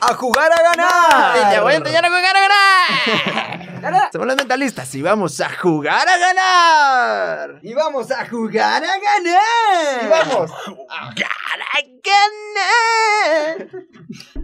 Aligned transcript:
¡A 0.00 0.14
jugar 0.14 0.50
a 0.52 0.62
ganar! 0.62 1.52
¡Ya 1.52 1.62
voy 1.62 1.72
a 1.72 1.76
enseñar 1.76 2.04
a 2.04 2.08
jugar 2.08 2.36
a 2.36 2.40
ganar! 2.40 4.10
Somos 4.12 4.26
los 4.26 4.36
mentalistas 4.36 4.94
y 4.94 5.02
vamos 5.02 5.40
a 5.40 5.48
jugar 5.56 6.08
a 6.08 6.16
ganar. 6.18 7.58
Y 7.62 7.74
vamos 7.74 8.10
a 8.10 8.26
jugar 8.26 8.82
a 8.82 8.98
ganar. 8.98 10.02
Y 10.02 10.08
vamos 10.08 10.50
a 10.50 10.56
jugar 10.70 11.30
a 11.72 11.80
ganar. 12.02 13.68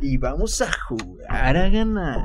Y 0.00 0.16
vamos 0.18 0.60
a 0.60 0.70
jugar 0.88 1.56
a 1.56 1.68
ganar. 1.68 2.24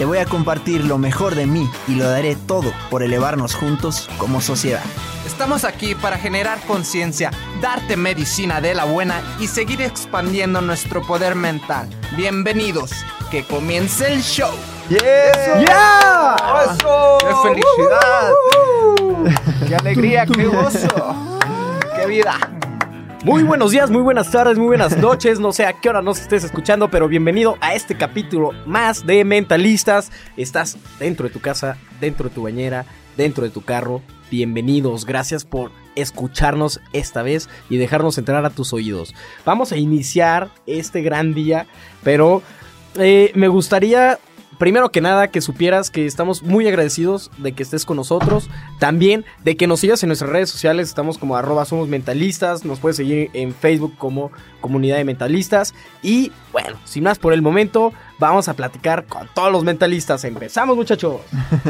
Te 0.00 0.06
voy 0.06 0.16
a 0.16 0.24
compartir 0.24 0.82
lo 0.86 0.96
mejor 0.96 1.34
de 1.34 1.44
mí 1.44 1.68
y 1.86 1.94
lo 1.96 2.08
daré 2.08 2.34
todo 2.34 2.72
por 2.88 3.02
elevarnos 3.02 3.54
juntos 3.54 4.08
como 4.16 4.40
sociedad. 4.40 4.80
Estamos 5.26 5.64
aquí 5.64 5.94
para 5.94 6.16
generar 6.16 6.58
conciencia, 6.66 7.30
darte 7.60 7.98
medicina 7.98 8.62
de 8.62 8.72
la 8.72 8.86
buena 8.86 9.20
y 9.40 9.46
seguir 9.46 9.82
expandiendo 9.82 10.62
nuestro 10.62 11.02
poder 11.02 11.34
mental. 11.34 11.86
Bienvenidos, 12.16 12.92
que 13.30 13.44
comience 13.44 14.10
el 14.10 14.22
show. 14.22 14.54
¡Yeah! 14.88 16.36
¡Qué 17.20 17.34
felicidad! 17.42 18.32
¡Qué 19.68 19.76
alegría, 19.76 20.24
qué 20.24 20.46
gozo! 20.46 21.14
¡Qué 21.94 22.06
vida! 22.06 22.38
Muy 23.22 23.42
buenos 23.42 23.72
días, 23.72 23.90
muy 23.90 24.00
buenas 24.00 24.30
tardes, 24.30 24.56
muy 24.56 24.68
buenas 24.68 24.96
noches. 24.96 25.38
No 25.38 25.52
sé 25.52 25.66
a 25.66 25.74
qué 25.74 25.90
hora 25.90 26.00
nos 26.00 26.20
estés 26.20 26.42
escuchando, 26.42 26.90
pero 26.90 27.06
bienvenido 27.06 27.58
a 27.60 27.74
este 27.74 27.94
capítulo 27.94 28.52
más 28.64 29.04
de 29.04 29.24
Mentalistas. 29.26 30.10
Estás 30.38 30.78
dentro 30.98 31.28
de 31.28 31.32
tu 31.32 31.38
casa, 31.38 31.76
dentro 32.00 32.30
de 32.30 32.34
tu 32.34 32.44
bañera, 32.44 32.86
dentro 33.18 33.44
de 33.44 33.50
tu 33.50 33.60
carro. 33.60 34.00
Bienvenidos, 34.30 35.04
gracias 35.04 35.44
por 35.44 35.70
escucharnos 35.96 36.80
esta 36.94 37.20
vez 37.20 37.50
y 37.68 37.76
dejarnos 37.76 38.16
entrar 38.16 38.46
a 38.46 38.50
tus 38.50 38.72
oídos. 38.72 39.14
Vamos 39.44 39.70
a 39.72 39.76
iniciar 39.76 40.48
este 40.66 41.02
gran 41.02 41.34
día, 41.34 41.66
pero 42.02 42.42
eh, 42.94 43.32
me 43.34 43.48
gustaría 43.48 44.18
primero 44.60 44.92
que 44.92 45.00
nada 45.00 45.28
que 45.28 45.40
supieras 45.40 45.90
que 45.90 46.04
estamos 46.04 46.42
muy 46.42 46.68
agradecidos 46.68 47.30
de 47.38 47.52
que 47.52 47.62
estés 47.62 47.86
con 47.86 47.96
nosotros. 47.96 48.50
También 48.78 49.24
de 49.42 49.56
que 49.56 49.66
nos 49.66 49.80
sigas 49.80 50.02
en 50.02 50.10
nuestras 50.10 50.30
redes 50.30 50.50
sociales. 50.50 50.86
Estamos 50.86 51.16
como 51.16 51.34
arroba 51.34 51.64
somos 51.64 51.88
mentalistas. 51.88 52.66
Nos 52.66 52.78
puedes 52.78 52.98
seguir 52.98 53.30
en 53.32 53.54
Facebook 53.54 53.96
como 53.96 54.30
comunidad 54.60 54.98
de 54.98 55.04
mentalistas. 55.04 55.74
Y 56.02 56.30
bueno, 56.52 56.76
sin 56.84 57.04
más 57.04 57.18
por 57.18 57.32
el 57.32 57.40
momento, 57.40 57.94
vamos 58.18 58.48
a 58.48 58.54
platicar 58.54 59.06
con 59.06 59.28
todos 59.34 59.50
los 59.50 59.64
mentalistas. 59.64 60.24
Empezamos 60.24 60.76
muchachos. 60.76 61.22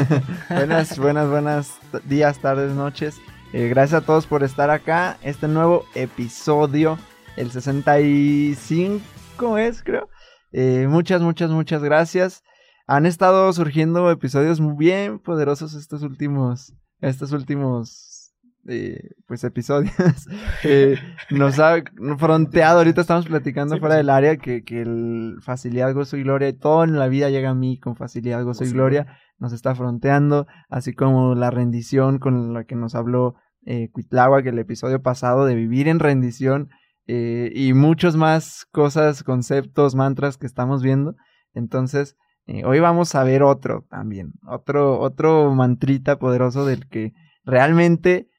buenas, 0.49 0.99
buenas, 0.99 1.29
buenas 1.29 1.79
días, 2.03 2.39
tardes, 2.39 2.73
noches. 2.73 3.21
Eh, 3.53 3.69
gracias 3.69 4.03
a 4.03 4.05
todos 4.05 4.27
por 4.27 4.43
estar 4.43 4.69
acá. 4.69 5.17
Este 5.23 5.47
nuevo 5.47 5.85
episodio, 5.95 6.99
el 7.37 7.51
65 7.51 9.57
es, 9.57 9.81
creo. 9.81 10.09
Eh, 10.51 10.87
muchas, 10.89 11.21
muchas, 11.21 11.51
muchas 11.51 11.81
gracias 11.81 12.43
han 12.91 13.05
estado 13.05 13.53
surgiendo 13.53 14.11
episodios 14.11 14.59
muy 14.59 14.75
bien 14.75 15.19
poderosos 15.19 15.75
estos 15.75 16.03
últimos, 16.03 16.73
estos 16.99 17.31
últimos, 17.31 18.33
eh, 18.67 19.11
pues 19.27 19.45
episodios. 19.45 19.93
eh, 20.65 20.97
nos 21.29 21.57
ha 21.59 21.75
fronteado, 22.17 22.79
ahorita 22.79 22.99
estamos 22.99 23.27
platicando 23.27 23.77
fuera 23.77 23.95
del 23.95 24.09
área 24.09 24.35
que, 24.35 24.65
que 24.65 24.81
el 24.81 25.37
facilidad, 25.39 25.93
gozo 25.93 26.17
y 26.17 26.23
gloria, 26.23 26.53
todo 26.57 26.83
en 26.83 26.99
la 26.99 27.07
vida 27.07 27.29
llega 27.29 27.51
a 27.51 27.55
mí 27.55 27.79
con 27.79 27.95
facilidad, 27.95 28.43
gozo 28.43 28.65
y 28.65 28.71
gloria, 28.71 29.07
nos 29.39 29.53
está 29.53 29.73
fronteando, 29.73 30.45
así 30.69 30.91
como 30.91 31.33
la 31.33 31.49
rendición 31.49 32.19
con 32.19 32.53
la 32.53 32.65
que 32.65 32.75
nos 32.75 32.93
habló 32.93 33.35
eh, 33.65 33.89
Cuitlagua, 33.93 34.43
que 34.43 34.49
el 34.49 34.59
episodio 34.59 35.01
pasado 35.01 35.45
de 35.45 35.55
vivir 35.55 35.87
en 35.87 35.99
rendición, 35.99 36.69
eh, 37.07 37.53
y 37.55 37.71
muchos 37.71 38.17
más 38.17 38.65
cosas, 38.69 39.23
conceptos, 39.23 39.95
mantras 39.95 40.37
que 40.37 40.45
estamos 40.45 40.83
viendo. 40.83 41.15
Entonces, 41.53 42.17
eh, 42.47 42.65
hoy 42.65 42.79
vamos 42.79 43.15
a 43.15 43.23
ver 43.23 43.43
otro 43.43 43.85
también, 43.89 44.33
otro, 44.45 44.99
otro 44.99 45.53
mantrita 45.53 46.19
poderoso 46.19 46.65
del 46.65 46.87
que 46.87 47.13
realmente 47.43 48.29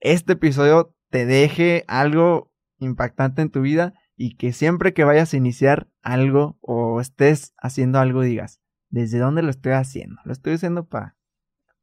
este 0.00 0.34
episodio 0.34 0.94
te 1.10 1.26
deje 1.26 1.84
algo 1.88 2.52
impactante 2.78 3.42
en 3.42 3.50
tu 3.50 3.60
vida 3.60 3.94
y 4.16 4.36
que 4.36 4.52
siempre 4.52 4.92
que 4.92 5.04
vayas 5.04 5.32
a 5.32 5.36
iniciar 5.36 5.88
algo 6.02 6.58
o 6.60 7.00
estés 7.00 7.54
haciendo 7.58 7.98
algo 7.98 8.22
digas, 8.22 8.60
¿desde 8.88 9.18
dónde 9.18 9.42
lo 9.42 9.50
estoy 9.50 9.72
haciendo? 9.72 10.20
¿Lo 10.24 10.32
estoy 10.32 10.54
haciendo 10.54 10.86
para 10.86 11.16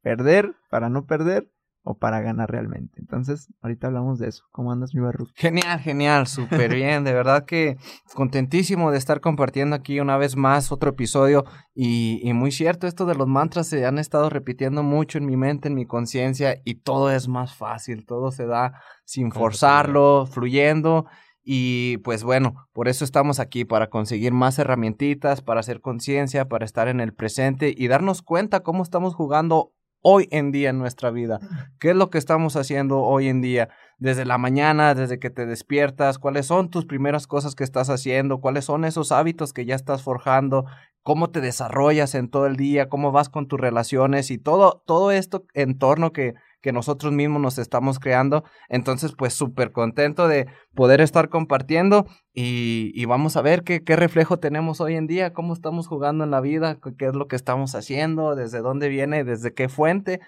perder, 0.02 0.54
para 0.70 0.88
no 0.88 1.06
perder 1.06 1.51
o 1.84 1.94
para 1.94 2.20
ganar 2.20 2.50
realmente. 2.50 3.00
Entonces, 3.00 3.48
ahorita 3.60 3.88
hablamos 3.88 4.18
de 4.18 4.28
eso. 4.28 4.44
¿Cómo 4.52 4.70
andas, 4.70 4.94
mi 4.94 5.00
barro? 5.00 5.26
Genial, 5.34 5.80
genial, 5.80 6.26
súper 6.28 6.72
bien. 6.74 7.02
De 7.02 7.12
verdad 7.12 7.44
que 7.44 7.76
contentísimo 8.14 8.92
de 8.92 8.98
estar 8.98 9.20
compartiendo 9.20 9.74
aquí 9.74 9.98
una 9.98 10.16
vez 10.16 10.36
más 10.36 10.70
otro 10.70 10.90
episodio. 10.90 11.44
Y, 11.74 12.20
y, 12.22 12.32
muy 12.34 12.52
cierto, 12.52 12.86
esto 12.86 13.04
de 13.04 13.16
los 13.16 13.26
mantras 13.26 13.66
se 13.66 13.84
han 13.84 13.98
estado 13.98 14.30
repitiendo 14.30 14.82
mucho 14.82 15.18
en 15.18 15.26
mi 15.26 15.36
mente, 15.36 15.68
en 15.68 15.74
mi 15.74 15.86
conciencia, 15.86 16.60
y 16.64 16.76
todo 16.76 17.10
es 17.10 17.26
más 17.26 17.54
fácil, 17.54 18.06
todo 18.06 18.30
se 18.30 18.46
da 18.46 18.80
sin 19.04 19.32
forzarlo, 19.32 20.26
fluyendo. 20.26 21.06
Y 21.44 21.96
pues 21.98 22.22
bueno, 22.22 22.68
por 22.72 22.86
eso 22.86 23.04
estamos 23.04 23.40
aquí, 23.40 23.64
para 23.64 23.90
conseguir 23.90 24.32
más 24.32 24.60
herramientitas, 24.60 25.42
para 25.42 25.60
hacer 25.60 25.80
conciencia, 25.80 26.48
para 26.48 26.64
estar 26.64 26.86
en 26.86 27.00
el 27.00 27.12
presente 27.12 27.74
y 27.76 27.88
darnos 27.88 28.22
cuenta 28.22 28.60
cómo 28.60 28.84
estamos 28.84 29.16
jugando 29.16 29.72
hoy 30.02 30.28
en 30.30 30.52
día 30.52 30.70
en 30.70 30.78
nuestra 30.78 31.10
vida. 31.10 31.40
¿Qué 31.78 31.90
es 31.90 31.96
lo 31.96 32.10
que 32.10 32.18
estamos 32.18 32.56
haciendo 32.56 33.00
hoy 33.00 33.28
en 33.28 33.40
día? 33.40 33.68
Desde 33.98 34.24
la 34.24 34.36
mañana, 34.36 34.94
desde 34.94 35.18
que 35.18 35.30
te 35.30 35.46
despiertas, 35.46 36.18
cuáles 36.18 36.46
son 36.46 36.70
tus 36.70 36.84
primeras 36.84 37.26
cosas 37.26 37.54
que 37.54 37.64
estás 37.64 37.88
haciendo, 37.88 38.40
cuáles 38.40 38.64
son 38.64 38.84
esos 38.84 39.12
hábitos 39.12 39.52
que 39.52 39.64
ya 39.64 39.76
estás 39.76 40.02
forjando, 40.02 40.66
cómo 41.02 41.30
te 41.30 41.40
desarrollas 41.40 42.14
en 42.14 42.28
todo 42.28 42.46
el 42.46 42.56
día, 42.56 42.88
cómo 42.88 43.12
vas 43.12 43.28
con 43.28 43.46
tus 43.46 43.60
relaciones 43.60 44.30
y 44.30 44.38
todo, 44.38 44.82
todo 44.86 45.12
esto 45.12 45.46
en 45.54 45.78
torno 45.78 46.12
que, 46.12 46.34
que 46.62 46.72
nosotros 46.72 47.12
mismos 47.12 47.42
nos 47.42 47.58
estamos 47.58 47.98
creando. 47.98 48.44
Entonces, 48.68 49.12
pues 49.16 49.34
súper 49.34 49.72
contento 49.72 50.28
de 50.28 50.46
poder 50.74 51.00
estar 51.00 51.28
compartiendo 51.28 52.06
y, 52.32 52.92
y 52.94 53.04
vamos 53.04 53.36
a 53.36 53.42
ver 53.42 53.62
qué, 53.64 53.82
qué, 53.82 53.96
reflejo 53.96 54.38
tenemos 54.38 54.80
hoy 54.80 54.94
en 54.94 55.06
día, 55.06 55.32
cómo 55.32 55.52
estamos 55.52 55.88
jugando 55.88 56.24
en 56.24 56.30
la 56.30 56.40
vida, 56.40 56.78
qué 56.98 57.06
es 57.06 57.14
lo 57.14 57.28
que 57.28 57.36
estamos 57.36 57.74
haciendo, 57.74 58.34
desde 58.34 58.60
dónde 58.60 58.88
viene, 58.88 59.24
desde 59.24 59.52
qué 59.52 59.68
fuente 59.68 60.20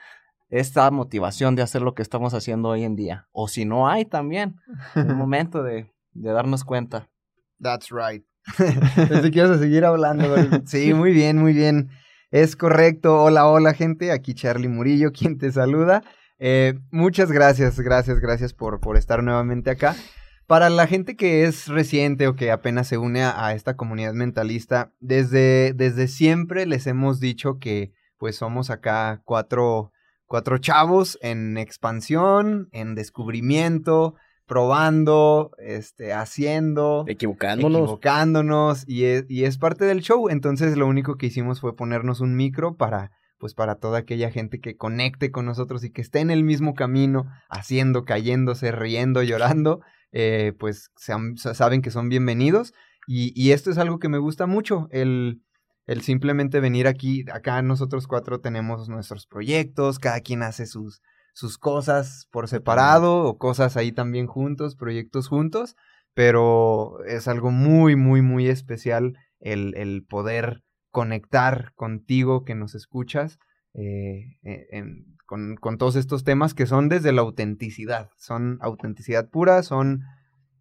esta 0.50 0.90
motivación 0.90 1.56
de 1.56 1.62
hacer 1.62 1.82
lo 1.82 1.94
que 1.94 2.02
estamos 2.02 2.34
haciendo 2.34 2.68
hoy 2.68 2.84
en 2.84 2.96
día. 2.96 3.26
O 3.32 3.48
si 3.48 3.64
no 3.64 3.88
hay 3.88 4.04
también, 4.04 4.56
un 4.94 5.16
momento 5.16 5.62
de, 5.62 5.90
de 6.12 6.32
darnos 6.32 6.64
cuenta. 6.64 7.08
That's 7.60 7.88
right. 7.90 8.24
Ibas 9.32 9.50
a 9.50 9.58
seguir 9.58 9.84
hablando. 9.84 10.34
Sí, 10.66 10.94
muy 10.94 11.12
bien, 11.12 11.38
muy 11.38 11.52
bien. 11.52 11.90
Es 12.30 12.56
correcto. 12.56 13.22
Hola, 13.22 13.48
hola, 13.48 13.74
gente. 13.74 14.12
Aquí 14.12 14.34
Charlie 14.34 14.68
Murillo, 14.68 15.12
quien 15.12 15.38
te 15.38 15.50
saluda. 15.50 16.02
Eh, 16.38 16.74
muchas 16.90 17.30
gracias, 17.30 17.78
gracias, 17.78 18.20
gracias 18.20 18.52
por, 18.52 18.80
por 18.80 18.96
estar 18.96 19.22
nuevamente 19.22 19.70
acá. 19.70 19.96
Para 20.46 20.68
la 20.68 20.86
gente 20.86 21.16
que 21.16 21.44
es 21.44 21.68
reciente 21.68 22.28
o 22.28 22.36
que 22.36 22.50
apenas 22.50 22.88
se 22.88 22.98
une 22.98 23.22
a, 23.22 23.46
a 23.46 23.54
esta 23.54 23.76
comunidad 23.76 24.12
mentalista, 24.12 24.92
desde, 25.00 25.72
desde 25.74 26.06
siempre 26.06 26.66
les 26.66 26.86
hemos 26.86 27.18
dicho 27.18 27.58
que 27.58 27.92
pues 28.18 28.36
somos 28.36 28.70
acá 28.70 29.22
cuatro, 29.24 29.92
cuatro 30.26 30.58
chavos 30.58 31.18
en 31.22 31.56
expansión, 31.56 32.68
en 32.72 32.94
descubrimiento, 32.94 34.14
probando, 34.46 35.52
este, 35.58 36.12
haciendo, 36.12 37.04
Equivocándonos. 37.08 37.80
equivocándonos 37.80 38.88
y 38.88 39.04
es, 39.04 39.24
y 39.28 39.44
es 39.44 39.58
parte 39.58 39.84
del 39.84 40.00
show. 40.00 40.28
Entonces 40.28 40.76
lo 40.76 40.86
único 40.86 41.16
que 41.16 41.26
hicimos 41.26 41.60
fue 41.60 41.74
ponernos 41.76 42.20
un 42.20 42.36
micro 42.36 42.76
para, 42.76 43.12
pues 43.44 43.52
para 43.52 43.74
toda 43.74 43.98
aquella 43.98 44.30
gente 44.30 44.58
que 44.58 44.78
conecte 44.78 45.30
con 45.30 45.44
nosotros 45.44 45.84
y 45.84 45.90
que 45.90 46.00
esté 46.00 46.20
en 46.20 46.30
el 46.30 46.44
mismo 46.44 46.72
camino, 46.72 47.26
haciendo, 47.50 48.06
cayéndose, 48.06 48.72
riendo, 48.72 49.22
llorando, 49.22 49.82
eh, 50.12 50.54
pues 50.58 50.90
saben 50.96 51.82
que 51.82 51.90
son 51.90 52.08
bienvenidos. 52.08 52.72
Y, 53.06 53.34
y 53.38 53.52
esto 53.52 53.70
es 53.70 53.76
algo 53.76 53.98
que 53.98 54.08
me 54.08 54.16
gusta 54.16 54.46
mucho, 54.46 54.88
el, 54.92 55.42
el 55.84 56.00
simplemente 56.00 56.58
venir 56.60 56.86
aquí, 56.86 57.26
acá 57.30 57.60
nosotros 57.60 58.06
cuatro 58.06 58.40
tenemos 58.40 58.88
nuestros 58.88 59.26
proyectos, 59.26 59.98
cada 59.98 60.20
quien 60.20 60.42
hace 60.42 60.64
sus, 60.64 61.02
sus 61.34 61.58
cosas 61.58 62.26
por 62.30 62.48
separado 62.48 63.24
o 63.24 63.36
cosas 63.36 63.76
ahí 63.76 63.92
también 63.92 64.26
juntos, 64.26 64.74
proyectos 64.74 65.28
juntos, 65.28 65.76
pero 66.14 67.04
es 67.04 67.28
algo 67.28 67.50
muy, 67.50 67.94
muy, 67.94 68.22
muy 68.22 68.48
especial 68.48 69.18
el, 69.38 69.74
el 69.76 70.02
poder 70.02 70.63
conectar 70.94 71.72
contigo 71.74 72.44
que 72.44 72.54
nos 72.54 72.76
escuchas 72.76 73.40
eh, 73.74 74.38
con, 75.26 75.56
con 75.56 75.76
todos 75.76 75.96
estos 75.96 76.22
temas 76.22 76.54
que 76.54 76.66
son 76.66 76.88
desde 76.88 77.10
la 77.10 77.22
autenticidad, 77.22 78.10
son 78.16 78.58
autenticidad 78.60 79.28
pura, 79.28 79.64
son 79.64 80.04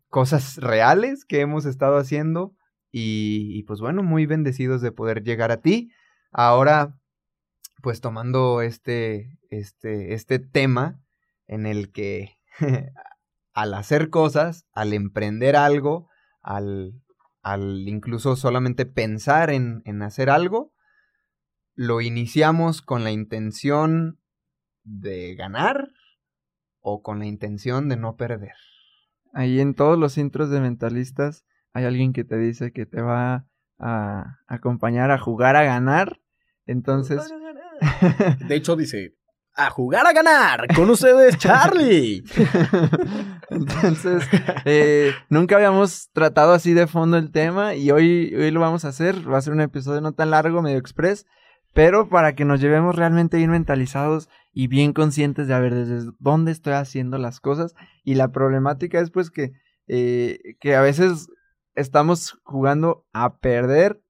cosas 0.09 0.57
reales 0.57 1.23
que 1.23 1.39
hemos 1.39 1.65
estado 1.65 1.97
haciendo 1.97 2.55
y, 2.91 3.51
y, 3.53 3.61
pues 3.63 3.79
bueno, 3.79 4.01
muy 4.01 4.25
bendecidos 4.25 4.81
de 4.81 4.91
poder 4.91 5.21
llegar 5.21 5.51
a 5.51 5.61
ti. 5.61 5.91
Ahora, 6.31 6.97
pues 7.83 8.01
tomando 8.01 8.63
este, 8.63 9.37
este, 9.51 10.15
este 10.15 10.39
tema 10.39 10.99
en 11.45 11.67
el 11.67 11.91
que 11.91 12.39
al 13.53 13.75
hacer 13.75 14.09
cosas, 14.09 14.65
al 14.73 14.93
emprender 14.93 15.55
algo, 15.55 16.09
al, 16.41 17.03
al 17.43 17.87
incluso 17.87 18.35
solamente 18.35 18.85
pensar 18.85 19.51
en, 19.51 19.81
en 19.85 20.01
hacer 20.01 20.29
algo, 20.29 20.73
lo 21.75 22.01
iniciamos 22.01 22.81
con 22.81 23.03
la 23.03 23.11
intención 23.11 24.19
de 24.83 25.35
ganar 25.35 25.89
o 26.79 27.01
con 27.03 27.19
la 27.19 27.25
intención 27.25 27.89
de 27.89 27.97
no 27.97 28.15
perder. 28.15 28.55
Ahí 29.33 29.59
en 29.59 29.73
todos 29.73 29.97
los 29.97 30.17
intros 30.17 30.49
de 30.49 30.59
mentalistas 30.59 31.45
hay 31.73 31.85
alguien 31.85 32.13
que 32.13 32.23
te 32.23 32.37
dice 32.37 32.71
que 32.71 32.85
te 32.85 33.01
va 33.01 33.47
a 33.79 34.39
acompañar 34.47 35.11
a 35.11 35.19
jugar 35.19 35.55
a 35.55 35.63
ganar. 35.63 36.21
Entonces, 36.65 37.33
De 38.47 38.55
hecho, 38.55 38.75
dice: 38.75 39.15
A 39.55 39.69
jugar 39.69 40.07
a 40.07 40.13
ganar. 40.13 40.67
Con 40.75 40.89
ustedes, 40.89 41.37
Charlie. 41.37 42.23
entonces 43.49 44.27
eh, 44.65 45.13
nunca 45.29 45.55
habíamos 45.55 46.09
tratado 46.11 46.53
así 46.53 46.73
de 46.73 46.87
fondo 46.87 47.17
el 47.17 47.31
tema 47.31 47.75
y 47.75 47.91
hoy, 47.91 48.33
hoy 48.35 48.49
lo 48.49 48.59
vamos 48.59 48.83
a 48.83 48.89
hacer. 48.89 49.31
Va 49.31 49.37
a 49.37 49.41
ser 49.41 49.53
un 49.53 49.61
episodio 49.61 50.01
no 50.01 50.13
tan 50.13 50.31
largo, 50.31 50.63
medio 50.63 50.79
express, 50.79 51.27
pero 51.73 52.09
para 52.09 52.33
que 52.33 52.45
nos 52.45 52.61
llevemos 52.61 52.95
realmente 52.95 53.37
bien 53.37 53.51
mentalizados 53.51 54.27
y 54.51 54.67
bien 54.67 54.91
conscientes 54.91 55.47
de 55.47 55.53
a 55.53 55.59
ver 55.59 55.75
desde 55.75 56.11
dónde 56.19 56.51
estoy 56.51 56.73
haciendo 56.73 57.19
las 57.19 57.39
cosas. 57.39 57.75
Y 58.03 58.15
la 58.15 58.31
problemática 58.31 58.99
es 58.99 59.11
pues 59.11 59.29
que, 59.29 59.53
eh, 59.87 60.55
que 60.59 60.75
a 60.75 60.81
veces 60.81 61.29
estamos 61.75 62.39
jugando 62.43 63.05
a 63.13 63.37
perder 63.37 64.01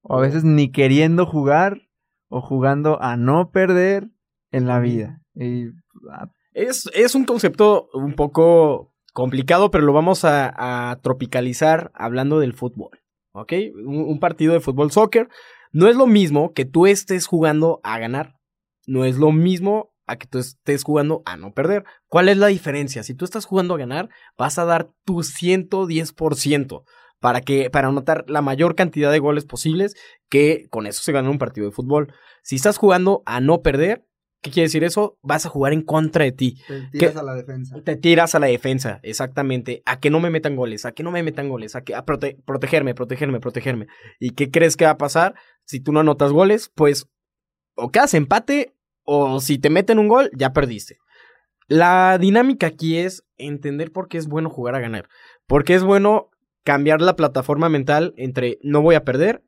o 0.00 0.18
a 0.18 0.20
veces 0.20 0.44
ni 0.44 0.70
queriendo 0.70 1.26
jugar 1.26 1.82
o 2.28 2.40
jugando 2.40 3.02
a 3.02 3.16
no 3.16 3.50
perder 3.50 4.08
en 4.52 4.66
la 4.66 4.78
vida. 4.78 5.20
Y 5.34 5.66
ah, 6.10 6.30
Es, 6.52 6.88
es 6.94 7.14
un 7.14 7.24
concepto 7.24 7.88
un 7.92 8.14
poco 8.14 8.92
complicado, 9.12 9.70
pero 9.70 9.84
lo 9.84 9.92
vamos 9.92 10.24
a, 10.24 10.90
a 10.90 11.00
tropicalizar 11.00 11.90
hablando 11.94 12.38
del 12.38 12.54
fútbol. 12.54 13.00
¿Ok? 13.32 13.52
Un, 13.84 13.96
un 13.96 14.20
partido 14.20 14.52
de 14.52 14.60
fútbol 14.60 14.92
soccer 14.92 15.28
no 15.72 15.88
es 15.88 15.96
lo 15.96 16.06
mismo 16.06 16.52
que 16.52 16.66
tú 16.66 16.86
estés 16.86 17.26
jugando 17.26 17.80
a 17.82 17.98
ganar. 17.98 18.36
No 18.86 19.04
es 19.04 19.16
lo 19.16 19.32
mismo 19.32 19.92
a 20.06 20.16
que 20.16 20.26
tú 20.26 20.38
estés 20.38 20.84
jugando 20.84 21.22
a 21.24 21.36
no 21.36 21.54
perder. 21.54 21.84
¿Cuál 22.08 22.28
es 22.28 22.36
la 22.36 22.48
diferencia? 22.48 23.02
Si 23.02 23.14
tú 23.14 23.24
estás 23.24 23.46
jugando 23.46 23.74
a 23.74 23.78
ganar, 23.78 24.10
vas 24.36 24.58
a 24.58 24.64
dar 24.64 24.90
tu 25.04 25.22
110% 25.22 26.84
para 27.20 27.40
que 27.40 27.70
para 27.70 27.88
anotar 27.88 28.24
la 28.28 28.42
mayor 28.42 28.74
cantidad 28.74 29.12
de 29.12 29.20
goles 29.20 29.44
posibles, 29.44 29.94
que 30.28 30.66
con 30.70 30.86
eso 30.86 31.02
se 31.02 31.12
gana 31.12 31.30
un 31.30 31.38
partido 31.38 31.66
de 31.66 31.72
fútbol. 31.72 32.12
Si 32.42 32.56
estás 32.56 32.76
jugando 32.76 33.22
a 33.24 33.40
no 33.40 33.62
perder, 33.62 34.04
¿qué 34.42 34.50
quiere 34.50 34.66
decir 34.66 34.84
eso? 34.84 35.18
Vas 35.22 35.46
a 35.46 35.48
jugar 35.48 35.72
en 35.72 35.82
contra 35.82 36.24
de 36.24 36.32
ti. 36.32 36.58
Te 36.68 36.82
tiras 36.90 37.16
a 37.16 37.22
la 37.22 37.34
defensa. 37.34 37.76
Te 37.82 37.96
tiras 37.96 38.34
a 38.34 38.38
la 38.40 38.48
defensa, 38.48 39.00
exactamente. 39.02 39.82
A 39.86 39.98
que 40.00 40.10
no 40.10 40.20
me 40.20 40.30
metan 40.30 40.56
goles, 40.56 40.84
a 40.84 40.92
que 40.92 41.02
no 41.02 41.10
me 41.10 41.22
metan 41.22 41.48
goles, 41.48 41.76
a 41.76 41.82
que 41.82 41.94
a 41.94 42.04
prote- 42.04 42.36
protegerme, 42.44 42.94
protegerme, 42.94 43.40
protegerme. 43.40 43.86
¿Y 44.20 44.30
qué 44.30 44.50
crees 44.50 44.76
que 44.76 44.84
va 44.84 44.92
a 44.92 44.98
pasar? 44.98 45.34
Si 45.64 45.80
tú 45.80 45.92
no 45.92 46.00
anotas 46.00 46.32
goles, 46.32 46.70
pues 46.74 47.06
o 47.74 47.90
quedas 47.90 48.12
empate 48.14 48.74
o 49.04 49.40
si 49.40 49.58
te 49.58 49.70
meten 49.70 49.98
un 49.98 50.08
gol, 50.08 50.30
ya 50.36 50.52
perdiste. 50.52 50.98
La 51.68 52.18
dinámica 52.18 52.66
aquí 52.66 52.98
es 52.98 53.24
entender 53.38 53.92
por 53.92 54.08
qué 54.08 54.18
es 54.18 54.26
bueno 54.26 54.50
jugar 54.50 54.74
a 54.74 54.80
ganar. 54.80 55.08
Porque 55.46 55.74
es 55.74 55.82
bueno 55.84 56.30
cambiar 56.64 57.00
la 57.00 57.16
plataforma 57.16 57.68
mental 57.68 58.12
entre 58.16 58.58
no 58.62 58.82
voy 58.82 58.94
a 58.94 59.04
perder 59.04 59.42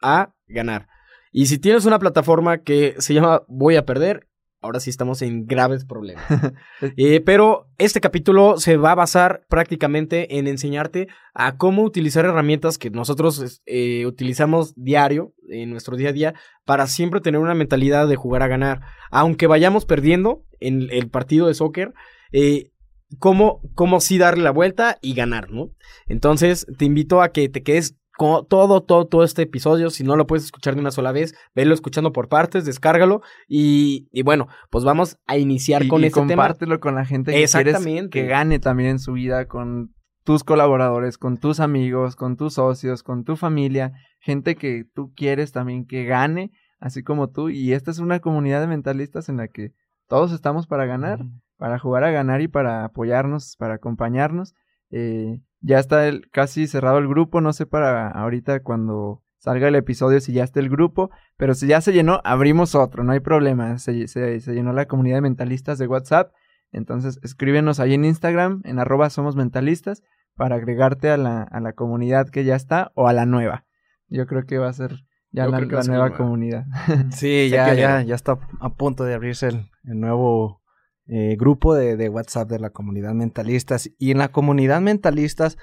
a 0.00 0.32
ganar. 0.46 0.88
Y 1.32 1.46
si 1.46 1.58
tienes 1.58 1.84
una 1.84 1.98
plataforma 1.98 2.58
que 2.58 2.94
se 2.98 3.12
llama 3.12 3.42
voy 3.48 3.76
a 3.76 3.84
perder, 3.84 4.26
ahora 4.60 4.80
sí 4.80 4.90
estamos 4.90 5.22
en 5.22 5.46
graves 5.46 5.84
problemas. 5.84 6.24
Eh, 6.98 7.20
pero 7.20 7.68
este 7.78 8.00
capítulo 8.00 8.58
se 8.58 8.76
va 8.76 8.92
a 8.92 8.96
basar 8.96 9.46
prácticamente 9.48 10.38
en 10.38 10.46
enseñarte 10.46 11.08
a 11.34 11.56
cómo 11.56 11.82
utilizar 11.82 12.24
herramientas 12.24 12.76
que 12.76 12.90
nosotros 12.90 13.62
eh, 13.64 14.04
utilizamos 14.06 14.74
diario, 14.76 15.32
en 15.48 15.70
nuestro 15.70 15.96
día 15.96 16.10
a 16.10 16.12
día, 16.12 16.34
para 16.64 16.86
siempre 16.86 17.20
tener 17.20 17.40
una 17.40 17.54
mentalidad 17.54 18.08
de 18.08 18.16
jugar 18.16 18.42
a 18.42 18.48
ganar. 18.48 18.82
Aunque 19.10 19.46
vayamos 19.46 19.86
perdiendo 19.86 20.44
en 20.60 20.88
el 20.90 21.08
partido 21.08 21.46
de 21.46 21.54
soccer, 21.54 21.94
eh, 22.32 22.72
cómo, 23.18 23.62
cómo 23.74 24.00
sí 24.00 24.18
darle 24.18 24.44
la 24.44 24.50
vuelta 24.50 24.98
y 25.00 25.14
ganar, 25.14 25.50
¿no? 25.50 25.70
Entonces, 26.06 26.66
te 26.78 26.84
invito 26.84 27.22
a 27.22 27.30
que 27.30 27.48
te 27.48 27.62
quedes 27.62 27.96
todo, 28.16 28.82
todo, 28.82 29.06
todo 29.06 29.24
este 29.24 29.42
episodio. 29.42 29.90
Si 29.90 30.04
no 30.04 30.16
lo 30.16 30.26
puedes 30.26 30.44
escuchar 30.44 30.74
de 30.74 30.80
una 30.80 30.90
sola 30.90 31.12
vez, 31.12 31.34
velo 31.54 31.74
escuchando 31.74 32.12
por 32.12 32.28
partes, 32.28 32.64
descárgalo. 32.64 33.22
Y, 33.48 34.08
y 34.12 34.22
bueno, 34.22 34.48
pues 34.70 34.84
vamos 34.84 35.18
a 35.26 35.36
iniciar 35.36 35.84
y, 35.84 35.88
con 35.88 36.02
y 36.02 36.06
este 36.06 36.20
tema. 36.20 36.44
compártelo 36.44 36.80
con 36.80 36.94
la 36.94 37.04
gente 37.04 37.32
que 37.32 37.46
quieres 37.46 37.86
que 38.10 38.26
gane 38.26 38.58
también 38.58 38.90
en 38.90 38.98
su 38.98 39.12
vida, 39.12 39.46
con 39.46 39.94
tus 40.24 40.42
colaboradores, 40.42 41.18
con 41.18 41.38
tus 41.38 41.60
amigos, 41.60 42.16
con 42.16 42.36
tus 42.36 42.54
socios, 42.54 43.02
con 43.02 43.24
tu 43.24 43.36
familia, 43.36 43.92
gente 44.18 44.56
que 44.56 44.84
tú 44.92 45.12
quieres 45.14 45.52
también 45.52 45.86
que 45.86 46.04
gane, 46.04 46.50
así 46.80 47.02
como 47.02 47.30
tú. 47.30 47.48
Y 47.48 47.72
esta 47.74 47.92
es 47.92 48.00
una 48.00 48.18
comunidad 48.18 48.60
de 48.60 48.66
mentalistas 48.66 49.28
en 49.28 49.36
la 49.36 49.48
que 49.48 49.72
todos 50.08 50.32
estamos 50.32 50.66
para 50.66 50.84
ganar, 50.84 51.24
para 51.58 51.78
jugar 51.78 52.02
a 52.02 52.10
ganar 52.10 52.40
y 52.40 52.48
para 52.48 52.84
apoyarnos, 52.84 53.56
para 53.56 53.74
acompañarnos. 53.74 54.54
Eh, 54.90 55.40
ya 55.66 55.80
está 55.80 56.06
el, 56.06 56.30
casi 56.30 56.68
cerrado 56.68 56.98
el 56.98 57.08
grupo, 57.08 57.40
no 57.40 57.52
sé 57.52 57.66
para 57.66 58.08
ahorita 58.08 58.60
cuando 58.60 59.24
salga 59.38 59.66
el 59.66 59.74
episodio 59.74 60.20
si 60.20 60.32
ya 60.32 60.44
está 60.44 60.60
el 60.60 60.70
grupo, 60.70 61.10
pero 61.36 61.54
si 61.54 61.66
ya 61.66 61.80
se 61.80 61.92
llenó, 61.92 62.20
abrimos 62.24 62.76
otro, 62.76 63.02
no 63.02 63.12
hay 63.12 63.20
problema, 63.20 63.78
se, 63.78 64.06
se, 64.06 64.38
se 64.40 64.54
llenó 64.54 64.72
la 64.72 64.86
comunidad 64.86 65.16
de 65.16 65.22
mentalistas 65.22 65.78
de 65.78 65.88
WhatsApp, 65.88 66.32
entonces 66.70 67.18
escríbenos 67.22 67.80
ahí 67.80 67.94
en 67.94 68.04
Instagram, 68.04 68.62
en 68.64 68.78
arroba 68.78 69.10
somos 69.10 69.34
mentalistas, 69.34 70.04
para 70.36 70.56
agregarte 70.56 71.10
a 71.10 71.16
la, 71.16 71.42
a 71.42 71.60
la 71.60 71.72
comunidad 71.72 72.28
que 72.28 72.44
ya 72.44 72.54
está 72.54 72.92
o 72.94 73.08
a 73.08 73.12
la 73.12 73.26
nueva. 73.26 73.64
Yo 74.08 74.26
creo 74.26 74.44
que 74.44 74.58
va 74.58 74.68
a 74.68 74.72
ser 74.72 75.04
ya 75.32 75.48
la, 75.48 75.60
nueva 75.60 76.16
comunidad. 76.16 76.66
Sí, 77.10 77.48
ya, 77.50 77.74
ya, 77.74 78.02
ya 78.02 78.14
está 78.14 78.38
a 78.60 78.74
punto 78.74 79.04
de 79.04 79.14
abrirse 79.14 79.48
el, 79.48 79.70
el 79.84 79.98
nuevo 79.98 80.62
eh, 81.08 81.36
grupo 81.38 81.74
de, 81.74 81.96
de 81.96 82.08
WhatsApp 82.08 82.48
de 82.48 82.58
la 82.58 82.70
comunidad 82.70 83.14
mentalistas. 83.14 83.90
Y 83.98 84.10
en 84.10 84.18
la 84.18 84.28
comunidad 84.28 84.80
mentalistas, 84.80 85.56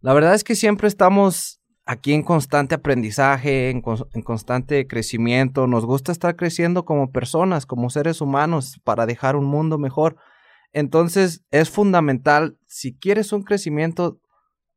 la 0.00 0.12
verdad 0.14 0.34
es 0.34 0.44
que 0.44 0.54
siempre 0.54 0.88
estamos 0.88 1.60
aquí 1.84 2.12
en 2.12 2.22
constante 2.22 2.74
aprendizaje, 2.74 3.70
en, 3.70 3.82
en 4.12 4.22
constante 4.22 4.86
crecimiento. 4.86 5.66
Nos 5.66 5.84
gusta 5.84 6.12
estar 6.12 6.36
creciendo 6.36 6.84
como 6.84 7.10
personas, 7.10 7.66
como 7.66 7.90
seres 7.90 8.20
humanos, 8.20 8.80
para 8.84 9.06
dejar 9.06 9.36
un 9.36 9.46
mundo 9.46 9.78
mejor. 9.78 10.16
Entonces 10.72 11.42
es 11.50 11.68
fundamental, 11.68 12.56
si 12.66 12.96
quieres 12.96 13.32
un 13.32 13.42
crecimiento, 13.42 14.20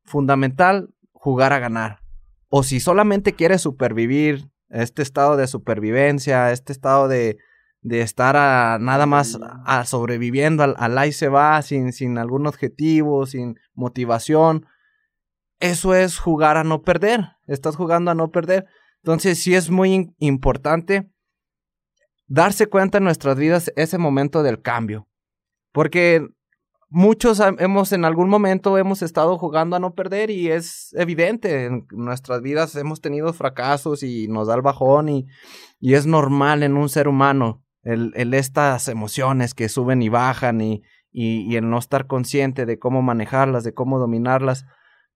fundamental 0.04 0.90
jugar 1.12 1.52
a 1.52 1.60
ganar. 1.60 2.00
O 2.48 2.62
si 2.62 2.80
solamente 2.80 3.32
quieres 3.32 3.62
supervivir, 3.62 4.50
este 4.70 5.02
estado 5.02 5.36
de 5.36 5.46
supervivencia, 5.46 6.50
este 6.50 6.72
estado 6.72 7.06
de, 7.06 7.38
de 7.84 8.00
estar 8.00 8.34
a, 8.34 8.78
nada 8.80 9.04
más 9.04 9.38
a, 9.66 9.84
sobreviviendo 9.84 10.64
al, 10.64 10.74
al 10.78 10.96
ahí 10.96 11.12
se 11.12 11.28
va, 11.28 11.60
sin, 11.60 11.92
sin 11.92 12.16
algún 12.16 12.46
objetivo, 12.46 13.26
sin 13.26 13.60
motivación. 13.74 14.66
Eso 15.60 15.94
es 15.94 16.18
jugar 16.18 16.56
a 16.56 16.64
no 16.64 16.82
perder. 16.82 17.28
Estás 17.46 17.76
jugando 17.76 18.10
a 18.10 18.14
no 18.14 18.30
perder. 18.30 18.64
Entonces 19.02 19.38
sí 19.38 19.54
es 19.54 19.68
muy 19.68 20.14
importante 20.18 21.10
darse 22.26 22.68
cuenta 22.68 22.98
en 22.98 23.04
nuestras 23.04 23.36
vidas 23.36 23.70
ese 23.76 23.98
momento 23.98 24.42
del 24.42 24.62
cambio. 24.62 25.06
Porque 25.70 26.26
muchos 26.88 27.38
hemos 27.58 27.92
en 27.92 28.06
algún 28.06 28.30
momento 28.30 28.78
hemos 28.78 29.02
estado 29.02 29.36
jugando 29.36 29.76
a 29.76 29.80
no 29.80 29.94
perder 29.94 30.30
y 30.30 30.50
es 30.50 30.94
evidente, 30.94 31.66
en 31.66 31.86
nuestras 31.90 32.40
vidas 32.40 32.76
hemos 32.76 33.02
tenido 33.02 33.34
fracasos 33.34 34.02
y 34.02 34.26
nos 34.28 34.48
da 34.48 34.54
el 34.54 34.62
bajón 34.62 35.10
y, 35.10 35.26
y 35.80 35.94
es 35.94 36.06
normal 36.06 36.62
en 36.62 36.78
un 36.78 36.88
ser 36.88 37.08
humano 37.08 37.63
estas 37.84 38.88
emociones 38.88 39.54
que 39.54 39.68
suben 39.68 40.02
y 40.02 40.08
bajan 40.08 40.60
y, 40.60 40.82
y 41.10 41.56
el 41.56 41.68
no 41.68 41.78
estar 41.78 42.06
consciente 42.06 42.66
de 42.66 42.78
cómo 42.78 43.02
manejarlas, 43.02 43.64
de 43.64 43.74
cómo 43.74 43.98
dominarlas, 43.98 44.64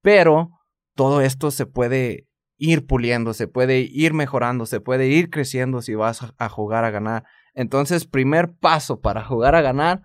pero 0.03 0.51
todo 0.95 1.21
esto 1.21 1.51
se 1.51 1.67
puede 1.67 2.29
ir 2.59 2.87
puliendo, 2.87 3.33
se 3.33 3.49
puede 3.49 3.81
ir 3.81 4.13
mejorando, 4.13 4.67
se 4.67 4.81
puede 4.81 5.07
ir 5.07 5.31
creciendo 5.31 5.81
si 5.81 5.95
vas 5.95 6.21
a 6.37 6.49
jugar 6.49 6.85
a 6.85 6.91
ganar. 6.91 7.25
Entonces, 7.55 8.07
primer 8.07 8.53
paso 8.59 9.01
para 9.01 9.25
jugar 9.25 9.55
a 9.55 9.61
ganar, 9.61 10.03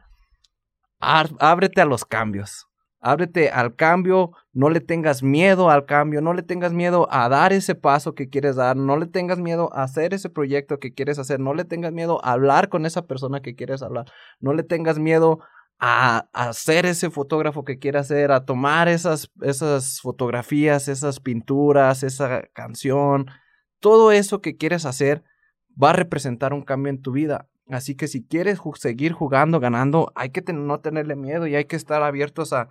ábrete 0.99 1.81
a 1.81 1.85
los 1.85 2.05
cambios. 2.05 2.67
Ábrete 3.05 3.49
al 3.49 3.75
cambio, 3.75 4.31
no 4.53 4.69
le 4.69 4.79
tengas 4.79 5.23
miedo 5.23 5.69
al 5.69 5.85
cambio, 5.85 6.21
no 6.21 6.33
le 6.33 6.41
tengas 6.41 6.71
miedo 6.71 7.05
a 7.11 7.27
dar 7.27 7.51
ese 7.51 7.75
paso 7.75 8.15
que 8.15 8.29
quieres 8.29 8.55
dar, 8.55 8.77
no 8.77 8.95
le 8.95 9.07
tengas 9.07 9.39
miedo 9.39 9.69
a 9.73 9.83
hacer 9.83 10.13
ese 10.13 10.29
proyecto 10.29 10.79
que 10.79 10.93
quieres 10.93 11.19
hacer, 11.19 11.41
no 11.41 11.53
le 11.53 11.65
tengas 11.65 11.91
miedo 11.91 12.23
a 12.23 12.31
hablar 12.31 12.69
con 12.69 12.85
esa 12.85 13.05
persona 13.05 13.41
que 13.41 13.55
quieres 13.55 13.83
hablar, 13.83 14.05
no 14.39 14.53
le 14.53 14.63
tengas 14.63 14.99
miedo 14.99 15.41
a, 15.79 16.29
hacer 16.31 16.85
ese 16.85 17.09
fotógrafo 17.09 17.65
que 17.65 17.77
quiere 17.77 17.99
hacer, 17.99 18.31
a 18.31 18.45
tomar 18.45 18.87
esas, 18.87 19.29
esas 19.41 19.99
fotografías, 19.99 20.87
esas 20.87 21.19
pinturas, 21.19 22.03
esa 22.03 22.43
canción, 22.53 23.25
todo 23.81 24.13
eso 24.13 24.39
que 24.39 24.55
quieres 24.55 24.85
hacer 24.85 25.25
va 25.81 25.89
a 25.89 25.93
representar 25.93 26.53
un 26.53 26.61
cambio 26.61 26.89
en 26.89 27.01
tu 27.01 27.11
vida. 27.11 27.49
Así 27.67 27.95
que 27.95 28.07
si 28.07 28.25
quieres 28.25 28.59
seguir 28.75 29.11
jugando, 29.11 29.59
ganando, 29.59 30.13
hay 30.15 30.29
que 30.29 30.41
no 30.53 30.79
tenerle 30.79 31.17
miedo 31.17 31.47
y 31.47 31.55
hay 31.55 31.65
que 31.65 31.75
estar 31.75 32.01
abiertos 32.01 32.53
a, 32.53 32.69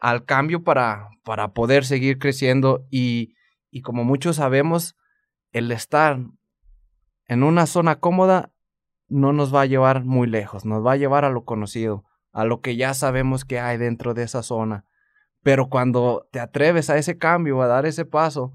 al 0.00 0.24
cambio 0.24 0.62
para, 0.62 1.08
para 1.24 1.52
poder 1.52 1.84
seguir 1.84 2.18
creciendo. 2.18 2.86
Y, 2.90 3.34
y 3.70 3.82
como 3.82 4.04
muchos 4.04 4.36
sabemos, 4.36 4.96
el 5.52 5.70
estar 5.72 6.18
en 7.26 7.42
una 7.42 7.66
zona 7.66 8.00
cómoda 8.00 8.52
no 9.08 9.32
nos 9.32 9.54
va 9.54 9.62
a 9.62 9.66
llevar 9.66 10.04
muy 10.04 10.26
lejos, 10.26 10.64
nos 10.64 10.84
va 10.84 10.92
a 10.92 10.96
llevar 10.96 11.24
a 11.24 11.30
lo 11.30 11.44
conocido 11.44 12.04
a 12.32 12.44
lo 12.44 12.60
que 12.60 12.76
ya 12.76 12.94
sabemos 12.94 13.44
que 13.44 13.58
hay 13.58 13.78
dentro 13.78 14.14
de 14.14 14.22
esa 14.22 14.42
zona. 14.42 14.84
Pero 15.42 15.68
cuando 15.68 16.28
te 16.30 16.40
atreves 16.40 16.90
a 16.90 16.96
ese 16.96 17.18
cambio, 17.18 17.60
a 17.62 17.66
dar 17.66 17.86
ese 17.86 18.04
paso, 18.04 18.54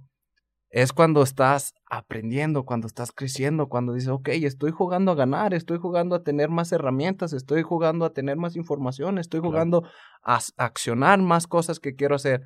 es 0.73 0.91
cuando 0.91 1.21
estás 1.21 1.75
aprendiendo, 1.87 2.65
cuando 2.65 2.87
estás 2.87 3.11
creciendo, 3.11 3.69
cuando 3.69 3.93
dices, 3.93 4.09
ok, 4.09 4.29
estoy 4.29 4.71
jugando 4.71 5.11
a 5.11 5.15
ganar, 5.15 5.53
estoy 5.53 5.77
jugando 5.77 6.15
a 6.15 6.23
tener 6.23 6.49
más 6.49 6.71
herramientas, 6.71 7.31
estoy 7.31 7.61
jugando 7.61 8.05
a 8.05 8.13
tener 8.13 8.37
más 8.37 8.55
información, 8.55 9.19
estoy 9.19 9.39
jugando 9.39 9.83
a 10.23 10.39
accionar 10.57 11.21
más 11.21 11.45
cosas 11.45 11.79
que 11.79 11.93
quiero 11.93 12.15
hacer. 12.15 12.41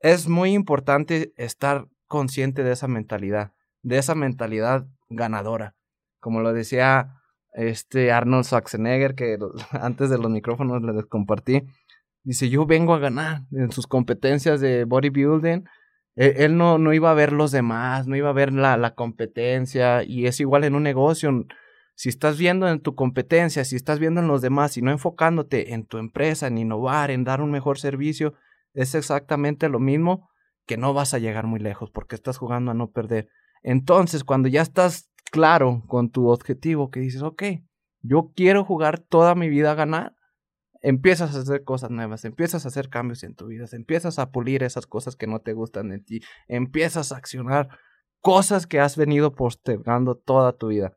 Es 0.00 0.28
muy 0.28 0.52
importante 0.52 1.32
estar 1.36 1.86
consciente 2.08 2.64
de 2.64 2.72
esa 2.72 2.88
mentalidad, 2.88 3.52
de 3.82 3.98
esa 3.98 4.16
mentalidad 4.16 4.88
ganadora. 5.08 5.76
Como 6.18 6.40
lo 6.40 6.52
decía 6.52 7.20
este 7.52 8.10
Arnold 8.10 8.46
Schwarzenegger, 8.46 9.14
que 9.14 9.38
antes 9.70 10.10
de 10.10 10.18
los 10.18 10.28
micrófonos 10.28 10.82
les 10.82 11.06
compartí, 11.06 11.62
dice, 12.24 12.48
yo 12.48 12.66
vengo 12.66 12.94
a 12.94 12.98
ganar 12.98 13.42
en 13.52 13.70
sus 13.70 13.86
competencias 13.86 14.60
de 14.60 14.86
bodybuilding. 14.86 15.62
E-, 16.20 16.44
él, 16.44 16.58
no, 16.58 16.76
no 16.76 16.92
iba 16.92 17.10
a 17.10 17.14
ver 17.14 17.32
los 17.32 17.50
demás, 17.50 18.06
no 18.06 18.14
iba 18.14 18.28
a 18.28 18.34
ver 18.34 18.52
la, 18.52 18.76
la 18.76 18.94
competencia 18.94 20.02
y 20.02 20.26
es 20.26 20.38
igual 20.38 20.64
en 20.64 20.74
un 20.74 20.82
negocio. 20.82 21.46
Si 21.94 22.10
estás 22.10 22.36
viendo 22.36 22.68
en 22.68 22.80
tu 22.80 22.94
competencia, 22.94 23.64
si 23.64 23.74
estás 23.74 23.98
viendo 23.98 24.20
en 24.20 24.28
los 24.28 24.42
demás 24.42 24.76
y 24.76 24.82
no 24.82 24.90
enfocándote 24.90 25.72
en 25.72 25.86
tu 25.86 25.96
empresa, 25.96 26.46
en 26.46 26.58
innovar, 26.58 27.10
en 27.10 27.24
dar 27.24 27.40
un 27.40 27.50
mejor 27.50 27.78
servicio, 27.78 28.34
es 28.74 28.94
exactamente 28.94 29.70
lo 29.70 29.78
mismo 29.78 30.28
que 30.66 30.76
no 30.76 30.92
vas 30.92 31.14
a 31.14 31.18
llegar 31.18 31.46
muy 31.46 31.58
lejos 31.58 31.90
porque 31.90 32.16
estás 32.16 32.36
jugando 32.36 32.70
a 32.70 32.74
no 32.74 32.90
perder. 32.90 33.28
Entonces, 33.62 34.22
cuando 34.22 34.48
ya 34.48 34.60
estás 34.60 35.10
claro 35.30 35.82
con 35.86 36.10
tu 36.10 36.28
objetivo, 36.28 36.90
que 36.90 37.00
dices, 37.00 37.22
ok, 37.22 37.44
yo 38.02 38.30
quiero 38.36 38.62
jugar 38.64 38.98
toda 38.98 39.34
mi 39.34 39.48
vida 39.48 39.72
a 39.72 39.74
ganar, 39.74 40.14
empiezas 40.80 41.34
a 41.34 41.40
hacer 41.40 41.64
cosas 41.64 41.90
nuevas, 41.90 42.24
empiezas 42.24 42.64
a 42.64 42.68
hacer 42.68 42.88
cambios 42.88 43.22
en 43.22 43.34
tu 43.34 43.46
vida, 43.46 43.66
empiezas 43.72 44.18
a 44.18 44.30
pulir 44.30 44.62
esas 44.62 44.86
cosas 44.86 45.16
que 45.16 45.26
no 45.26 45.40
te 45.40 45.52
gustan 45.52 45.88
de 45.90 45.98
ti, 45.98 46.20
empiezas 46.48 47.12
a 47.12 47.16
accionar 47.16 47.68
cosas 48.20 48.66
que 48.66 48.80
has 48.80 48.96
venido 48.96 49.34
postergando 49.34 50.14
toda 50.14 50.52
tu 50.52 50.68
vida. 50.68 50.94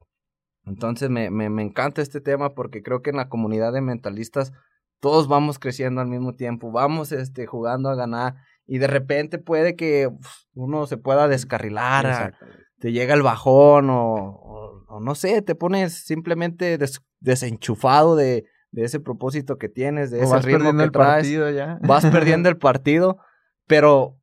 Entonces 0.65 1.09
me, 1.09 1.29
me, 1.29 1.49
me 1.49 1.61
encanta 1.61 2.01
este 2.01 2.21
tema 2.21 2.53
porque 2.53 2.81
creo 2.81 3.01
que 3.01 3.09
en 3.09 3.17
la 3.17 3.29
comunidad 3.29 3.73
de 3.73 3.81
mentalistas 3.81 4.53
todos 4.99 5.27
vamos 5.27 5.59
creciendo 5.59 5.99
al 5.99 6.07
mismo 6.07 6.33
tiempo, 6.33 6.71
vamos 6.71 7.11
este, 7.11 7.45
jugando 7.45 7.89
a 7.89 7.95
ganar 7.95 8.35
y 8.65 8.77
de 8.77 8.87
repente 8.87 9.37
puede 9.37 9.75
que 9.75 10.09
uno 10.53 10.87
se 10.87 10.95
pueda 10.95 11.27
descarrilar, 11.27 12.37
te 12.79 12.93
llega 12.93 13.13
el 13.13 13.21
bajón 13.21 13.89
o, 13.89 14.85
o, 14.87 14.99
no 15.01 15.15
sé, 15.15 15.41
te 15.41 15.55
pones 15.55 16.05
simplemente 16.05 16.77
desenchufado 17.19 18.15
de, 18.15 18.45
de, 18.73 18.83
ese 18.83 18.99
propósito 18.99 19.57
que 19.57 19.69
tienes, 19.69 20.11
de 20.11 20.21
ese 20.21 20.39
ritmo 20.39 20.75
que 20.75 20.83
el 20.83 20.91
traes. 20.91 21.23
Partido 21.23 21.49
ya. 21.51 21.79
Vas 21.81 22.05
perdiendo 22.05 22.49
el 22.49 22.57
partido, 22.57 23.19
pero 23.67 24.17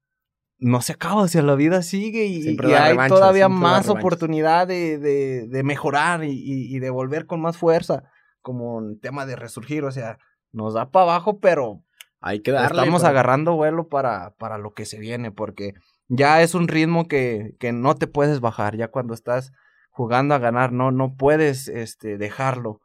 no 0.61 0.83
se 0.83 0.92
acaba, 0.92 1.23
o 1.23 1.28
sea, 1.28 1.42
la 1.42 1.54
vida 1.54 1.83
sigue 1.83 2.26
y, 2.26 2.42
y 2.42 2.49
hay 2.73 2.90
revancha, 2.90 3.14
todavía 3.14 3.49
más 3.49 3.88
oportunidad 3.88 4.66
de, 4.66 4.99
de, 4.99 5.49
de 5.49 5.62
mejorar 5.62 6.23
y, 6.25 6.35
y, 6.35 6.78
de 6.78 6.90
volver 6.90 7.25
con 7.26 7.40
más 7.40 7.57
fuerza, 7.57 8.04
como 8.42 8.80
el 8.80 9.00
tema 9.00 9.25
de 9.25 9.37
resurgir, 9.37 9.85
o 9.85 9.90
sea, 9.90 10.19
nos 10.52 10.75
da 10.75 10.90
para 10.90 11.04
abajo, 11.04 11.40
pero 11.40 11.83
hay 12.21 12.40
que 12.40 12.52
darle. 12.52 12.78
Estamos 12.78 13.00
para... 13.00 13.11
agarrando 13.11 13.57
vuelo 13.57 13.88
para, 13.88 14.35
para 14.37 14.59
lo 14.59 14.75
que 14.75 14.85
se 14.85 14.99
viene, 14.99 15.33
porque 15.33 15.73
ya 16.09 16.42
es 16.42 16.54
un 16.54 16.69
ritmo 16.69 17.09
que, 17.09 17.57
que 17.59 17.73
no 17.73 17.95
te 17.95 18.07
puedes 18.07 18.40
bajar, 18.40 18.76
ya 18.76 18.88
cuando 18.88 19.14
estás 19.14 19.52
jugando 19.90 20.35
a 20.35 20.38
ganar, 20.38 20.73
no, 20.73 20.90
no 20.90 21.14
puedes 21.16 21.69
este, 21.69 22.19
dejarlo, 22.19 22.80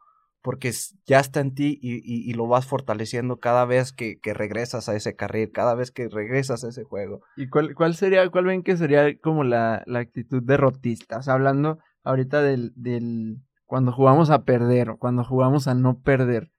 porque 0.46 0.72
ya 1.06 1.18
está 1.18 1.40
en 1.40 1.56
ti 1.56 1.76
y, 1.82 1.96
y, 1.96 2.30
y 2.30 2.32
lo 2.34 2.46
vas 2.46 2.66
fortaleciendo 2.66 3.40
cada 3.40 3.64
vez 3.64 3.90
que, 3.92 4.20
que, 4.20 4.32
regresas 4.32 4.88
a 4.88 4.94
ese 4.94 5.16
carril, 5.16 5.50
cada 5.50 5.74
vez 5.74 5.90
que 5.90 6.08
regresas 6.08 6.62
a 6.62 6.68
ese 6.68 6.84
juego. 6.84 7.20
¿Y 7.36 7.48
cuál, 7.48 7.74
cuál 7.74 7.96
sería, 7.96 8.30
cuál 8.30 8.44
ven 8.44 8.62
que 8.62 8.76
sería 8.76 9.18
como 9.18 9.42
la, 9.42 9.82
la 9.86 9.98
actitud 9.98 10.40
derrotista? 10.44 11.18
O 11.18 11.22
sea, 11.22 11.34
hablando 11.34 11.80
ahorita 12.04 12.42
del, 12.42 12.72
del, 12.76 13.38
cuando 13.64 13.90
jugamos 13.90 14.30
a 14.30 14.44
perder, 14.44 14.90
o 14.90 14.98
cuando 14.98 15.24
jugamos 15.24 15.66
a 15.66 15.74
no 15.74 15.98
perder. 15.98 16.52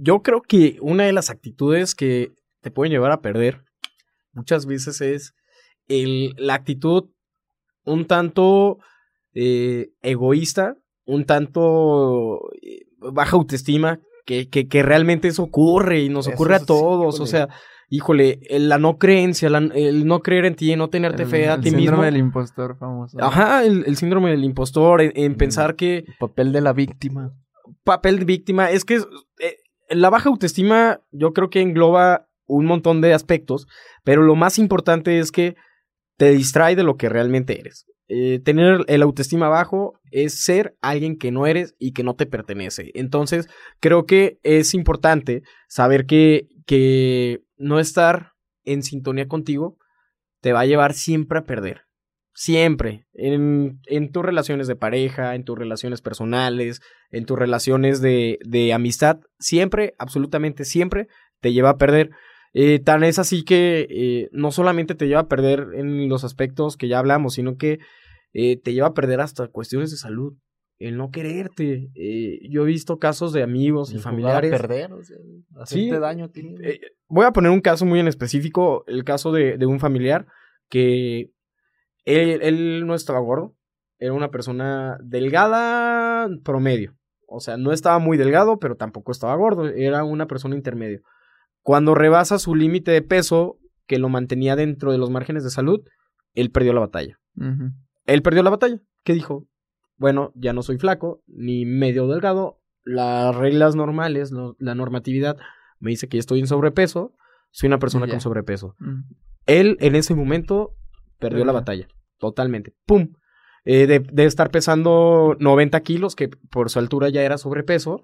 Yo 0.00 0.22
creo 0.22 0.42
que 0.42 0.76
una 0.80 1.04
de 1.04 1.12
las 1.12 1.30
actitudes 1.30 1.94
que 1.94 2.32
te 2.60 2.72
pueden 2.72 2.90
llevar 2.90 3.12
a 3.12 3.20
perder 3.20 3.62
muchas 4.32 4.66
veces 4.66 5.00
es 5.00 5.34
el, 5.86 6.34
la 6.38 6.54
actitud 6.54 7.04
un 7.84 8.08
tanto 8.08 8.78
eh, 9.32 9.92
egoísta, 10.02 10.76
un 11.04 11.24
tanto 11.24 12.50
eh, 12.62 12.86
baja 12.98 13.36
autoestima, 13.36 14.00
que, 14.24 14.48
que, 14.48 14.68
que, 14.68 14.82
realmente 14.82 15.28
eso 15.28 15.42
ocurre 15.42 16.00
y 16.02 16.08
nos 16.08 16.26
eso 16.26 16.34
ocurre 16.34 16.56
a 16.56 16.64
todos. 16.64 17.16
Sí, 17.16 17.22
o 17.22 17.26
sea, 17.26 17.48
híjole, 17.88 18.40
la 18.50 18.78
no 18.78 18.98
creencia, 18.98 19.50
la, 19.50 19.58
el 19.58 20.06
no 20.06 20.20
creer 20.20 20.44
en 20.44 20.54
ti, 20.54 20.76
no 20.76 20.88
tenerte 20.88 21.24
el, 21.24 21.28
fe 21.28 21.48
a 21.48 21.54
el 21.54 21.60
ti 21.60 21.70
mismo. 21.70 21.78
El 21.78 21.84
síndrome 21.84 22.06
del 22.06 22.16
impostor, 22.16 22.78
famoso. 22.78 23.18
Ajá, 23.20 23.64
el, 23.64 23.84
el 23.86 23.96
síndrome 23.96 24.30
del 24.30 24.44
impostor, 24.44 25.02
en, 25.02 25.12
en 25.14 25.34
pensar 25.34 25.74
que. 25.74 25.98
El 25.98 26.14
papel 26.18 26.52
de 26.52 26.60
la 26.60 26.72
víctima. 26.72 27.32
Papel 27.84 28.20
de 28.20 28.24
víctima. 28.24 28.70
Es 28.70 28.84
que 28.84 28.96
eh, 28.96 29.56
la 29.88 30.10
baja 30.10 30.28
autoestima, 30.28 31.00
yo 31.10 31.32
creo 31.32 31.50
que 31.50 31.60
engloba 31.60 32.28
un 32.46 32.66
montón 32.66 33.00
de 33.00 33.14
aspectos, 33.14 33.66
pero 34.04 34.22
lo 34.22 34.34
más 34.34 34.58
importante 34.58 35.18
es 35.18 35.32
que 35.32 35.56
te 36.16 36.30
distrae 36.30 36.76
de 36.76 36.82
lo 36.82 36.96
que 36.96 37.08
realmente 37.08 37.58
eres. 37.58 37.86
Eh, 38.12 38.40
tener 38.40 38.84
el 38.88 39.02
autoestima 39.02 39.48
bajo 39.48 40.00
es 40.10 40.42
ser 40.42 40.76
alguien 40.80 41.16
que 41.16 41.30
no 41.30 41.46
eres 41.46 41.76
y 41.78 41.92
que 41.92 42.02
no 42.02 42.16
te 42.16 42.26
pertenece. 42.26 42.90
Entonces, 42.94 43.48
creo 43.78 44.04
que 44.04 44.40
es 44.42 44.74
importante 44.74 45.44
saber 45.68 46.06
que, 46.06 46.48
que 46.66 47.44
no 47.56 47.78
estar 47.78 48.32
en 48.64 48.82
sintonía 48.82 49.28
contigo 49.28 49.78
te 50.40 50.52
va 50.52 50.62
a 50.62 50.66
llevar 50.66 50.92
siempre 50.92 51.38
a 51.38 51.44
perder. 51.44 51.82
Siempre. 52.34 53.06
En, 53.12 53.78
en 53.86 54.10
tus 54.10 54.24
relaciones 54.24 54.66
de 54.66 54.74
pareja, 54.74 55.36
en 55.36 55.44
tus 55.44 55.56
relaciones 55.56 56.02
personales, 56.02 56.80
en 57.12 57.26
tus 57.26 57.38
relaciones 57.38 58.00
de, 58.00 58.40
de 58.44 58.72
amistad, 58.72 59.20
siempre, 59.38 59.94
absolutamente 59.98 60.64
siempre, 60.64 61.06
te 61.38 61.52
lleva 61.52 61.70
a 61.70 61.78
perder. 61.78 62.10
Eh, 62.52 62.80
tan 62.80 63.04
es 63.04 63.18
así 63.18 63.44
que 63.44 63.86
eh, 63.88 64.28
no 64.32 64.50
solamente 64.50 64.94
te 64.94 65.06
lleva 65.06 65.20
a 65.20 65.28
perder 65.28 65.68
en 65.74 66.08
los 66.08 66.24
aspectos 66.24 66.76
que 66.76 66.88
ya 66.88 66.98
hablamos, 66.98 67.34
sino 67.34 67.56
que 67.56 67.78
eh, 68.32 68.60
te 68.60 68.72
lleva 68.72 68.88
a 68.88 68.94
perder 68.94 69.20
hasta 69.20 69.48
cuestiones 69.48 69.90
de 69.90 69.96
salud. 69.96 70.34
el 70.78 70.96
no 70.96 71.10
quererte. 71.10 71.90
Eh, 71.94 72.40
yo 72.48 72.62
he 72.62 72.66
visto 72.66 72.98
casos 72.98 73.32
de 73.32 73.42
amigos 73.42 73.90
y 73.92 73.98
jugar 73.98 74.00
a 74.00 74.10
familiares. 74.10 74.50
perder, 74.50 74.92
o 74.92 75.02
sea, 75.02 75.16
hacerte 75.56 75.84
Sí, 75.84 75.90
daño 75.90 76.30
voy 77.08 77.26
a 77.26 77.32
poner 77.32 77.50
un 77.50 77.60
caso 77.60 77.84
muy 77.84 78.00
en 78.00 78.08
específico, 78.08 78.84
el 78.86 79.04
caso 79.04 79.32
de, 79.32 79.58
de 79.58 79.66
un 79.66 79.80
familiar 79.80 80.26
que 80.68 81.30
él, 82.04 82.40
él 82.42 82.86
no 82.86 82.94
estaba 82.94 83.18
gordo, 83.18 83.54
era 83.98 84.12
una 84.12 84.30
persona 84.30 84.98
delgada 85.02 86.28
promedio. 86.42 86.94
O 87.26 87.40
sea, 87.40 87.56
no 87.56 87.72
estaba 87.72 87.98
muy 87.98 88.16
delgado, 88.16 88.58
pero 88.58 88.76
tampoco 88.76 89.12
estaba 89.12 89.34
gordo, 89.36 89.68
era 89.68 90.02
una 90.02 90.26
persona 90.26 90.56
intermedio. 90.56 91.02
Cuando 91.70 91.94
rebasa 91.94 92.40
su 92.40 92.56
límite 92.56 92.90
de 92.90 93.00
peso, 93.00 93.60
que 93.86 94.00
lo 94.00 94.08
mantenía 94.08 94.56
dentro 94.56 94.90
de 94.90 94.98
los 94.98 95.08
márgenes 95.08 95.44
de 95.44 95.50
salud, 95.50 95.80
él 96.34 96.50
perdió 96.50 96.72
la 96.72 96.80
batalla. 96.80 97.20
Él 98.06 98.22
perdió 98.22 98.42
la 98.42 98.50
batalla. 98.50 98.80
¿Qué 99.04 99.12
dijo? 99.12 99.46
Bueno, 99.96 100.32
ya 100.34 100.52
no 100.52 100.64
soy 100.64 100.78
flaco, 100.78 101.22
ni 101.28 101.66
medio 101.66 102.08
delgado. 102.08 102.58
Las 102.82 103.36
reglas 103.36 103.76
normales, 103.76 104.32
la 104.58 104.74
normatividad 104.74 105.36
me 105.78 105.90
dice 105.90 106.08
que 106.08 106.16
ya 106.16 106.22
estoy 106.22 106.40
en 106.40 106.48
sobrepeso. 106.48 107.14
Soy 107.52 107.68
una 107.68 107.78
persona 107.78 108.08
con 108.08 108.20
sobrepeso. 108.20 108.74
Él 109.46 109.76
en 109.78 109.94
ese 109.94 110.16
momento 110.16 110.74
perdió 111.20 111.44
la 111.44 111.52
batalla. 111.52 111.86
Totalmente. 112.18 112.74
¡Pum! 112.84 113.12
Eh, 113.64 113.86
de, 113.86 114.00
de 114.00 114.24
estar 114.24 114.50
pesando 114.50 115.36
90 115.38 115.80
kilos, 115.82 116.16
que 116.16 116.30
por 116.50 116.68
su 116.68 116.80
altura 116.80 117.10
ya 117.10 117.22
era 117.22 117.38
sobrepeso. 117.38 118.02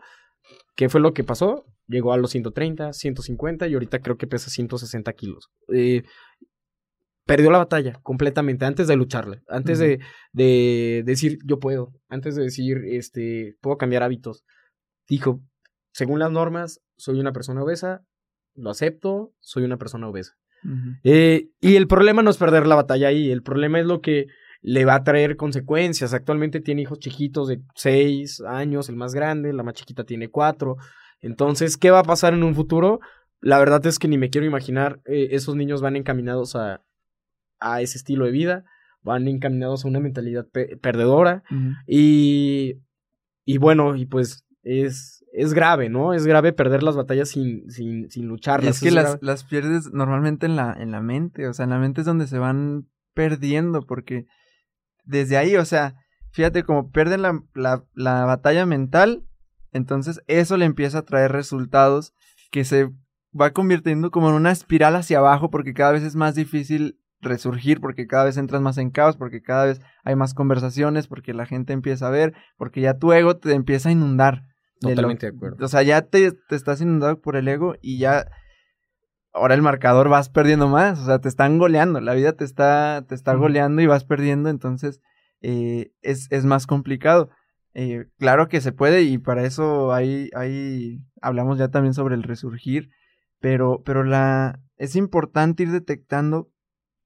¿Qué 0.77 0.89
fue 0.89 1.01
lo 1.01 1.13
que 1.15 1.25
pasó? 1.25 1.65
Llegó 1.89 2.13
a 2.13 2.17
los 2.17 2.31
130, 2.31 2.93
150 2.93 3.69
y 3.69 3.75
ahorita 3.75 4.01
creo 4.01 4.17
que 4.17 4.27
pesa 4.27 4.51
160 4.51 5.13
kilos. 5.13 5.51
Eh, 5.73 6.03
perdió 7.25 7.51
la 7.51 7.59
batalla 7.59 7.99
completamente 8.03 8.65
antes 8.65 8.87
de 8.87 8.97
lucharle, 8.97 9.43
antes 9.49 9.79
de, 9.79 10.01
de 10.33 11.03
decir 11.05 11.39
yo 11.45 11.59
puedo, 11.59 11.93
antes 12.09 12.37
de 12.37 12.45
decir 12.45 12.79
este 12.87 13.57
puedo 13.61 13.77
cambiar 13.77 14.03
hábitos. 14.03 14.45
Dijo, 15.09 15.41
según 15.93 16.19
las 16.19 16.31
normas, 16.31 16.81
soy 16.97 17.21
una 17.21 17.33
persona 17.33 17.63
obesa, 17.63 18.03
lo 18.55 18.71
acepto, 18.71 19.33
soy 19.41 19.65
una 19.65 19.77
persona 19.77 20.09
obesa. 20.09 20.33
Ujú. 20.65 20.97
Eh, 21.05 21.49
y 21.61 21.77
el 21.77 21.87
problema 21.87 22.23
no 22.23 22.31
es 22.31 22.39
perder 22.39 22.67
la 22.67 22.75
batalla 22.75 23.09
ahí, 23.09 23.31
el 23.31 23.43
problema 23.43 23.81
es 23.81 23.87
lo 23.87 24.01
que 24.01 24.27
le 24.63 24.85
va 24.85 24.95
a 24.95 25.05
traer 25.05 25.37
consecuencias. 25.37 26.13
Actualmente 26.15 26.61
tiene 26.61 26.83
hijos 26.83 26.99
chiquitos 26.99 27.49
de 27.49 27.63
6 27.75 28.41
años, 28.43 28.89
el 28.89 28.97
más 28.97 29.15
grande, 29.15 29.53
la 29.53 29.63
más 29.63 29.75
chiquita 29.75 30.05
tiene 30.05 30.29
4. 30.29 30.77
Entonces, 31.27 31.77
¿qué 31.77 31.91
va 31.91 32.01
a 32.01 32.05
pasar 32.05 32.33
en 32.35 32.43
un 32.43 32.55
futuro? 32.55 33.01
La 33.41 33.59
verdad 33.59 33.85
es 33.87 33.99
que 33.99 34.09
ni 34.09 34.17
me 34.19 34.31
quiero 34.31 34.47
imaginar, 34.47 35.01
eh, 35.05 35.29
esos 35.33 35.57
niños 35.57 35.83
van 35.83 35.97
encaminados 35.97 36.57
a, 36.57 36.83
a 37.61 37.81
ese 37.83 37.99
estilo 37.99 38.25
de 38.25 38.31
vida, 38.31 38.65
van 39.03 39.29
encaminados 39.29 39.85
a 39.85 39.89
una 39.89 40.01
mentalidad 40.01 40.47
pe- 40.51 40.77
perdedora 40.79 41.43
y, 41.87 42.79
y 43.45 43.59
bueno, 43.59 43.95
y 43.97 44.07
pues 44.07 44.45
es, 44.63 45.25
es 45.33 45.53
grave, 45.55 45.89
¿no? 45.91 46.13
Es 46.15 46.27
grave 46.27 46.53
perder 46.53 46.83
las 46.83 46.97
batallas 46.97 47.29
sin, 47.29 47.71
sin, 47.71 48.11
sin 48.11 48.27
lucharlas. 48.27 48.77
es 48.77 48.81
que 48.83 48.91
las, 48.91 49.23
las 49.23 49.45
pierdes 49.45 49.93
normalmente 49.93 50.47
en 50.47 50.57
la, 50.57 50.73
en 50.79 50.91
la 50.91 51.01
mente, 51.01 51.47
o 51.47 51.53
sea, 51.55 51.65
en 51.65 51.71
la 51.71 51.79
mente 51.79 52.01
es 52.01 52.07
donde 52.07 52.27
se 52.27 52.39
van 52.39 52.89
perdiendo, 53.15 53.83
porque 53.83 54.27
desde 55.05 55.37
ahí, 55.37 55.57
o 55.57 55.65
sea, 55.65 55.95
fíjate 56.33 56.65
como 56.65 56.91
pierden 56.91 57.23
la, 57.23 57.41
la, 57.55 57.85
la 57.95 58.25
batalla 58.25 58.67
mental, 58.67 59.23
entonces 59.77 60.21
eso 60.27 60.57
le 60.57 60.65
empieza 60.65 60.99
a 60.99 61.03
traer 61.05 61.33
resultados 61.33 62.13
que 62.51 62.65
se 62.65 62.91
va 63.39 63.51
convirtiendo 63.53 64.11
como 64.11 64.29
en 64.31 64.35
una 64.35 64.51
espiral 64.51 64.97
hacia 64.97 65.19
abajo, 65.19 65.51
porque 65.51 65.75
cada 65.75 65.93
vez 65.93 66.03
es 66.03 66.17
más 66.17 66.35
difícil 66.35 66.99
resurgir, 67.21 67.81
porque 67.81 68.07
cada 68.07 68.25
vez 68.25 68.37
entras 68.37 68.61
más 68.63 68.79
en 68.79 68.91
caos, 68.91 69.17
porque 69.17 69.43
cada 69.43 69.67
vez 69.67 69.81
hay 70.05 70.15
más 70.17 70.33
conversaciones, 70.35 71.07
porque 71.07 71.35
la 71.35 71.47
gente 71.47 71.73
empieza 71.73 72.07
a 72.07 72.11
ver, 72.11 72.35
porque 72.57 72.81
ya 72.81 72.99
tu 72.99 73.13
ego 73.13 73.37
te 73.37 73.53
empieza 73.55 73.89
a 73.89 73.93
inundar. 73.93 74.43
de 74.81 74.91
lo- 74.91 74.95
Totalmente 74.97 75.27
de 75.31 75.37
acuerdo. 75.37 75.65
O 75.65 75.69
sea, 75.69 75.83
ya 75.83 76.03
te, 76.03 76.33
te 76.33 76.55
estás 76.57 76.81
inundado 76.83 77.21
por 77.21 77.37
el 77.37 77.49
ego 77.49 77.75
y 77.81 77.99
ya 77.99 78.27
ahora 79.33 79.55
el 79.55 79.63
marcador 79.63 80.09
vas 80.09 80.29
perdiendo 80.29 80.69
más, 80.69 80.99
o 81.01 81.05
sea, 81.05 81.19
te 81.19 81.29
están 81.29 81.59
goleando, 81.59 82.01
la 82.01 82.15
vida 82.15 82.33
te 82.33 82.45
está, 82.45 83.05
te 83.07 83.15
está 83.15 83.33
goleando 83.35 83.83
y 83.83 83.87
vas 83.87 84.05
perdiendo, 84.05 84.49
entonces 84.49 85.01
eh, 85.43 85.93
es, 86.03 86.27
es 86.31 86.45
más 86.45 86.67
complicado. 86.67 87.31
Eh, 87.79 88.09
claro 88.17 88.49
que 88.49 88.63
se 88.63 88.73
puede 88.73 89.03
y 89.03 89.19
para 89.19 89.45
eso 89.45 89.93
hay, 89.93 90.31
hay, 90.35 91.05
hablamos 91.21 91.59
ya 91.59 91.69
también 91.69 91.93
sobre 91.93 92.15
el 92.15 92.23
resurgir, 92.23 92.89
pero, 93.39 93.83
pero 93.85 94.03
la, 94.03 94.59
es 94.79 94.97
importante 94.97 95.65
ir 95.65 95.71
detectando 95.71 96.49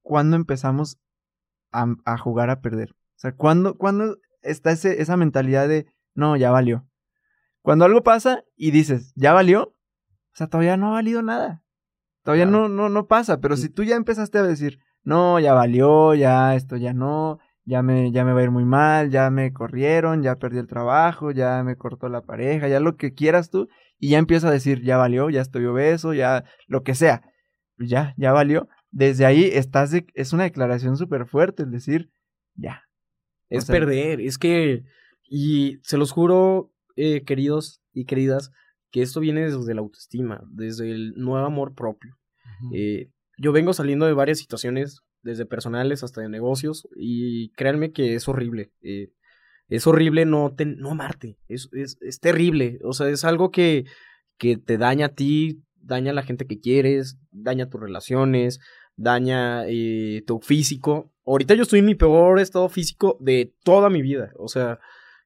cuándo 0.01 0.37
empezamos 0.37 0.97
a, 1.73 1.87
a 2.05 2.17
jugar 2.17 2.49
a 2.49 2.61
perder. 2.61 2.91
O 2.91 3.17
sea, 3.17 3.35
cuándo, 3.35 3.77
cuándo 3.77 4.17
está 4.43 4.71
ese, 4.71 5.01
esa 5.01 5.17
mentalidad 5.17 5.67
de, 5.67 5.87
no, 6.13 6.37
ya 6.37 6.51
valió. 6.51 6.87
Cuando 7.61 7.83
algo 7.83 8.01
pasa 8.01 8.45
y 8.55 8.71
dices, 8.71 9.11
ya 9.17 9.33
valió, 9.33 9.63
o 9.63 10.35
sea, 10.35 10.47
todavía 10.47 10.77
no 10.77 10.87
ha 10.87 10.91
valido 10.91 11.21
nada. 11.21 11.65
Todavía 12.23 12.45
Claro. 12.45 12.69
no, 12.69 12.83
no, 12.83 12.87
no 12.87 13.07
pasa, 13.07 13.41
pero 13.41 13.57
si 13.57 13.67
tú 13.67 13.83
ya 13.83 13.97
empezaste 13.97 14.37
a 14.37 14.43
decir, 14.43 14.79
no, 15.03 15.37
ya 15.41 15.53
valió, 15.53 16.15
ya 16.15 16.55
esto 16.55 16.77
ya 16.77 16.93
no, 16.93 17.39
ya 17.65 17.81
me, 17.83 18.11
ya 18.11 18.25
me 18.25 18.33
va 18.33 18.39
a 18.39 18.43
ir 18.43 18.51
muy 18.51 18.65
mal, 18.65 19.09
ya 19.09 19.29
me 19.29 19.53
corrieron, 19.53 20.23
ya 20.23 20.35
perdí 20.37 20.57
el 20.57 20.67
trabajo, 20.67 21.31
ya 21.31 21.63
me 21.63 21.75
cortó 21.75 22.09
la 22.09 22.21
pareja, 22.21 22.67
ya 22.67 22.79
lo 22.79 22.97
que 22.97 23.13
quieras 23.13 23.49
tú, 23.49 23.67
y 23.99 24.09
ya 24.09 24.17
empiezas 24.17 24.49
a 24.49 24.53
decir, 24.53 24.81
ya 24.83 24.97
valió, 24.97 25.29
ya 25.29 25.41
estoy 25.41 25.65
obeso, 25.65 26.13
ya 26.13 26.43
lo 26.67 26.83
que 26.83 26.95
sea, 26.95 27.21
ya, 27.77 28.13
ya 28.17 28.31
valió. 28.31 28.67
Desde 28.89 29.25
ahí 29.25 29.45
estás, 29.45 29.91
de- 29.91 30.07
es 30.15 30.33
una 30.33 30.43
declaración 30.43 30.97
súper 30.97 31.27
fuerte, 31.27 31.63
el 31.63 31.71
decir, 31.71 32.09
ya. 32.55 32.83
Es 33.49 33.63
O 33.63 33.67
sea- 33.67 33.73
perder, 33.79 34.21
es 34.21 34.37
que, 34.37 34.83
y 35.29 35.77
se 35.83 35.97
los 35.97 36.11
juro, 36.11 36.71
eh, 36.95 37.23
queridos 37.23 37.81
y 37.93 38.05
queridas, 38.05 38.51
que 38.91 39.01
esto 39.01 39.19
viene 39.21 39.41
desde 39.41 39.73
la 39.73 39.81
autoestima, 39.81 40.41
desde 40.49 40.91
el 40.91 41.13
nuevo 41.15 41.45
amor 41.45 41.73
propio. 41.73 42.17
Eh, 42.73 43.09
yo 43.37 43.51
vengo 43.53 43.71
saliendo 43.73 44.05
de 44.05 44.13
varias 44.13 44.39
situaciones, 44.39 45.01
desde 45.23 45.45
personales 45.45 46.03
hasta 46.03 46.21
de 46.21 46.29
negocios, 46.29 46.87
y 46.95 47.49
créanme 47.51 47.91
que 47.91 48.15
es 48.15 48.27
horrible. 48.27 48.71
eh, 48.81 49.09
es 49.67 49.87
horrible 49.87 50.25
no, 50.25 50.53
te- 50.53 50.65
no 50.65 50.91
amarte, 50.91 51.37
es, 51.47 51.69
es, 51.71 51.97
es 52.01 52.19
terrible, 52.19 52.79
o 52.83 52.91
sea, 52.91 53.07
es 53.07 53.23
algo 53.23 53.51
que, 53.51 53.85
que 54.37 54.57
te 54.57 54.77
daña 54.77 55.05
a 55.07 55.13
ti, 55.15 55.63
daña 55.75 56.11
a 56.11 56.13
la 56.13 56.23
gente 56.23 56.45
que 56.45 56.59
quieres, 56.59 57.17
daña 57.31 57.69
tus 57.69 57.79
relaciones, 57.79 58.59
daña 58.97 59.63
eh, 59.67 60.23
tu 60.27 60.39
físico. 60.41 61.13
Ahorita 61.25 61.53
yo 61.55 61.63
estoy 61.63 61.79
en 61.79 61.85
mi 61.85 61.95
peor 61.95 62.39
estado 62.39 62.67
físico 62.67 63.17
de 63.21 63.53
toda 63.63 63.89
mi 63.89 64.01
vida, 64.01 64.31
o 64.37 64.47
sea, 64.49 64.79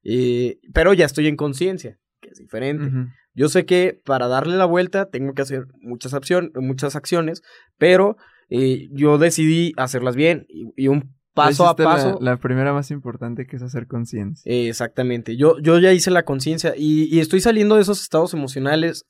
eh, 0.03 0.59
pero 0.73 0.93
ya 0.93 1.05
estoy 1.05 1.25
en 1.27 1.35
conciencia, 1.37 1.97
que 2.21 2.29
es 2.29 2.37
diferente. 2.37 2.85
Yo 3.33 3.49
sé 3.49 3.65
que 3.65 3.99
para 4.05 4.27
darle 4.27 4.55
la 4.57 4.65
vuelta 4.65 5.09
tengo 5.09 5.33
que 5.33 5.41
hacer 5.41 5.65
muchas, 5.81 6.13
acción- 6.13 6.51
muchas 6.55 6.95
acciones, 6.95 7.41
pero 7.77 8.15
eh, 8.49 8.87
yo 8.91 9.17
decidí 9.17 9.73
hacerlas 9.77 10.15
bien 10.15 10.45
y, 10.49 10.65
y 10.75 10.87
un 10.87 11.13
paso 11.33 11.65
a 11.65 11.67
la- 11.69 11.75
paso. 11.75 12.17
La, 12.21 12.37
primera 12.37 12.71
más 12.73 12.91
importante 12.91 13.45
que 13.45 13.57
es 13.57 13.61
hacer 13.61 13.87
conciencia. 13.87 14.49
Eh, 14.51 14.69
Exactamente. 14.69 15.35
Yo, 15.35 15.59
yo 15.59 15.79
ya 15.79 15.91
hice 15.91 16.11
la 16.11 16.23
conciencia 16.23 16.73
y, 16.77 17.13
y 17.15 17.19
estoy 17.19 17.41
saliendo 17.41 17.75
de 17.75 17.81
esos 17.81 18.01
estados 18.01 18.33
emocionales 18.33 19.05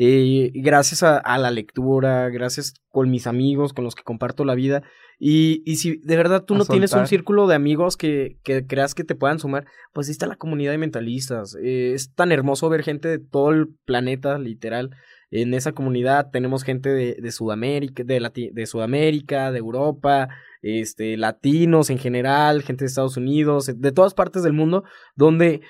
eh, 0.00 0.52
gracias 0.54 1.02
a, 1.02 1.18
a 1.18 1.38
la 1.38 1.50
lectura, 1.50 2.28
gracias 2.30 2.74
con 2.88 3.10
mis 3.10 3.26
amigos, 3.26 3.72
con 3.72 3.84
los 3.84 3.94
que 3.96 4.04
comparto 4.04 4.44
la 4.44 4.54
vida. 4.54 4.82
Y, 5.20 5.62
y 5.66 5.76
si 5.76 5.98
de 6.04 6.16
verdad 6.16 6.44
tú 6.44 6.54
A 6.54 6.58
no 6.58 6.64
tienes 6.64 6.92
un 6.92 7.08
círculo 7.08 7.48
de 7.48 7.56
amigos 7.56 7.96
que, 7.96 8.38
que 8.44 8.64
creas 8.66 8.94
que 8.94 9.02
te 9.02 9.16
puedan 9.16 9.40
sumar, 9.40 9.66
pues 9.92 10.06
ahí 10.06 10.12
está 10.12 10.28
la 10.28 10.36
comunidad 10.36 10.70
de 10.70 10.78
mentalistas. 10.78 11.56
Eh, 11.60 11.92
es 11.94 12.14
tan 12.14 12.30
hermoso 12.30 12.68
ver 12.68 12.84
gente 12.84 13.08
de 13.08 13.18
todo 13.18 13.50
el 13.50 13.66
planeta, 13.84 14.38
literal. 14.38 14.90
En 15.30 15.52
esa 15.54 15.72
comunidad 15.72 16.30
tenemos 16.30 16.62
gente 16.62 16.88
de, 16.88 17.16
de 17.20 17.32
Sudamérica, 17.32 18.02
de, 18.04 18.20
Lati- 18.20 18.50
de 18.52 18.66
Sudamérica, 18.66 19.52
de 19.52 19.58
Europa, 19.58 20.28
este, 20.62 21.16
latinos 21.16 21.90
en 21.90 21.98
general, 21.98 22.62
gente 22.62 22.84
de 22.84 22.88
Estados 22.88 23.16
Unidos, 23.16 23.70
de 23.76 23.92
todas 23.92 24.14
partes 24.14 24.42
del 24.42 24.52
mundo, 24.54 24.84
donde 25.14 25.60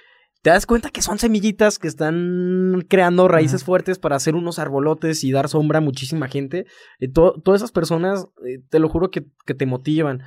te 0.43 0.51
das 0.51 0.67
cuenta 0.67 0.91
que 0.91 1.03
son 1.03 1.19
semillitas 1.19 1.81
que 1.81 1.89
están 1.89 2.85
creando 2.89 3.27
raíces 3.27 3.65
fuertes 3.65 3.99
para 3.99 4.15
hacer 4.15 4.37
unos 4.37 4.61
arbolotes 4.61 5.25
y 5.25 5.33
dar 5.33 5.49
sombra 5.49 5.79
a 5.79 5.83
muchísima 5.83 6.29
gente. 6.29 6.65
Eh, 7.01 7.09
to- 7.09 7.41
todas 7.45 7.61
esas 7.61 7.73
personas, 7.73 8.27
eh, 8.47 8.61
te 8.71 8.79
lo 8.79 8.89
juro 8.89 9.11
que, 9.11 9.27
que 9.45 9.55
te 9.55 9.67
motivan. 9.67 10.23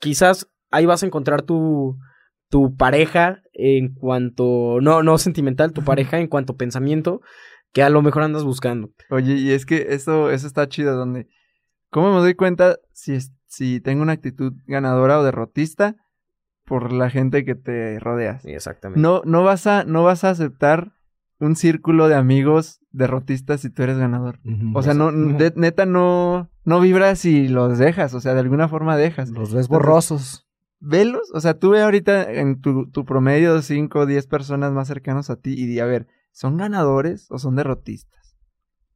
Quizás 0.00 0.48
ahí 0.72 0.84
vas 0.84 1.04
a 1.04 1.06
encontrar 1.06 1.42
tu, 1.42 1.96
tu 2.50 2.76
pareja 2.76 3.42
en 3.52 3.94
cuanto, 3.94 4.80
no, 4.80 5.02
no 5.04 5.16
sentimental, 5.16 5.72
tu 5.72 5.82
pareja 5.84 6.18
en 6.18 6.26
cuanto 6.26 6.56
pensamiento, 6.56 7.20
que 7.76 7.82
a 7.82 7.90
lo 7.90 8.00
mejor 8.00 8.22
andas 8.22 8.42
buscando. 8.42 8.90
Oye, 9.10 9.34
y 9.34 9.50
es 9.50 9.66
que 9.66 9.88
eso, 9.90 10.30
eso 10.30 10.46
está 10.46 10.66
chido, 10.66 10.96
donde, 10.96 11.28
¿cómo 11.90 12.10
me 12.14 12.20
doy 12.20 12.34
cuenta 12.34 12.78
si, 12.94 13.12
es- 13.14 13.32
si 13.46 13.80
tengo 13.82 14.00
una 14.02 14.12
actitud 14.12 14.54
ganadora 14.66 15.18
o 15.20 15.22
derrotista? 15.24 15.94
Por 16.64 16.90
la 16.90 17.10
gente 17.10 17.44
que 17.44 17.54
te 17.54 17.98
rodeas. 18.00 18.44
Exactamente. 18.46 19.00
No, 19.00 19.20
no 19.26 19.44
vas 19.44 19.66
a, 19.66 19.84
no 19.84 20.02
vas 20.04 20.24
a 20.24 20.30
aceptar 20.30 20.92
un 21.38 21.54
círculo 21.54 22.08
de 22.08 22.14
amigos 22.14 22.80
derrotistas 22.92 23.60
si 23.60 23.68
tú 23.68 23.82
eres 23.82 23.98
ganador. 23.98 24.40
O 24.74 24.82
sea, 24.82 24.94
no, 24.94 25.12
de- 25.12 25.52
neta 25.54 25.84
no, 25.84 26.50
no 26.64 26.80
vibras 26.80 27.26
y 27.26 27.46
los 27.46 27.78
dejas, 27.78 28.14
o 28.14 28.20
sea, 28.20 28.32
de 28.32 28.40
alguna 28.40 28.68
forma 28.68 28.96
dejas. 28.96 29.28
Los 29.28 29.52
ves 29.54 29.68
borrosos. 29.68 30.48
velos, 30.80 31.30
o 31.34 31.40
sea, 31.40 31.58
tú 31.58 31.70
ve 31.70 31.82
ahorita 31.82 32.32
en 32.32 32.60
tu, 32.60 32.90
tu 32.90 33.04
promedio 33.04 33.60
5 33.60 34.00
o 34.00 34.06
10 34.06 34.26
personas 34.26 34.72
más 34.72 34.88
cercanos 34.88 35.28
a 35.30 35.36
ti 35.36 35.52
y 35.56 35.66
di, 35.66 35.78
a 35.78 35.84
ver, 35.84 36.06
¿son 36.36 36.58
ganadores 36.58 37.30
o 37.30 37.38
son 37.38 37.56
derrotistas? 37.56 38.36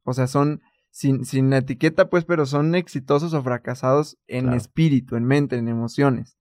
O 0.03 0.13
sea, 0.13 0.27
son 0.27 0.61
sin, 0.91 1.25
sin 1.25 1.49
la 1.49 1.57
etiqueta, 1.57 2.07
pues, 2.09 2.23
pero 2.23 2.45
son 2.45 2.75
exitosos 2.75 3.33
o 3.33 3.41
fracasados 3.41 4.17
en 4.27 4.43
Claro. 4.43 4.57
espíritu, 4.57 5.15
en 5.15 5.25
mente, 5.25 5.55
en 5.57 5.67
emociones. 5.67 6.37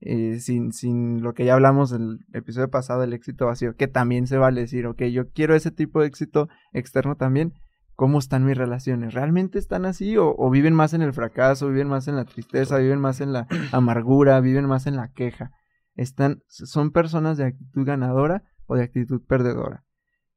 Eh, 0.00 0.40
sin, 0.40 0.72
sin 0.72 1.22
lo 1.22 1.34
que 1.34 1.44
ya 1.44 1.54
hablamos 1.54 1.90
del 1.90 2.18
episodio 2.32 2.68
pasado, 2.68 3.04
el 3.04 3.12
éxito 3.12 3.46
vacío, 3.46 3.76
que 3.76 3.86
también 3.86 4.26
se 4.26 4.38
vale 4.38 4.62
decir, 4.62 4.86
ok, 4.86 5.02
yo 5.04 5.30
quiero 5.30 5.54
ese 5.54 5.70
tipo 5.70 6.00
de 6.00 6.06
éxito 6.08 6.48
externo 6.72 7.16
también. 7.16 7.52
¿Cómo 7.94 8.18
están 8.18 8.44
mis 8.44 8.56
relaciones? 8.56 9.12
¿Realmente 9.14 9.58
están 9.58 9.84
así? 9.84 10.16
¿O, 10.16 10.34
o 10.36 10.50
viven 10.50 10.74
más 10.74 10.94
en 10.94 11.02
el 11.02 11.12
fracaso? 11.12 11.68
¿Viven 11.68 11.86
más 11.88 12.08
en 12.08 12.16
la 12.16 12.24
tristeza? 12.24 12.78
¿Viven 12.78 12.98
más 12.98 13.20
en 13.20 13.32
la 13.34 13.46
amargura? 13.72 14.40
¿Viven 14.40 14.64
más 14.66 14.86
en 14.86 14.96
la 14.96 15.12
queja? 15.12 15.50
Están, 15.94 16.42
son 16.48 16.90
personas 16.90 17.36
de 17.36 17.44
actitud 17.44 17.84
ganadora 17.84 18.42
o 18.66 18.74
de 18.74 18.82
actitud 18.84 19.20
perdedora. 19.28 19.84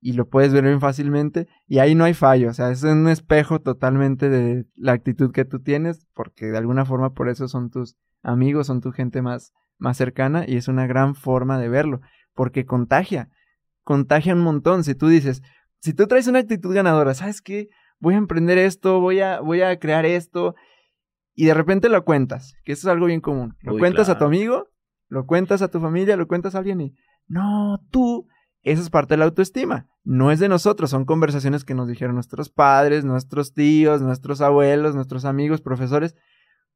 Y 0.04 0.14
lo 0.14 0.28
puedes 0.28 0.52
ver 0.54 0.66
bien 0.66 0.82
fácilmente. 0.82 1.48
Y 1.66 1.80
ahí 1.80 1.96
no 1.96 2.04
hay 2.04 2.14
fallo. 2.14 2.50
O 2.50 2.54
sea, 2.54 2.72
es 2.72 2.84
un 2.84 3.08
espejo 3.08 3.60
totalmente 3.62 4.30
de 4.30 4.66
la 4.76 4.92
actitud 4.92 5.32
que 5.32 5.46
tú 5.46 5.62
tienes. 5.62 6.06
Porque 6.14 6.48
de 6.48 6.58
alguna 6.58 6.86
forma 6.86 7.14
por 7.14 7.30
eso 7.30 7.48
son 7.48 7.70
tus 7.70 7.96
amigos, 8.22 8.68
son 8.68 8.82
tu 8.82 8.92
gente 8.92 9.22
más, 9.22 9.54
más 9.78 9.96
cercana. 9.96 10.44
Y 10.48 10.58
es 10.58 10.68
una 10.68 10.88
gran 10.88 11.16
forma 11.16 11.58
de 11.58 11.70
verlo. 11.70 12.02
Porque 12.34 12.66
contagia. 12.66 13.30
Contagia 13.84 14.34
un 14.34 14.42
montón. 14.42 14.84
Si 14.84 14.94
tú 14.94 15.08
dices, 15.08 15.42
si 15.80 15.94
tú 15.94 16.08
traes 16.08 16.28
una 16.28 16.40
actitud 16.40 16.76
ganadora, 16.76 17.14
¿sabes 17.14 17.42
qué? 17.42 17.70
Voy 18.00 18.16
a 18.16 18.18
emprender 18.18 18.58
esto, 18.58 19.00
voy 19.00 19.22
a, 19.22 19.40
voy 19.40 19.62
a 19.62 19.80
crear 19.80 20.06
esto. 20.06 20.56
Y 21.34 21.46
de 21.46 21.54
repente 21.54 21.90
lo 21.90 22.04
cuentas, 22.04 22.54
que 22.66 22.74
eso 22.74 22.88
es 22.88 22.92
algo 22.92 23.06
bien 23.06 23.22
común. 23.22 23.56
Lo 23.62 23.74
Uy, 23.74 23.80
cuentas 23.80 24.10
a 24.10 24.18
tu 24.18 24.26
amigo, 24.26 24.68
lo 25.08 25.26
cuentas 25.26 25.62
a 25.62 25.70
tu 25.70 25.80
familia, 25.80 26.18
lo 26.18 26.28
cuentas 26.28 26.56
a 26.56 26.60
alguien 26.60 26.82
y 26.82 26.96
no, 27.28 27.80
tú, 27.92 28.28
eso 28.64 28.82
es 28.82 28.90
parte 28.90 29.14
de 29.14 29.18
la 29.20 29.26
autoestima. 29.26 29.88
No 30.04 30.32
es 30.32 30.40
de 30.40 30.50
nosotros, 30.50 30.90
son 30.90 31.06
conversaciones 31.06 31.64
que 31.66 31.76
nos 31.76 31.88
dijeron 31.88 32.16
nuestros 32.16 32.50
padres, 32.50 33.06
nuestros 33.06 33.54
tíos, 33.54 34.02
nuestros 34.02 34.42
abuelos, 34.42 34.96
nuestros 34.96 35.26
amigos, 35.26 35.62
profesores. 35.62 36.16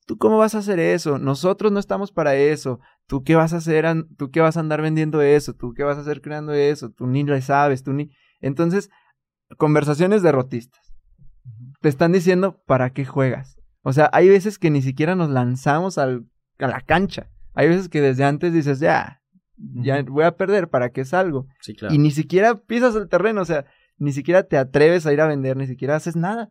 ¿Tú 0.05 0.17
cómo 0.17 0.37
vas 0.37 0.55
a 0.55 0.59
hacer 0.59 0.79
eso? 0.79 1.17
Nosotros 1.19 1.71
no 1.71 1.79
estamos 1.79 2.11
para 2.13 2.35
eso. 2.35 2.79
¿Tú 3.07 3.23
qué 3.23 3.35
vas 3.35 3.53
a 3.53 3.57
hacer? 3.57 3.85
¿Tú 4.17 4.31
qué 4.31 4.39
vas 4.39 4.55
a 4.55 4.61
andar 4.61 4.81
vendiendo 4.81 5.21
eso? 5.21 5.53
¿Tú 5.53 5.73
qué 5.73 5.83
vas 5.83 5.97
a 5.97 6.01
hacer 6.01 6.21
creando 6.21 6.53
eso? 6.53 6.89
Tú 6.91 7.07
ni 7.07 7.23
le 7.23 7.41
sabes, 7.41 7.83
tú 7.83 7.91
ni... 7.91 8.09
Entonces, 8.39 8.89
conversaciones 9.57 10.23
derrotistas. 10.23 10.93
Te 11.81 11.89
están 11.89 12.11
diciendo 12.11 12.61
para 12.65 12.91
qué 12.91 13.05
juegas. 13.05 13.57
O 13.81 13.93
sea, 13.93 14.09
hay 14.13 14.29
veces 14.29 14.59
que 14.59 14.69
ni 14.69 14.81
siquiera 14.81 15.15
nos 15.15 15.29
lanzamos 15.29 15.97
al- 15.97 16.25
a 16.59 16.67
la 16.67 16.81
cancha. 16.81 17.29
Hay 17.53 17.67
veces 17.67 17.89
que 17.89 18.01
desde 18.01 18.23
antes 18.23 18.53
dices, 18.53 18.79
ya, 18.79 19.21
ya 19.57 20.01
voy 20.03 20.23
a 20.23 20.35
perder, 20.35 20.69
¿para 20.69 20.91
qué 20.91 21.05
salgo? 21.05 21.47
Sí, 21.61 21.75
claro. 21.75 21.93
Y 21.93 21.97
ni 21.97 22.11
siquiera 22.11 22.55
pisas 22.55 22.95
el 22.95 23.09
terreno, 23.09 23.41
o 23.41 23.45
sea, 23.45 23.65
ni 23.97 24.11
siquiera 24.11 24.43
te 24.43 24.57
atreves 24.57 25.05
a 25.05 25.13
ir 25.13 25.21
a 25.21 25.27
vender, 25.27 25.57
ni 25.57 25.67
siquiera 25.67 25.95
haces 25.95 26.15
nada. 26.15 26.49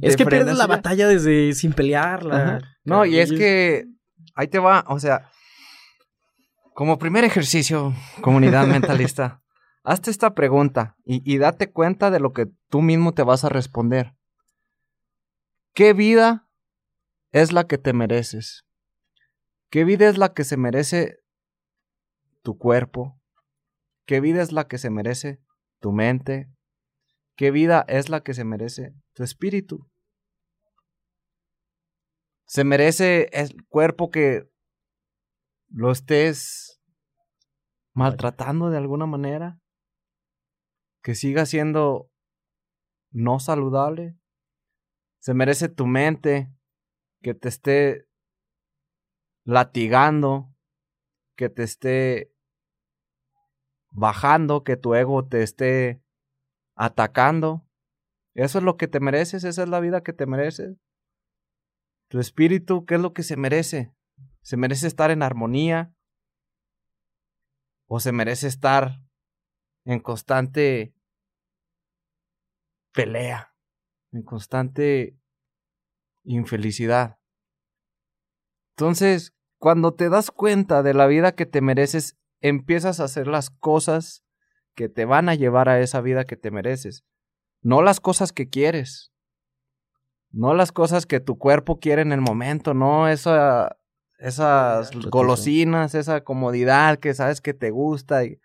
es 0.00 0.16
que 0.16 0.26
pierdes 0.26 0.56
la 0.56 0.64
ya. 0.64 0.68
batalla 0.68 1.08
desde 1.08 1.52
sin 1.52 1.72
pelearla. 1.72 2.42
Ajá. 2.42 2.60
No, 2.84 3.04
y 3.04 3.18
es 3.18 3.30
que 3.30 3.86
ahí 4.34 4.48
te 4.48 4.58
va, 4.58 4.84
o 4.88 4.98
sea, 4.98 5.30
como 6.74 6.98
primer 6.98 7.24
ejercicio, 7.24 7.94
comunidad 8.22 8.66
mentalista, 8.68 9.42
hazte 9.84 10.10
esta 10.10 10.34
pregunta 10.34 10.96
y, 11.04 11.22
y 11.30 11.38
date 11.38 11.70
cuenta 11.70 12.10
de 12.10 12.20
lo 12.20 12.32
que 12.32 12.46
tú 12.68 12.82
mismo 12.82 13.12
te 13.12 13.22
vas 13.22 13.44
a 13.44 13.48
responder. 13.48 14.14
¿Qué 15.74 15.92
vida 15.92 16.48
es 17.32 17.52
la 17.52 17.66
que 17.66 17.78
te 17.78 17.92
mereces? 17.92 18.64
¿Qué 19.70 19.84
vida 19.84 20.08
es 20.08 20.16
la 20.16 20.32
que 20.32 20.44
se 20.44 20.56
merece 20.56 21.18
tu 22.42 22.58
cuerpo? 22.58 23.20
¿Qué 24.06 24.20
vida 24.20 24.42
es 24.42 24.52
la 24.52 24.68
que 24.68 24.78
se 24.78 24.90
merece 24.90 25.40
tu 25.80 25.92
mente? 25.92 26.48
¿Qué 27.36 27.50
vida 27.50 27.84
es 27.88 28.08
la 28.08 28.22
que 28.22 28.34
se 28.34 28.44
merece 28.44 28.94
tu 29.12 29.22
espíritu? 29.22 29.88
Se 32.46 32.64
merece 32.64 33.28
el 33.32 33.66
cuerpo 33.68 34.10
que 34.10 34.48
lo 35.68 35.92
estés 35.92 36.80
maltratando 37.92 38.70
de 38.70 38.78
alguna 38.78 39.06
manera, 39.06 39.58
que 41.02 41.14
siga 41.14 41.46
siendo 41.46 42.10
no 43.10 43.40
saludable. 43.40 44.16
Se 45.18 45.34
merece 45.34 45.68
tu 45.68 45.86
mente 45.86 46.50
que 47.20 47.34
te 47.34 47.48
esté 47.48 48.08
latigando, 49.44 50.54
que 51.38 51.48
te 51.48 51.62
esté 51.62 52.34
bajando, 53.90 54.64
que 54.64 54.76
tu 54.76 54.96
ego 54.96 55.24
te 55.24 55.44
esté 55.44 56.02
atacando. 56.74 57.64
Eso 58.34 58.58
es 58.58 58.64
lo 58.64 58.76
que 58.76 58.88
te 58.88 58.98
mereces, 58.98 59.44
esa 59.44 59.62
es 59.62 59.68
la 59.68 59.78
vida 59.78 60.02
que 60.02 60.12
te 60.12 60.26
mereces. 60.26 60.76
Tu 62.08 62.18
espíritu, 62.18 62.84
¿qué 62.86 62.96
es 62.96 63.00
lo 63.00 63.12
que 63.12 63.22
se 63.22 63.36
merece? 63.36 63.94
¿Se 64.42 64.56
merece 64.56 64.88
estar 64.88 65.12
en 65.12 65.22
armonía? 65.22 65.94
¿O 67.86 68.00
se 68.00 68.10
merece 68.10 68.48
estar 68.48 69.00
en 69.84 70.00
constante 70.00 70.92
pelea? 72.92 73.54
En 74.10 74.24
constante 74.24 75.16
infelicidad. 76.24 77.20
Entonces, 78.70 79.37
cuando 79.58 79.92
te 79.94 80.08
das 80.08 80.30
cuenta 80.30 80.82
de 80.82 80.94
la 80.94 81.06
vida 81.06 81.32
que 81.32 81.46
te 81.46 81.60
mereces, 81.60 82.16
empiezas 82.40 83.00
a 83.00 83.04
hacer 83.04 83.26
las 83.26 83.50
cosas 83.50 84.22
que 84.74 84.88
te 84.88 85.04
van 85.04 85.28
a 85.28 85.34
llevar 85.34 85.68
a 85.68 85.80
esa 85.80 86.00
vida 86.00 86.24
que 86.24 86.36
te 86.36 86.50
mereces. 86.50 87.04
No 87.62 87.82
las 87.82 88.00
cosas 88.00 88.32
que 88.32 88.48
quieres. 88.48 89.12
No 90.30 90.54
las 90.54 90.72
cosas 90.72 91.06
que 91.06 91.20
tu 91.20 91.38
cuerpo 91.38 91.78
quiere 91.80 92.02
en 92.02 92.12
el 92.12 92.20
momento, 92.20 92.74
no 92.74 93.08
esa, 93.08 93.76
esas 94.18 94.90
golosinas, 95.10 95.94
esa 95.94 96.22
comodidad 96.22 96.98
que 96.98 97.14
sabes 97.14 97.40
que 97.40 97.54
te 97.54 97.70
gusta. 97.70 98.24
y- 98.24 98.38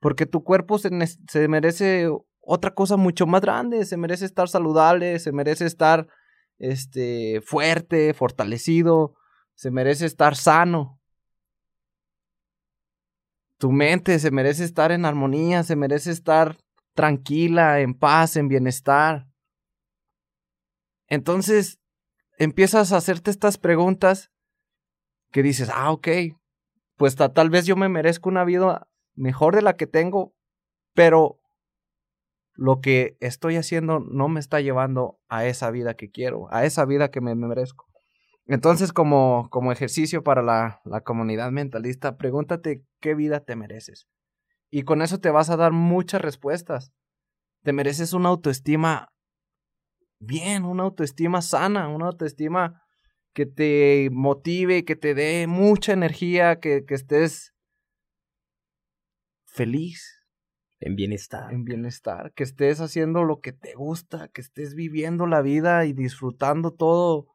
porque 0.00 0.26
tu 0.26 0.44
cuerpo 0.44 0.78
se, 0.78 0.90
se 1.28 1.48
merece 1.48 2.10
otra 2.40 2.74
cosa 2.74 2.96
mucho 2.98 3.26
más 3.26 3.40
grande, 3.40 3.86
se 3.86 3.96
merece 3.96 4.26
estar 4.26 4.48
saludable, 4.50 5.18
se 5.18 5.32
merece 5.32 5.64
estar 5.64 6.06
este, 6.58 7.40
fuerte, 7.40 8.12
fortalecido, 8.12 9.14
se 9.54 9.70
merece 9.70 10.06
estar 10.06 10.36
sano. 10.36 11.00
Tu 13.58 13.70
mente 13.70 14.18
se 14.18 14.30
merece 14.30 14.64
estar 14.64 14.92
en 14.92 15.04
armonía, 15.04 15.62
se 15.62 15.76
merece 15.76 16.10
estar 16.10 16.58
tranquila, 16.94 17.80
en 17.80 17.94
paz, 17.94 18.36
en 18.36 18.48
bienestar. 18.48 19.26
Entonces, 21.08 21.78
empiezas 22.38 22.92
a 22.92 22.96
hacerte 22.96 23.30
estas 23.30 23.58
preguntas 23.58 24.30
que 25.30 25.42
dices, 25.42 25.70
ah, 25.72 25.92
ok, 25.92 26.08
pues 26.96 27.16
ta- 27.16 27.32
tal 27.32 27.50
vez 27.50 27.66
yo 27.66 27.76
me 27.76 27.88
merezco 27.88 28.28
una 28.28 28.44
vida 28.44 28.88
mejor 29.14 29.54
de 29.54 29.62
la 29.62 29.76
que 29.76 29.86
tengo, 29.86 30.34
pero 30.94 31.40
lo 32.54 32.80
que 32.80 33.16
estoy 33.20 33.56
haciendo 33.56 33.98
no 34.00 34.28
me 34.28 34.40
está 34.40 34.60
llevando 34.60 35.18
a 35.28 35.44
esa 35.46 35.70
vida 35.70 35.94
que 35.94 36.10
quiero, 36.10 36.52
a 36.52 36.64
esa 36.64 36.84
vida 36.84 37.10
que 37.10 37.20
me 37.20 37.34
merezco. 37.34 37.86
Entonces, 38.46 38.92
como, 38.92 39.48
como 39.50 39.72
ejercicio 39.72 40.22
para 40.22 40.42
la, 40.42 40.80
la 40.84 41.00
comunidad 41.00 41.50
mentalista, 41.50 42.16
pregúntate 42.16 42.84
qué 43.00 43.14
vida 43.14 43.40
te 43.40 43.56
mereces. 43.56 44.06
Y 44.70 44.82
con 44.82 45.02
eso 45.02 45.18
te 45.18 45.30
vas 45.30 45.50
a 45.50 45.56
dar 45.56 45.72
muchas 45.72 46.20
respuestas. 46.20 46.92
Te 47.62 47.72
mereces 47.72 48.12
una 48.12 48.28
autoestima 48.28 49.08
bien, 50.18 50.64
una 50.64 50.82
autoestima 50.82 51.42
sana, 51.42 51.88
una 51.88 52.06
autoestima 52.06 52.82
que 53.32 53.46
te 53.46 54.08
motive, 54.12 54.84
que 54.84 54.96
te 54.96 55.14
dé 55.14 55.46
mucha 55.46 55.92
energía, 55.92 56.60
que, 56.60 56.84
que 56.84 56.94
estés 56.94 57.52
feliz, 59.46 60.22
En 60.80 60.96
bienestar. 60.96 61.52
en 61.52 61.64
bienestar, 61.64 62.32
que 62.34 62.44
estés 62.44 62.80
haciendo 62.80 63.24
lo 63.24 63.40
que 63.40 63.52
te 63.52 63.74
gusta, 63.74 64.28
que 64.28 64.40
estés 64.40 64.74
viviendo 64.74 65.26
la 65.26 65.40
vida 65.42 65.86
y 65.86 65.92
disfrutando 65.92 66.72
todo 66.72 67.33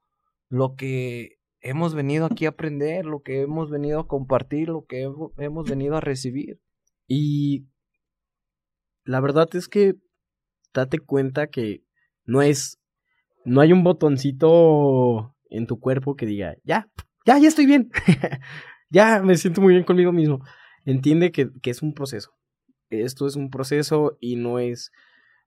lo 0.50 0.76
que 0.76 1.38
hemos 1.62 1.94
venido 1.94 2.26
aquí 2.26 2.46
a 2.46 2.50
aprender, 2.50 3.06
lo 3.06 3.22
que 3.22 3.42
hemos 3.42 3.70
venido 3.70 4.00
a 4.02 4.08
compartir, 4.08 4.70
lo 4.70 4.86
que 4.86 5.08
hemo- 5.08 5.34
hemos 5.38 5.70
venido 5.70 5.96
a 5.96 6.02
recibir. 6.02 6.60
Y 7.08 7.66
la 9.04 9.20
verdad 9.20 9.48
es 9.54 9.68
que 9.68 9.96
date 10.74 11.00
cuenta 11.00 11.48
que 11.48 11.84
no 12.26 12.42
es, 12.42 12.80
no 13.46 13.62
hay 13.62 13.74
un 13.74 13.84
botoncito 13.84 15.36
en 15.50 15.66
tu 15.68 15.80
cuerpo 15.80 16.16
que 16.16 16.26
diga, 16.26 16.56
ya, 16.64 16.90
ya, 17.26 17.38
ya 17.40 17.48
estoy 17.48 17.66
bien, 17.66 17.90
ya 18.90 19.22
me 19.22 19.36
siento 19.38 19.62
muy 19.62 19.74
bien 19.74 19.84
conmigo 19.86 20.12
mismo. 20.12 20.44
Entiende 20.86 21.32
que, 21.32 21.50
que 21.62 21.72
es 21.72 21.82
un 21.82 21.94
proceso. 21.94 22.32
Esto 22.90 23.28
es 23.28 23.36
un 23.36 23.50
proceso 23.50 24.18
y 24.20 24.36
no 24.36 24.60
es 24.60 24.92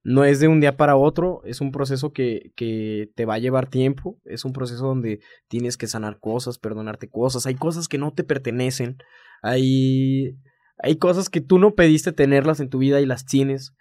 no 0.05 0.25
es 0.25 0.41
de 0.41 0.49
un 0.49 0.61
día 0.61 0.77
para 0.77 0.97
otro, 0.97 1.43
es 1.45 1.61
un 1.61 1.71
proceso 1.71 2.13
que, 2.13 2.53
que 2.57 3.11
te 3.15 3.25
va 3.25 3.35
a 3.35 3.39
llevar 3.39 3.69
tiempo, 3.69 4.19
es 4.25 4.45
un 4.45 4.53
proceso 4.53 4.87
donde 4.87 5.21
tienes 5.49 5.77
que 5.77 5.87
sanar 5.87 6.19
cosas, 6.19 6.59
perdonarte 6.59 7.09
cosas, 7.09 7.47
hay 7.47 7.55
cosas 7.55 7.89
que 7.89 7.99
no 7.99 8.13
te 8.13 8.25
pertenecen, 8.25 8.99
hay, 9.43 10.37
hay 10.79 10.97
cosas 10.97 11.29
que 11.29 11.41
tú 11.41 11.59
no 11.59 11.75
pediste 11.75 12.13
tenerlas 12.13 12.61
en 12.61 12.69
tu 12.69 12.79
vida 12.79 13.01
y 13.01 13.07
las 13.07 13.25
tienes, 13.27 13.75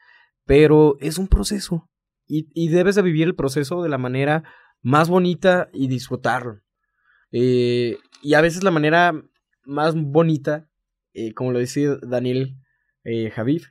pero 0.46 0.98
es 1.00 1.18
un 1.18 1.28
proceso 1.28 1.90
y, 2.28 2.50
y 2.54 2.70
debes 2.70 2.96
de 2.96 3.02
vivir 3.02 3.28
el 3.28 3.36
proceso 3.36 3.82
de 3.82 3.90
la 3.90 3.98
manera 3.98 4.44
más 4.82 5.10
bonita 5.10 5.70
y 5.74 5.88
disfrutarlo. 5.88 6.62
Eh, 7.32 7.98
y 8.22 8.34
a 8.34 8.42
veces 8.42 8.64
la 8.64 8.72
manera 8.72 9.14
más 9.64 9.96
bonita, 9.96 10.68
eh, 11.14 11.34
como 11.34 11.52
lo 11.52 11.60
dice 11.60 11.98
Daniel 12.02 12.58
eh, 13.04 13.30
Javid, 13.32 13.64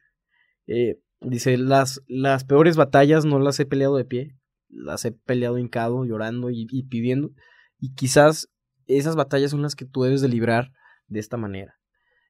eh, 0.66 1.00
dice, 1.20 1.56
las, 1.58 2.02
las 2.06 2.44
peores 2.44 2.76
batallas 2.76 3.24
no 3.24 3.38
las 3.38 3.58
he 3.60 3.66
peleado 3.66 3.96
de 3.96 4.04
pie, 4.04 4.36
las 4.68 5.04
he 5.04 5.12
peleado 5.12 5.58
hincado, 5.58 6.04
llorando 6.04 6.50
y, 6.50 6.66
pidiendo. 6.84 7.30
Y 7.78 7.94
quizás 7.94 8.50
esas 8.86 9.16
batallas 9.16 9.50
son 9.50 9.62
las 9.62 9.74
que 9.74 9.84
tú 9.84 10.02
debes 10.02 10.20
de 10.20 10.28
librar 10.28 10.72
de 11.08 11.20
esta 11.20 11.36
manera. 11.36 11.74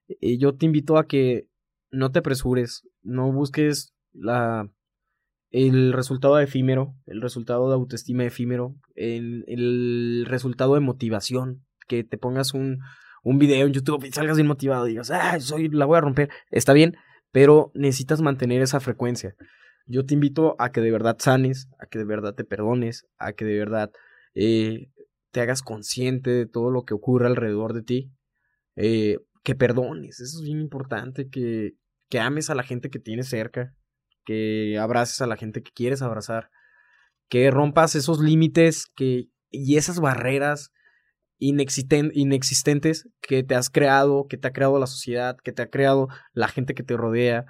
Eh, 0.08 0.38
yo 0.38 0.56
te 0.56 0.66
invito 0.66 0.96
a 0.96 1.06
que 1.06 1.46
no 1.90 2.10
te 2.12 2.20
apresures, 2.20 2.88
no 3.02 3.32
busques 3.32 3.94
la, 4.12 4.70
el 5.50 5.92
resultado 5.92 6.38
efímero, 6.38 6.94
el 7.06 7.20
resultado 7.20 7.68
de 7.68 7.74
autoestima 7.74 8.24
efímero, 8.24 8.76
el, 8.94 9.44
el 9.48 10.24
resultado 10.26 10.74
de 10.74 10.80
motivación, 10.80 11.64
que 11.88 12.04
te 12.04 12.18
pongas 12.18 12.54
un, 12.54 12.80
un 13.22 13.38
video 13.38 13.66
en 13.66 13.72
YouTube 13.72 14.04
y 14.04 14.12
salgas 14.12 14.36
bien 14.36 14.46
motivado 14.46 14.86
y 14.86 14.90
digas, 14.90 15.10
ah, 15.10 15.38
soy, 15.40 15.68
la 15.68 15.86
voy 15.86 15.98
a 15.98 16.02
romper, 16.02 16.30
está 16.50 16.72
bien, 16.72 16.96
pero 17.32 17.70
necesitas 17.74 18.20
mantener 18.20 18.62
esa 18.62 18.80
frecuencia. 18.80 19.34
Yo 19.86 20.06
te 20.06 20.14
invito 20.14 20.56
a 20.58 20.72
que 20.72 20.80
de 20.80 20.90
verdad 20.90 21.16
sanes, 21.18 21.68
a 21.78 21.86
que 21.86 21.98
de 21.98 22.04
verdad 22.04 22.34
te 22.34 22.44
perdones, 22.44 23.06
a 23.18 23.32
que 23.32 23.44
de 23.44 23.58
verdad 23.58 23.90
eh, 24.34 24.90
te 25.30 25.40
hagas 25.40 25.62
consciente 25.62 26.30
de 26.30 26.46
todo 26.46 26.70
lo 26.70 26.84
que 26.84 26.94
ocurre 26.94 27.26
alrededor 27.26 27.72
de 27.72 27.82
ti, 27.82 28.12
eh, 28.76 29.18
que 29.42 29.54
perdones, 29.54 30.20
eso 30.20 30.38
es 30.38 30.44
bien 30.44 30.60
importante, 30.60 31.28
que, 31.28 31.74
que 32.08 32.20
ames 32.20 32.50
a 32.50 32.54
la 32.54 32.62
gente 32.62 32.90
que 32.90 32.98
tienes 32.98 33.28
cerca, 33.28 33.74
que 34.24 34.78
abraces 34.78 35.20
a 35.22 35.26
la 35.26 35.36
gente 35.36 35.62
que 35.62 35.72
quieres 35.72 36.02
abrazar, 36.02 36.50
que 37.28 37.50
rompas 37.50 37.94
esos 37.94 38.20
límites 38.20 38.86
que, 38.94 39.28
y 39.50 39.76
esas 39.76 40.00
barreras 40.00 40.72
inexisten, 41.40 42.12
inexistentes 42.14 43.08
que 43.20 43.42
te 43.42 43.56
has 43.56 43.70
creado, 43.70 44.26
que 44.28 44.36
te 44.36 44.46
ha 44.46 44.52
creado 44.52 44.78
la 44.78 44.86
sociedad, 44.86 45.36
que 45.42 45.52
te 45.52 45.62
ha 45.62 45.70
creado 45.70 46.08
la 46.32 46.46
gente 46.46 46.74
que 46.74 46.84
te 46.84 46.96
rodea. 46.96 47.46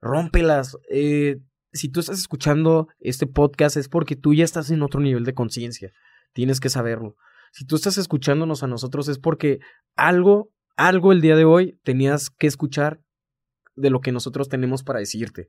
Rómpelas. 0.00 0.76
Eh, 0.90 1.38
si 1.72 1.88
tú 1.88 2.00
estás 2.00 2.18
escuchando 2.18 2.88
este 3.00 3.26
podcast 3.26 3.76
es 3.76 3.88
porque 3.88 4.14
tú 4.14 4.34
ya 4.34 4.44
estás 4.44 4.70
en 4.70 4.82
otro 4.82 5.00
nivel 5.00 5.24
de 5.24 5.34
conciencia. 5.34 5.90
Tienes 6.32 6.60
que 6.60 6.68
saberlo. 6.68 7.16
Si 7.52 7.64
tú 7.64 7.76
estás 7.76 7.98
escuchándonos 7.98 8.62
a 8.62 8.68
nosotros 8.68 9.08
es 9.08 9.18
porque 9.18 9.58
algo, 9.96 10.52
algo 10.76 11.12
el 11.12 11.20
día 11.20 11.34
de 11.34 11.44
hoy 11.44 11.80
tenías 11.82 12.30
que 12.30 12.46
escuchar 12.46 13.00
de 13.74 13.90
lo 13.90 14.00
que 14.00 14.12
nosotros 14.12 14.48
tenemos 14.48 14.82
para 14.82 15.00
decirte. 15.00 15.48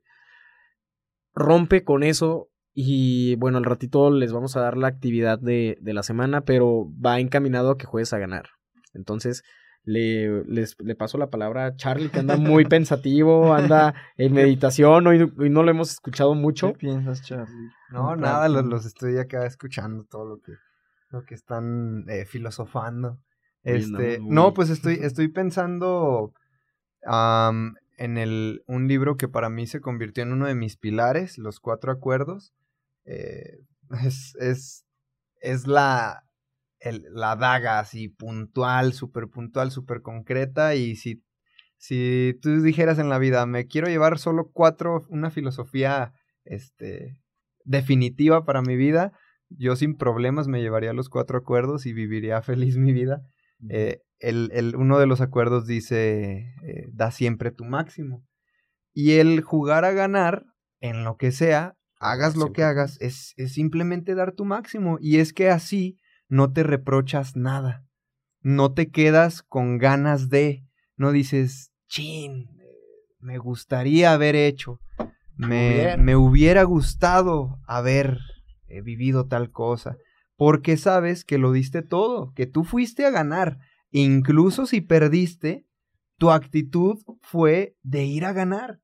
Rompe 1.34 1.84
con 1.84 2.02
eso 2.02 2.48
y 2.74 3.34
bueno, 3.36 3.58
al 3.58 3.64
ratito 3.64 4.10
les 4.10 4.32
vamos 4.32 4.56
a 4.56 4.60
dar 4.60 4.76
la 4.76 4.88
actividad 4.88 5.38
de, 5.38 5.76
de 5.80 5.92
la 5.94 6.02
semana, 6.02 6.42
pero 6.42 6.88
va 7.04 7.20
encaminado 7.20 7.70
a 7.72 7.78
que 7.78 7.86
juegues 7.86 8.12
a 8.12 8.18
ganar. 8.18 8.48
Entonces, 8.94 9.42
le, 9.84 10.44
les, 10.44 10.76
le 10.80 10.94
paso 10.94 11.18
la 11.18 11.28
palabra 11.30 11.66
a 11.66 11.76
Charlie, 11.76 12.08
que 12.08 12.20
anda 12.20 12.36
muy 12.36 12.64
pensativo, 12.68 13.52
anda 13.54 13.94
en 14.16 14.32
meditación, 14.32 15.06
hoy, 15.06 15.32
hoy 15.36 15.50
no 15.50 15.62
lo 15.62 15.70
hemos 15.70 15.90
escuchado 15.90 16.34
mucho. 16.34 16.72
¿Qué 16.72 16.78
piensas, 16.78 17.22
Charlie? 17.22 17.70
No, 17.90 18.16
nada, 18.16 18.48
los, 18.48 18.64
los 18.64 18.86
estoy 18.86 19.18
acá 19.18 19.44
escuchando 19.44 20.04
todo 20.04 20.24
lo 20.24 20.38
que, 20.40 20.52
lo 21.10 21.24
que 21.24 21.34
están 21.34 22.04
eh, 22.08 22.24
filosofando. 22.24 23.18
Este, 23.64 24.18
muy- 24.18 24.34
no, 24.34 24.54
pues 24.54 24.70
estoy, 24.70 24.94
estoy 25.02 25.28
pensando 25.28 26.32
en 27.98 28.18
el, 28.18 28.62
un 28.66 28.88
libro 28.88 29.16
que 29.16 29.28
para 29.28 29.50
mí 29.50 29.66
se 29.66 29.80
convirtió 29.80 30.22
en 30.22 30.32
uno 30.32 30.46
de 30.46 30.54
mis 30.54 30.76
pilares, 30.76 31.38
Los 31.38 31.60
Cuatro 31.60 31.92
Acuerdos. 31.92 32.52
Eh, 33.04 33.58
es, 34.04 34.34
es, 34.40 34.86
es 35.40 35.66
la, 35.66 36.24
el- 36.80 37.04
la 37.12 37.36
daga 37.36 37.78
así 37.80 38.08
puntual, 38.08 38.92
súper 38.92 39.28
puntual, 39.28 39.70
súper 39.70 40.02
concreta. 40.02 40.74
Y 40.74 40.96
si, 40.96 41.22
si 41.78 42.38
tú 42.42 42.62
dijeras 42.62 42.98
en 42.98 43.08
la 43.08 43.18
vida, 43.18 43.46
me 43.46 43.66
quiero 43.66 43.88
llevar 43.88 44.18
solo 44.18 44.50
cuatro, 44.52 45.04
una 45.08 45.30
filosofía 45.30 46.12
este, 46.44 47.18
definitiva 47.64 48.44
para 48.44 48.62
mi 48.62 48.76
vida, 48.76 49.12
yo 49.48 49.76
sin 49.76 49.96
problemas 49.96 50.48
me 50.48 50.62
llevaría 50.62 50.92
los 50.94 51.08
cuatro 51.08 51.38
acuerdos 51.38 51.86
y 51.86 51.92
viviría 51.92 52.42
feliz 52.42 52.76
mi 52.76 52.92
vida. 52.92 53.22
Eh, 53.68 54.00
el, 54.18 54.50
el- 54.52 54.76
uno 54.76 54.98
de 54.98 55.06
los 55.06 55.20
acuerdos 55.20 55.66
dice, 55.66 56.54
eh, 56.64 56.86
da 56.92 57.10
siempre 57.10 57.50
tu 57.52 57.64
máximo. 57.64 58.24
Y 58.94 59.12
el 59.12 59.40
jugar 59.42 59.84
a 59.84 59.92
ganar, 59.92 60.44
en 60.80 61.04
lo 61.04 61.16
que 61.16 61.32
sea, 61.32 61.76
hagas 62.02 62.36
lo 62.36 62.52
que 62.52 62.62
hagas, 62.62 62.98
es, 63.00 63.32
es 63.36 63.52
simplemente 63.54 64.14
dar 64.14 64.32
tu 64.32 64.44
máximo. 64.44 64.98
Y 65.00 65.18
es 65.18 65.32
que 65.32 65.50
así 65.50 65.98
no 66.28 66.52
te 66.52 66.62
reprochas 66.62 67.36
nada. 67.36 67.86
No 68.40 68.72
te 68.72 68.90
quedas 68.90 69.42
con 69.42 69.78
ganas 69.78 70.28
de, 70.28 70.66
no 70.96 71.12
dices, 71.12 71.72
chin, 71.88 72.48
me 73.20 73.38
gustaría 73.38 74.12
haber 74.12 74.34
hecho, 74.34 74.80
me, 75.36 75.68
Hubiera. 75.68 75.96
me 75.96 76.16
hubiera 76.16 76.62
gustado 76.64 77.60
haber 77.66 78.18
eh, 78.66 78.80
vivido 78.82 79.26
tal 79.28 79.50
cosa 79.50 79.96
porque 80.36 80.76
sabes 80.76 81.24
que 81.24 81.38
lo 81.38 81.52
diste 81.52 81.82
todo, 81.82 82.32
que 82.34 82.46
tú 82.46 82.64
fuiste 82.64 83.06
a 83.06 83.10
ganar. 83.10 83.58
Incluso 83.92 84.66
si 84.66 84.80
perdiste, 84.80 85.66
tu 86.18 86.32
actitud 86.32 86.98
fue 87.20 87.76
de 87.82 88.04
ir 88.04 88.24
a 88.24 88.32
ganar. 88.32 88.80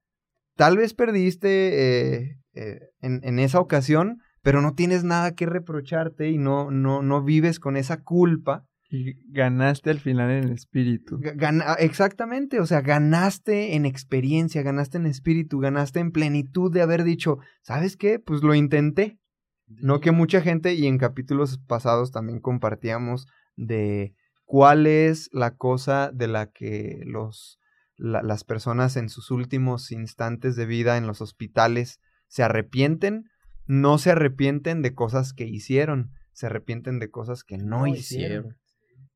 Tal 0.54 0.76
vez 0.76 0.94
perdiste 0.94 2.20
eh, 2.22 2.37
eh, 2.58 2.80
en, 3.00 3.20
en 3.22 3.38
esa 3.38 3.60
ocasión, 3.60 4.18
pero 4.42 4.60
no 4.62 4.74
tienes 4.74 5.04
nada 5.04 5.32
que 5.34 5.46
reprocharte 5.46 6.28
y 6.30 6.38
no, 6.38 6.70
no, 6.70 7.02
no 7.02 7.22
vives 7.22 7.60
con 7.60 7.76
esa 7.76 8.02
culpa. 8.02 8.64
Y 8.90 9.14
ganaste 9.30 9.90
al 9.90 10.00
final 10.00 10.30
en 10.30 10.48
espíritu. 10.50 11.18
Gana- 11.20 11.74
exactamente, 11.74 12.58
o 12.58 12.64
sea, 12.64 12.80
ganaste 12.80 13.76
en 13.76 13.84
experiencia, 13.84 14.62
ganaste 14.62 14.96
en 14.96 15.04
espíritu, 15.06 15.58
ganaste 15.58 16.00
en 16.00 16.10
plenitud 16.10 16.72
de 16.72 16.80
haber 16.80 17.04
dicho, 17.04 17.36
¿sabes 17.62 17.96
qué? 17.98 18.18
Pues 18.18 18.42
lo 18.42 18.54
intenté. 18.54 19.18
No 19.66 20.00
que 20.00 20.10
mucha 20.10 20.40
gente, 20.40 20.72
y 20.72 20.86
en 20.86 20.96
capítulos 20.96 21.58
pasados 21.66 22.10
también 22.10 22.40
compartíamos 22.40 23.26
de 23.56 24.14
cuál 24.46 24.86
es 24.86 25.28
la 25.32 25.50
cosa 25.56 26.10
de 26.10 26.26
la 26.28 26.46
que 26.46 27.02
los, 27.04 27.58
la- 27.98 28.22
las 28.22 28.44
personas 28.44 28.96
en 28.96 29.10
sus 29.10 29.30
últimos 29.30 29.92
instantes 29.92 30.56
de 30.56 30.64
vida 30.64 30.96
en 30.96 31.06
los 31.06 31.20
hospitales 31.20 32.00
se 32.28 32.42
arrepienten, 32.42 33.24
no 33.66 33.98
se 33.98 34.12
arrepienten 34.12 34.82
de 34.82 34.94
cosas 34.94 35.32
que 35.32 35.44
hicieron, 35.44 36.12
se 36.32 36.46
arrepienten 36.46 36.98
de 36.98 37.10
cosas 37.10 37.44
que 37.44 37.58
no, 37.58 37.86
hicieron. 37.86 38.56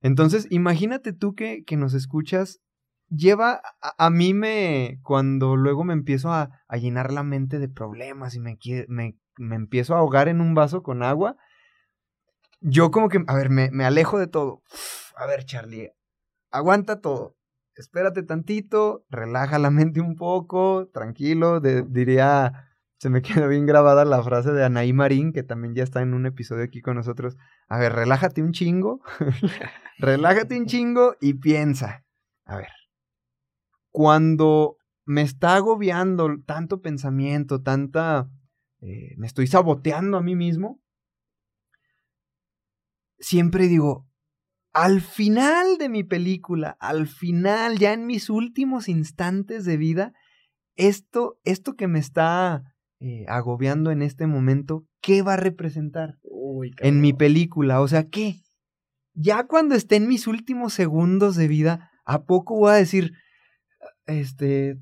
Entonces, 0.01 0.47
imagínate 0.51 1.13
tú 1.13 1.35
que, 1.35 1.63
que 1.65 1.77
nos 1.77 1.95
escuchas, 1.95 2.61
lleva, 3.09 3.63
a, 3.81 4.07
a 4.07 4.11
mí 4.11 4.35
me, 4.35 4.99
cuando 5.03 5.57
luego 5.57 5.85
me 5.85 5.93
empiezo 5.93 6.33
a, 6.33 6.51
a 6.67 6.77
llenar 6.77 7.13
la 7.13 7.23
mente 7.23 7.59
de 7.59 7.69
problemas 7.69 8.35
y 8.35 8.41
me, 8.41 8.59
me, 8.89 9.17
me 9.37 9.55
empiezo 9.57 9.95
a 9.95 9.99
ahogar 9.99 10.29
en 10.29 10.41
un 10.41 10.55
vaso 10.55 10.83
con 10.83 11.03
agua, 11.03 11.37
yo 12.61 12.91
como 12.91 13.09
que, 13.09 13.23
a 13.27 13.35
ver, 13.35 13.51
me, 13.51 13.71
me 13.71 13.85
alejo 13.85 14.19
de 14.19 14.27
todo. 14.27 14.63
A 15.17 15.27
ver, 15.27 15.45
Charlie, 15.45 15.93
aguanta 16.51 17.01
todo. 17.01 17.37
Espérate 17.75 18.23
tantito, 18.23 19.05
relaja 19.11 19.59
la 19.59 19.71
mente 19.71 20.01
un 20.01 20.17
poco, 20.17 20.89
tranquilo, 20.93 21.61
de- 21.61 21.83
diría, 21.83 22.72
se 23.03 23.11
me 23.11 23.21
quedó 23.23 23.49
bien 23.49 23.67
grabada 23.67 24.05
la 24.05 24.23
frase 24.23 24.53
de 24.53 24.65
Anaí 24.65 24.93
Marín, 24.93 25.33
que 25.33 25.43
también 25.43 25.75
ya 25.75 25.83
está 25.83 26.03
en 26.03 26.15
un 26.15 26.25
episodio 26.25 26.63
aquí 26.63 26.81
con 26.81 26.95
nosotros. 26.95 27.37
A 27.67 27.77
ver, 27.77 27.93
relájate 27.95 28.43
un 28.43 28.53
chingo, 28.53 29.01
relájate 29.99 30.57
un 30.57 30.67
chingo 30.67 31.17
y 31.21 31.35
piensa. 31.35 32.05
A 32.45 32.57
ver, 32.59 32.69
cuando 33.91 34.77
me 35.05 35.23
está 35.23 35.57
agobiando 35.57 36.29
tanto 36.47 36.81
pensamiento, 36.81 37.61
tanta... 37.61 38.31
eh, 38.81 39.17
me 39.17 39.27
estoy 39.27 39.49
saboteando 39.49 40.17
a 40.17 40.23
mí 40.23 40.37
mismo, 40.37 40.81
siempre 43.19 43.67
digo, 43.67 44.07
al 44.73 45.01
final 45.01 45.77
de 45.77 45.89
mi 45.89 46.05
película, 46.05 46.77
al 46.79 47.09
final, 47.09 47.79
ya 47.81 47.95
en 47.95 48.07
mis 48.07 48.31
últimos 48.31 48.89
instantes 48.89 49.65
de 49.65 49.77
vida, 49.77 50.13
esto, 50.77 51.41
esto 51.43 51.75
que 51.75 51.89
me 51.89 51.99
está 51.99 52.72
eh, 53.05 53.25
agobiando 53.29 53.91
en 53.91 54.01
este 54.01 54.27
momento, 54.29 54.85
¿qué 55.01 55.23
va 55.23 55.35
a 55.35 55.37
representar 55.37 56.19
Uy, 56.23 56.71
en 56.79 57.01
mi 57.01 57.13
película? 57.13 57.81
O 57.81 57.89
sea, 57.89 58.05
¿qué? 58.09 58.37
Ya 59.15 59.45
cuando 59.49 59.75
esté 59.75 59.97
en 59.97 60.07
mis 60.07 60.27
últimos 60.29 60.73
segundos 60.73 61.35
de 61.35 61.49
vida, 61.49 61.91
¿a 62.05 62.23
poco 62.25 62.57
voy 62.57 62.71
a 62.71 62.75
decir, 62.77 63.13
este, 64.07 64.79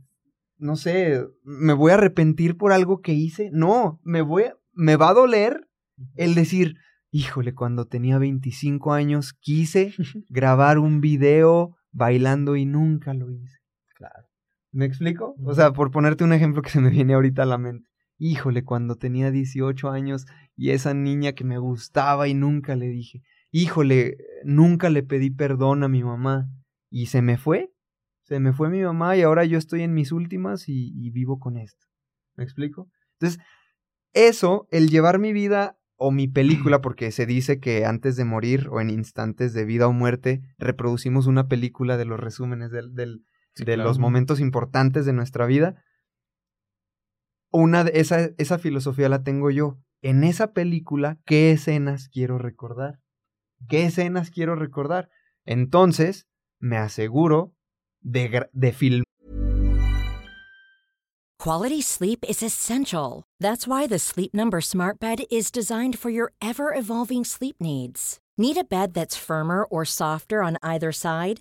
no 0.58 0.76
sé, 0.76 1.24
me 1.42 1.72
voy 1.72 1.90
a 1.92 1.94
arrepentir 1.94 2.56
por 2.56 2.72
algo 2.72 3.00
que 3.00 3.12
hice. 3.14 3.50
No, 3.52 4.00
me 4.04 4.22
voy, 4.22 4.44
a- 4.44 4.56
me 4.72 4.96
va 4.96 5.08
a 5.10 5.14
doler 5.14 5.66
el 6.14 6.34
decir, 6.34 6.76
híjole, 7.10 7.54
cuando 7.54 7.86
tenía 7.86 8.18
25 8.18 8.92
años 8.92 9.32
quise 9.32 9.94
grabar 10.28 10.78
un 10.78 11.00
video 11.00 11.76
bailando 11.92 12.56
y 12.56 12.66
nunca 12.66 13.14
lo 13.14 13.30
hice. 13.30 13.58
Claro. 13.96 14.28
¿Me 14.72 14.84
explico? 14.84 15.34
O 15.44 15.54
sea, 15.54 15.72
por 15.72 15.90
ponerte 15.90 16.22
un 16.22 16.32
ejemplo 16.32 16.62
que 16.62 16.70
se 16.70 16.80
me 16.80 16.90
viene 16.90 17.14
ahorita 17.14 17.42
a 17.42 17.46
la 17.46 17.58
mente. 17.58 17.89
Híjole, 18.22 18.64
cuando 18.64 18.96
tenía 18.96 19.30
18 19.30 19.88
años 19.90 20.26
y 20.54 20.70
esa 20.70 20.92
niña 20.92 21.32
que 21.32 21.42
me 21.44 21.56
gustaba 21.58 22.28
y 22.28 22.34
nunca 22.34 22.76
le 22.76 22.88
dije. 22.88 23.22
Híjole, 23.50 24.18
nunca 24.44 24.90
le 24.90 25.02
pedí 25.02 25.30
perdón 25.30 25.82
a 25.82 25.88
mi 25.88 26.04
mamá. 26.04 26.50
Y 26.90 27.06
se 27.06 27.22
me 27.22 27.38
fue. 27.38 27.72
Se 28.24 28.38
me 28.38 28.52
fue 28.52 28.68
mi 28.68 28.82
mamá 28.82 29.16
y 29.16 29.22
ahora 29.22 29.44
yo 29.46 29.56
estoy 29.56 29.82
en 29.82 29.94
mis 29.94 30.12
últimas 30.12 30.68
y, 30.68 30.92
y 30.94 31.10
vivo 31.10 31.38
con 31.40 31.56
esto. 31.56 31.86
¿Me 32.36 32.44
explico? 32.44 32.88
Entonces, 33.18 33.40
eso, 34.12 34.68
el 34.70 34.88
llevar 34.90 35.18
mi 35.18 35.32
vida 35.32 35.78
o 35.96 36.10
mi 36.10 36.28
película, 36.28 36.80
porque 36.82 37.10
se 37.12 37.24
dice 37.26 37.58
que 37.58 37.86
antes 37.86 38.16
de 38.16 38.24
morir 38.24 38.68
o 38.70 38.80
en 38.80 38.90
instantes 38.90 39.54
de 39.54 39.64
vida 39.64 39.88
o 39.88 39.92
muerte, 39.92 40.42
reproducimos 40.58 41.26
una 41.26 41.48
película 41.48 41.96
de 41.96 42.04
los 42.04 42.20
resúmenes 42.20 42.70
del, 42.70 42.94
del- 42.94 43.24
Sí, 43.54 43.64
de 43.64 43.74
claro. 43.74 43.88
los 43.88 43.98
momentos 43.98 44.38
importantes 44.38 45.04
de 45.06 45.12
nuestra 45.12 45.44
vida. 45.46 45.82
Una 47.52 47.82
de 47.84 47.92
esa, 48.00 48.30
esa 48.38 48.58
filosofía 48.58 49.08
la 49.08 49.24
tengo 49.24 49.50
yo. 49.50 49.78
En 50.02 50.24
esa 50.24 50.52
película, 50.52 51.18
¿qué 51.26 51.50
escenas 51.50 52.08
quiero 52.08 52.38
recordar? 52.38 53.00
¿Qué 53.68 53.84
escenas 53.84 54.30
quiero 54.30 54.54
recordar? 54.54 55.10
Entonces, 55.44 56.28
me 56.60 56.76
aseguro 56.76 57.54
de, 58.00 58.46
de 58.52 58.72
filmar. 58.72 59.04
Quality 61.40 61.80
sleep 61.80 62.24
is 62.28 62.42
essential. 62.42 63.24
That's 63.40 63.66
why 63.66 63.86
the 63.86 63.98
Sleep 63.98 64.34
Number 64.34 64.60
Smart 64.60 65.00
Bed 65.00 65.24
is 65.30 65.50
designed 65.50 65.98
for 65.98 66.10
your 66.10 66.32
ever 66.42 66.74
evolving 66.74 67.24
sleep 67.24 67.56
needs. 67.60 68.18
Need 68.36 68.58
a 68.58 68.64
bed 68.64 68.92
that's 68.92 69.16
firmer 69.16 69.64
or 69.64 69.84
softer 69.84 70.42
on 70.42 70.58
either 70.62 70.92
side? 70.92 71.40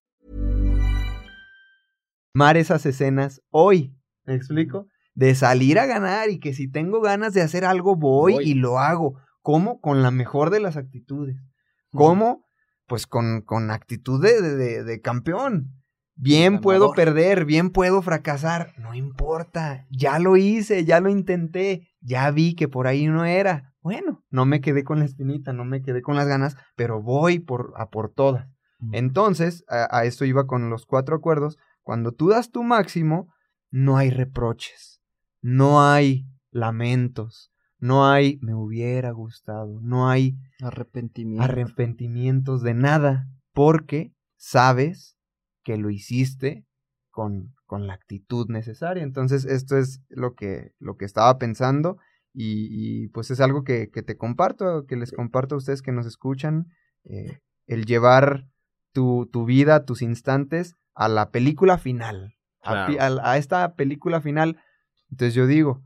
esas 2.35 2.85
escenas 2.85 3.41
hoy. 3.49 3.95
¿Me 4.25 4.35
explico? 4.35 4.87
De 5.13 5.35
salir 5.35 5.79
a 5.79 5.85
ganar 5.85 6.29
y 6.29 6.39
que 6.39 6.53
si 6.53 6.69
tengo 6.69 7.01
ganas 7.01 7.33
de 7.33 7.41
hacer 7.41 7.65
algo, 7.65 7.95
voy, 7.95 8.33
Voy. 8.33 8.49
y 8.49 8.53
lo 8.53 8.79
hago. 8.79 9.15
¿Cómo? 9.41 9.81
Con 9.81 10.01
la 10.03 10.11
mejor 10.11 10.49
de 10.49 10.59
las 10.59 10.77
actitudes. 10.77 11.37
¿Cómo? 11.91 12.45
Pues 12.87 13.07
con, 13.07 13.41
con 13.41 13.71
actitud 13.71 14.21
de, 14.23 14.41
de- 14.41 14.83
de 14.83 15.01
campeón. 15.01 15.73
Bien 16.15 16.61
puedo 16.61 16.91
perder, 16.93 17.45
bien 17.45 17.71
puedo 17.71 18.01
fracasar. 18.01 18.73
No 18.77 18.93
importa. 18.93 19.87
Ya 19.89 20.19
lo 20.19 20.37
hice, 20.37 20.85
ya 20.85 20.99
lo 20.99 21.09
intenté. 21.09 21.89
Ya 21.99 22.29
vi 22.31 22.53
que 22.55 22.67
por 22.67 22.87
ahí 22.87 23.07
no 23.07 23.25
era. 23.25 23.73
Bueno, 23.81 24.23
no 24.29 24.45
me 24.45 24.61
quedé 24.61 24.83
con 24.83 24.99
la 24.99 25.05
espinita, 25.05 25.51
no 25.53 25.65
me 25.65 25.81
quedé 25.81 26.01
con 26.03 26.15
las 26.15 26.27
ganas, 26.27 26.55
pero 26.75 27.01
voy 27.01 27.39
por, 27.39 27.73
a 27.77 27.89
por 27.89 28.13
todas. 28.13 28.47
Entonces, 28.93 29.63
a, 29.67 29.87
a 29.95 30.05
esto 30.05 30.25
iba 30.25 30.45
con 30.47 30.69
los 30.69 30.85
cuatro 30.85 31.15
acuerdos. 31.15 31.57
Cuando 31.83 32.11
tú 32.11 32.29
das 32.29 32.51
tu 32.51 32.63
máximo, 32.63 33.33
no 33.69 33.97
hay 33.97 34.09
reproches, 34.09 35.01
no 35.41 35.81
hay 35.81 36.25
lamentos, 36.51 37.51
no 37.79 38.07
hay 38.07 38.37
me 38.41 38.53
hubiera 38.53 39.11
gustado, 39.11 39.79
no 39.81 40.09
hay 40.09 40.37
Arrepentimiento. 40.61 41.43
arrepentimientos 41.43 42.61
de 42.61 42.73
nada, 42.73 43.27
porque 43.53 44.13
sabes 44.37 45.17
que 45.63 45.77
lo 45.77 45.89
hiciste 45.89 46.65
con, 47.09 47.53
con 47.65 47.87
la 47.87 47.93
actitud 47.93 48.47
necesaria. 48.49 49.03
Entonces, 49.03 49.45
esto 49.45 49.77
es 49.77 50.01
lo 50.09 50.35
que, 50.35 50.73
lo 50.79 50.95
que 50.95 51.05
estaba 51.05 51.37
pensando 51.37 51.97
y, 52.33 52.67
y, 52.69 53.07
pues 53.09 53.31
es 53.31 53.41
algo 53.41 53.63
que, 53.63 53.89
que 53.89 54.03
te 54.03 54.17
comparto, 54.17 54.85
que 54.85 54.95
les 54.95 55.11
comparto 55.11 55.55
a 55.55 55.57
ustedes 55.57 55.81
que 55.81 55.91
nos 55.91 56.05
escuchan, 56.05 56.67
eh, 57.03 57.39
el 57.65 57.85
llevar 57.85 58.47
tu, 58.93 59.27
tu 59.31 59.45
vida, 59.45 59.85
tus 59.85 60.01
instantes 60.01 60.75
a 60.93 61.07
la 61.07 61.31
película 61.31 61.77
final, 61.77 62.35
a 63.23 63.37
esta 63.37 63.75
película 63.75 64.21
final. 64.21 64.59
Entonces 65.09 65.33
yo 65.33 65.47
digo, 65.47 65.81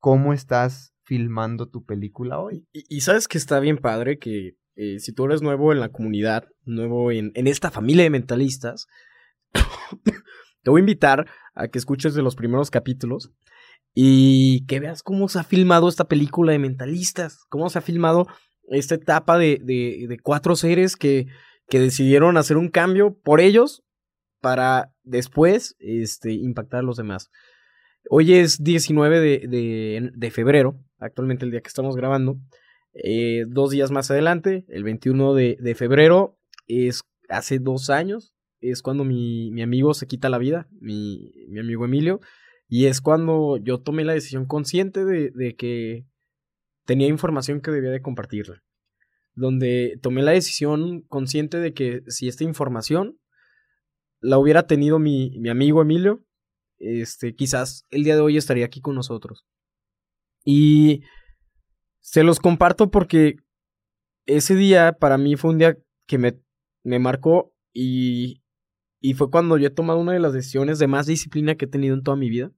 ¿cómo 0.00 0.32
estás 0.32 0.92
filmando 1.04 1.68
tu 1.68 1.84
película 1.84 2.38
hoy? 2.40 2.66
Y, 2.72 2.84
y 2.88 3.00
sabes 3.02 3.28
que 3.28 3.38
está 3.38 3.60
bien 3.60 3.78
padre 3.78 4.18
que 4.18 4.56
eh, 4.76 4.98
si 4.98 5.12
tú 5.12 5.24
eres 5.26 5.40
nuevo 5.42 5.72
en 5.72 5.80
la 5.80 5.88
comunidad, 5.90 6.44
nuevo 6.64 7.10
en, 7.10 7.32
en 7.34 7.46
esta 7.46 7.70
familia 7.70 8.04
de 8.04 8.10
mentalistas, 8.10 8.86
te 10.62 10.70
voy 10.70 10.80
a 10.80 10.82
invitar 10.82 11.26
a 11.54 11.68
que 11.68 11.78
escuches 11.78 12.14
de 12.14 12.22
los 12.22 12.36
primeros 12.36 12.70
capítulos 12.70 13.30
y 13.94 14.66
que 14.66 14.80
veas 14.80 15.02
cómo 15.02 15.28
se 15.28 15.38
ha 15.38 15.44
filmado 15.44 15.88
esta 15.88 16.04
película 16.04 16.52
de 16.52 16.58
mentalistas, 16.58 17.44
cómo 17.48 17.70
se 17.70 17.78
ha 17.78 17.82
filmado 17.82 18.26
esta 18.68 18.96
etapa 18.96 19.38
de, 19.38 19.60
de- 19.62 20.06
de 20.08 20.18
cuatro 20.18 20.56
seres 20.56 20.96
que, 20.96 21.26
que 21.68 21.80
decidieron 21.80 22.36
hacer 22.36 22.56
un 22.56 22.68
cambio 22.68 23.18
por 23.22 23.40
ellos 23.40 23.82
para 24.40 24.92
después 25.02 25.76
este, 25.78 26.32
impactar 26.32 26.80
a 26.80 26.82
los 26.84 26.96
demás. 26.96 27.30
Hoy 28.08 28.34
es 28.34 28.62
19 28.62 29.20
de, 29.20 30.10
de- 30.14 30.30
febrero, 30.30 30.78
actualmente 30.98 31.44
el 31.44 31.50
día 31.50 31.60
que 31.60 31.68
estamos 31.68 31.96
grabando. 31.96 32.36
Eh, 32.94 33.44
dos 33.48 33.70
días 33.70 33.90
más 33.90 34.10
adelante, 34.10 34.64
el 34.68 34.84
21 34.84 35.34
de, 35.34 35.56
de 35.60 35.74
febrero, 35.74 36.38
es 36.66 37.02
hace 37.28 37.58
dos 37.58 37.90
años, 37.90 38.34
es 38.60 38.80
cuando 38.82 39.04
mi, 39.04 39.50
mi 39.50 39.62
amigo 39.62 39.92
se 39.94 40.06
quita 40.06 40.28
la 40.28 40.38
vida, 40.38 40.68
mi, 40.80 41.32
mi 41.48 41.58
amigo 41.60 41.84
Emilio, 41.84 42.20
y 42.68 42.86
es 42.86 43.00
cuando 43.00 43.56
yo 43.58 43.78
tomé 43.78 44.04
la 44.04 44.14
decisión 44.14 44.46
consciente 44.46 45.04
de, 45.04 45.30
de 45.30 45.56
que 45.56 46.06
tenía 46.84 47.08
información 47.08 47.60
que 47.60 47.70
debía 47.70 47.90
de 47.90 48.00
compartirla. 48.02 48.62
Donde 49.36 49.98
tomé 50.02 50.22
la 50.22 50.32
decisión 50.32 51.02
consciente 51.02 51.58
de 51.58 51.72
que 51.72 52.02
si 52.08 52.26
esta 52.26 52.42
información 52.42 53.18
la 54.20 54.38
hubiera 54.38 54.66
tenido 54.66 54.98
mi, 54.98 55.38
mi 55.38 55.50
amigo 55.50 55.82
Emilio, 55.82 56.24
este, 56.78 57.34
quizás 57.34 57.86
el 57.90 58.02
día 58.02 58.16
de 58.16 58.22
hoy 58.22 58.36
estaría 58.36 58.66
aquí 58.66 58.80
con 58.80 58.94
nosotros. 58.94 59.46
Y 60.44 61.02
se 62.00 62.22
los 62.22 62.40
comparto 62.40 62.90
porque 62.90 63.36
ese 64.26 64.54
día 64.54 64.92
para 64.92 65.18
mí 65.18 65.36
fue 65.36 65.50
un 65.50 65.58
día 65.58 65.78
que 66.06 66.18
me, 66.18 66.40
me 66.82 66.98
marcó 66.98 67.52
y, 67.72 68.42
y 69.00 69.14
fue 69.14 69.30
cuando 69.30 69.58
yo 69.58 69.68
he 69.68 69.70
tomado 69.70 69.98
una 69.98 70.12
de 70.12 70.20
las 70.20 70.32
decisiones 70.32 70.78
de 70.78 70.86
más 70.86 71.06
disciplina 71.06 71.56
que 71.56 71.66
he 71.66 71.68
tenido 71.68 71.94
en 71.94 72.02
toda 72.02 72.16
mi 72.16 72.30
vida, 72.30 72.52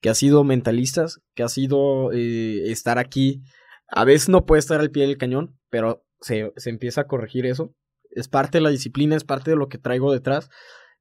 que 0.00 0.10
ha 0.10 0.14
sido 0.14 0.44
mentalistas, 0.44 1.20
que 1.34 1.42
ha 1.42 1.48
sido 1.48 2.12
eh, 2.12 2.70
estar 2.70 2.98
aquí. 2.98 3.42
A 3.88 4.04
veces 4.04 4.28
no 4.28 4.46
puede 4.46 4.60
estar 4.60 4.80
al 4.80 4.90
pie 4.90 5.06
del 5.06 5.18
cañón, 5.18 5.58
pero 5.68 6.04
se, 6.20 6.52
se 6.56 6.70
empieza 6.70 7.02
a 7.02 7.06
corregir 7.06 7.46
eso. 7.46 7.74
Es 8.10 8.28
parte 8.28 8.58
de 8.58 8.62
la 8.62 8.70
disciplina, 8.70 9.16
es 9.16 9.24
parte 9.24 9.50
de 9.50 9.56
lo 9.56 9.68
que 9.68 9.78
traigo 9.78 10.12
detrás. 10.12 10.50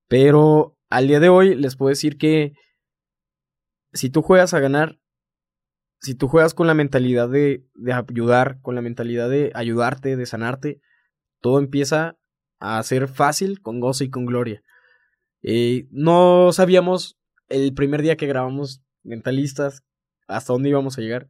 Pero 0.08 0.78
al 0.90 1.08
día 1.08 1.20
de 1.20 1.30
hoy 1.30 1.56
les 1.56 1.76
puedo 1.76 1.90
decir 1.90 2.18
que 2.18 2.54
si 3.94 4.10
tú 4.10 4.22
juegas 4.22 4.54
a 4.54 4.60
ganar, 4.60 5.00
si 6.02 6.16
tú 6.16 6.28
juegas 6.28 6.54
con 6.54 6.68
la 6.68 6.74
mentalidad 6.74 7.30
de, 7.30 7.66
de 7.74 7.94
ayudar, 7.94 8.60
con 8.62 8.76
la 8.76 8.82
mentalidad 8.82 9.30
de 9.30 9.52
ayudarte, 9.54 10.16
de 10.16 10.26
sanarte, 10.26 10.82
todo 11.42 11.60
empieza 11.60 12.18
a 12.60 12.82
ser 12.84 13.08
fácil, 13.08 13.62
con 13.62 13.80
gozo 13.80 14.04
y 14.04 14.10
con 14.10 14.26
gloria. 14.26 14.62
Eh, 15.42 15.88
no 15.92 16.52
sabíamos 16.52 17.18
el 17.48 17.74
primer 17.74 18.02
día 18.02 18.18
que 18.18 18.28
grabamos 18.28 18.84
Mentalistas 19.04 19.84
hasta 20.28 20.54
dónde 20.54 20.70
íbamos 20.70 20.98
a 20.98 21.02
llegar. 21.02 21.30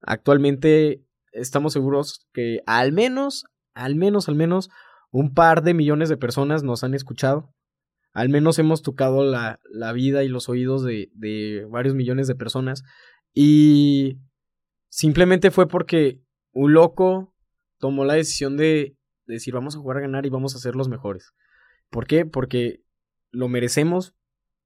Actualmente 0.00 1.04
estamos 1.32 1.72
seguros 1.72 2.26
que 2.32 2.60
al 2.66 2.92
menos, 2.92 3.44
al 3.74 3.96
menos, 3.96 4.28
al 4.28 4.34
menos 4.34 4.70
un 5.10 5.34
par 5.34 5.62
de 5.62 5.74
millones 5.74 6.08
de 6.08 6.16
personas 6.16 6.62
nos 6.62 6.84
han 6.84 6.94
escuchado. 6.94 7.52
Al 8.12 8.28
menos 8.28 8.58
hemos 8.58 8.82
tocado 8.82 9.24
la, 9.24 9.60
la 9.70 9.92
vida 9.92 10.24
y 10.24 10.28
los 10.28 10.48
oídos 10.48 10.82
de, 10.84 11.10
de 11.14 11.66
varios 11.70 11.94
millones 11.94 12.26
de 12.26 12.34
personas. 12.34 12.82
Y 13.32 14.18
simplemente 14.88 15.50
fue 15.50 15.68
porque 15.68 16.20
un 16.52 16.72
loco 16.72 17.34
tomó 17.78 18.04
la 18.04 18.14
decisión 18.14 18.56
de, 18.56 18.96
de 19.26 19.34
decir 19.34 19.54
vamos 19.54 19.76
a 19.76 19.78
jugar 19.78 19.98
a 19.98 20.00
ganar 20.00 20.26
y 20.26 20.30
vamos 20.30 20.54
a 20.54 20.58
ser 20.58 20.74
los 20.74 20.88
mejores. 20.88 21.32
¿Por 21.88 22.06
qué? 22.06 22.26
Porque 22.26 22.82
lo 23.30 23.48
merecemos, 23.48 24.14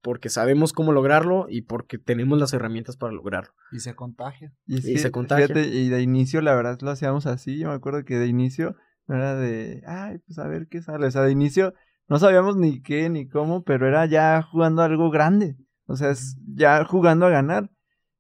porque 0.04 0.28
sabemos 0.28 0.74
cómo 0.74 0.92
lograrlo 0.92 1.46
y 1.48 1.62
porque 1.62 1.96
tenemos 1.96 2.38
las 2.38 2.52
herramientas 2.52 2.98
para 2.98 3.14
lograrlo. 3.14 3.54
Y 3.72 3.80
se 3.80 3.94
contagia. 3.94 4.52
Y, 4.66 4.76
Y 4.76 4.82
sí, 4.82 4.98
se 4.98 5.10
contagia. 5.10 5.46
fíjate, 5.46 5.66
y 5.66 5.88
de 5.88 6.02
inicio, 6.02 6.42
la 6.42 6.54
verdad, 6.54 6.78
lo 6.82 6.90
hacíamos 6.90 7.24
así. 7.26 7.58
Yo 7.58 7.68
me 7.70 7.74
acuerdo 7.74 8.04
que 8.04 8.16
de 8.18 8.26
inicio 8.26 8.76
no 9.06 9.16
era 9.16 9.34
de, 9.34 9.82
ay, 9.86 10.18
pues 10.26 10.38
a 10.38 10.46
ver 10.46 10.68
qué 10.68 10.82
sale. 10.82 11.06
O 11.06 11.10
sea, 11.10 11.22
de 11.22 11.32
inicio 11.32 11.72
no 12.06 12.18
sabíamos 12.18 12.54
ni 12.56 12.82
qué 12.82 13.08
ni 13.08 13.26
cómo, 13.26 13.64
pero 13.64 13.88
era 13.88 14.04
ya 14.04 14.42
jugando 14.42 14.82
algo 14.82 15.10
grande. 15.10 15.56
O 15.86 15.96
sea, 15.96 16.10
es 16.10 16.36
ya 16.54 16.84
jugando 16.84 17.24
a 17.24 17.30
ganar. 17.30 17.70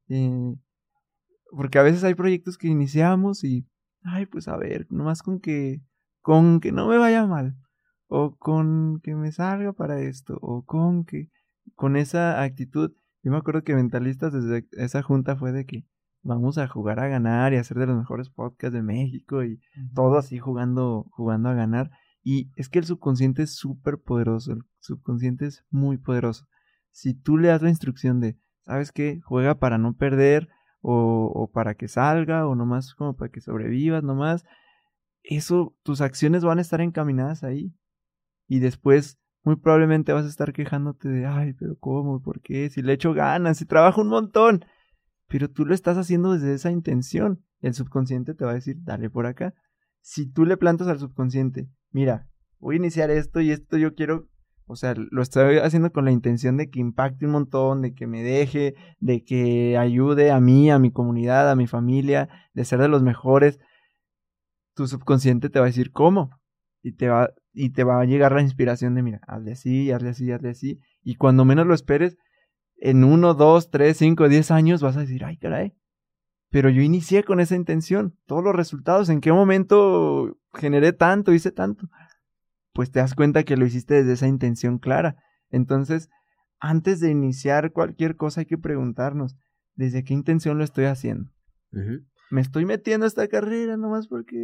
Y- 0.08 0.54
porque 1.50 1.78
a 1.78 1.82
veces 1.82 2.02
hay 2.02 2.14
proyectos 2.14 2.56
que 2.56 2.68
iniciamos 2.68 3.44
y, 3.44 3.66
ay, 4.02 4.24
pues 4.26 4.48
a 4.48 4.56
ver, 4.56 4.86
nomás 4.90 5.22
con 5.22 5.38
que, 5.38 5.82
con 6.22 6.60
que 6.60 6.72
no 6.72 6.88
me 6.88 6.96
vaya 6.96 7.26
mal. 7.26 7.56
O 8.06 8.36
con 8.36 9.00
que 9.02 9.14
me 9.14 9.32
salga 9.32 9.74
para 9.74 10.00
esto. 10.00 10.38
O 10.40 10.64
con 10.64 11.04
que, 11.04 11.28
con 11.74 11.96
esa 11.96 12.42
actitud. 12.42 12.92
Yo 13.22 13.30
me 13.30 13.38
acuerdo 13.38 13.62
que 13.62 13.74
Mentalistas 13.74 14.32
desde 14.32 14.66
esa 14.72 15.02
junta 15.02 15.36
fue 15.36 15.52
de 15.52 15.64
que 15.64 15.86
vamos 16.22 16.58
a 16.58 16.66
jugar 16.66 17.00
a 17.00 17.08
ganar 17.08 17.52
y 17.52 17.56
a 17.56 17.64
ser 17.64 17.78
de 17.78 17.86
los 17.86 17.96
mejores 17.96 18.30
podcasts 18.30 18.74
de 18.74 18.82
México 18.82 19.44
y 19.44 19.60
todo 19.94 20.18
así 20.18 20.38
jugando, 20.38 21.06
jugando 21.10 21.50
a 21.50 21.54
ganar. 21.54 21.90
Y 22.22 22.50
es 22.56 22.68
que 22.68 22.78
el 22.78 22.86
subconsciente 22.86 23.42
es 23.42 23.54
súper 23.54 23.98
poderoso, 23.98 24.52
el 24.52 24.64
subconsciente 24.80 25.46
es 25.46 25.64
muy 25.70 25.98
poderoso. 25.98 26.46
Si 26.90 27.14
tú 27.14 27.36
le 27.36 27.48
das 27.48 27.62
la 27.62 27.68
instrucción 27.68 28.20
de, 28.20 28.38
¿sabes 28.64 28.92
qué? 28.92 29.20
Juega 29.24 29.56
para 29.56 29.78
no 29.78 29.94
perder 29.94 30.48
o, 30.80 31.30
o 31.34 31.50
para 31.50 31.74
que 31.74 31.88
salga 31.88 32.46
o 32.46 32.54
nomás 32.54 32.94
como 32.94 33.14
para 33.14 33.30
que 33.30 33.40
sobrevivas, 33.40 34.02
nomás. 34.02 34.44
Eso, 35.22 35.74
tus 35.82 36.00
acciones 36.00 36.44
van 36.44 36.58
a 36.58 36.62
estar 36.62 36.80
encaminadas 36.80 37.44
ahí. 37.44 37.74
Y 38.46 38.60
después 38.60 39.18
muy 39.44 39.56
probablemente 39.56 40.12
vas 40.12 40.24
a 40.24 40.28
estar 40.28 40.52
quejándote 40.54 41.08
de, 41.08 41.26
ay, 41.26 41.52
pero 41.52 41.76
¿cómo? 41.78 42.20
¿Por 42.22 42.40
qué? 42.40 42.70
Si 42.70 42.80
le 42.80 42.94
echo 42.94 43.12
ganas, 43.12 43.58
si 43.58 43.66
trabajo 43.66 44.00
un 44.00 44.08
montón. 44.08 44.64
Pero 45.28 45.50
tú 45.50 45.66
lo 45.66 45.74
estás 45.74 45.98
haciendo 45.98 46.32
desde 46.32 46.54
esa 46.54 46.70
intención. 46.70 47.44
El 47.60 47.74
subconsciente 47.74 48.34
te 48.34 48.44
va 48.44 48.52
a 48.52 48.54
decir, 48.54 48.76
dale 48.80 49.10
por 49.10 49.26
acá. 49.26 49.54
Si 50.00 50.30
tú 50.30 50.46
le 50.46 50.56
plantas 50.56 50.88
al 50.88 50.98
subconsciente, 50.98 51.68
mira, 51.90 52.26
voy 52.58 52.76
a 52.76 52.78
iniciar 52.78 53.10
esto 53.10 53.40
y 53.40 53.50
esto 53.50 53.76
yo 53.76 53.94
quiero, 53.94 54.28
o 54.66 54.76
sea, 54.76 54.94
lo 54.96 55.20
estoy 55.20 55.58
haciendo 55.58 55.92
con 55.92 56.06
la 56.06 56.10
intención 56.10 56.56
de 56.56 56.70
que 56.70 56.80
impacte 56.80 57.26
un 57.26 57.32
montón, 57.32 57.82
de 57.82 57.94
que 57.94 58.06
me 58.06 58.22
deje, 58.22 58.74
de 58.98 59.24
que 59.24 59.76
ayude 59.76 60.30
a 60.30 60.40
mí, 60.40 60.70
a 60.70 60.78
mi 60.78 60.90
comunidad, 60.90 61.50
a 61.50 61.56
mi 61.56 61.66
familia, 61.66 62.30
de 62.54 62.64
ser 62.64 62.80
de 62.80 62.88
los 62.88 63.02
mejores. 63.02 63.60
Tu 64.74 64.86
subconsciente 64.86 65.50
te 65.50 65.58
va 65.58 65.66
a 65.66 65.68
decir 65.68 65.92
cómo. 65.92 66.30
Y 66.82 66.92
te 66.92 67.08
va, 67.08 67.30
y 67.54 67.70
te 67.70 67.84
va 67.84 68.00
a 68.00 68.04
llegar 68.04 68.32
la 68.32 68.42
inspiración 68.42 68.94
de, 68.94 69.02
mira, 69.02 69.20
hazle 69.26 69.52
así, 69.52 69.92
hazle 69.92 70.10
así, 70.10 70.30
hazle 70.32 70.50
así. 70.50 70.80
Y 71.02 71.14
cuando 71.14 71.44
menos 71.44 71.66
lo 71.66 71.74
esperes, 71.74 72.18
en 72.76 73.04
uno, 73.04 73.34
dos, 73.34 73.70
tres, 73.70 73.96
cinco, 73.96 74.28
diez 74.28 74.50
años 74.50 74.82
vas 74.82 74.96
a 74.96 75.00
decir, 75.00 75.24
ay, 75.24 75.38
caray. 75.38 75.74
Pero 76.50 76.68
yo 76.68 76.82
inicié 76.82 77.24
con 77.24 77.40
esa 77.40 77.56
intención. 77.56 78.16
Todos 78.26 78.44
los 78.44 78.54
resultados, 78.54 79.08
¿en 79.08 79.20
qué 79.20 79.32
momento 79.32 80.36
generé 80.52 80.92
tanto, 80.92 81.32
hice 81.32 81.52
tanto? 81.52 81.88
Pues 82.72 82.90
te 82.90 82.98
das 82.98 83.14
cuenta 83.14 83.44
que 83.44 83.56
lo 83.56 83.64
hiciste 83.64 83.94
desde 83.94 84.12
esa 84.12 84.26
intención 84.26 84.78
clara. 84.78 85.16
Entonces, 85.50 86.10
antes 86.58 87.00
de 87.00 87.10
iniciar 87.10 87.72
cualquier 87.72 88.16
cosa 88.16 88.40
hay 88.40 88.46
que 88.46 88.58
preguntarnos, 88.58 89.36
¿desde 89.74 90.02
qué 90.04 90.14
intención 90.14 90.58
lo 90.58 90.64
estoy 90.64 90.86
haciendo? 90.86 91.30
¿Me 92.30 92.40
estoy 92.40 92.66
metiendo 92.66 93.04
a 93.04 93.08
esta 93.08 93.28
carrera 93.28 93.76
nomás 93.76 94.08
porque, 94.08 94.36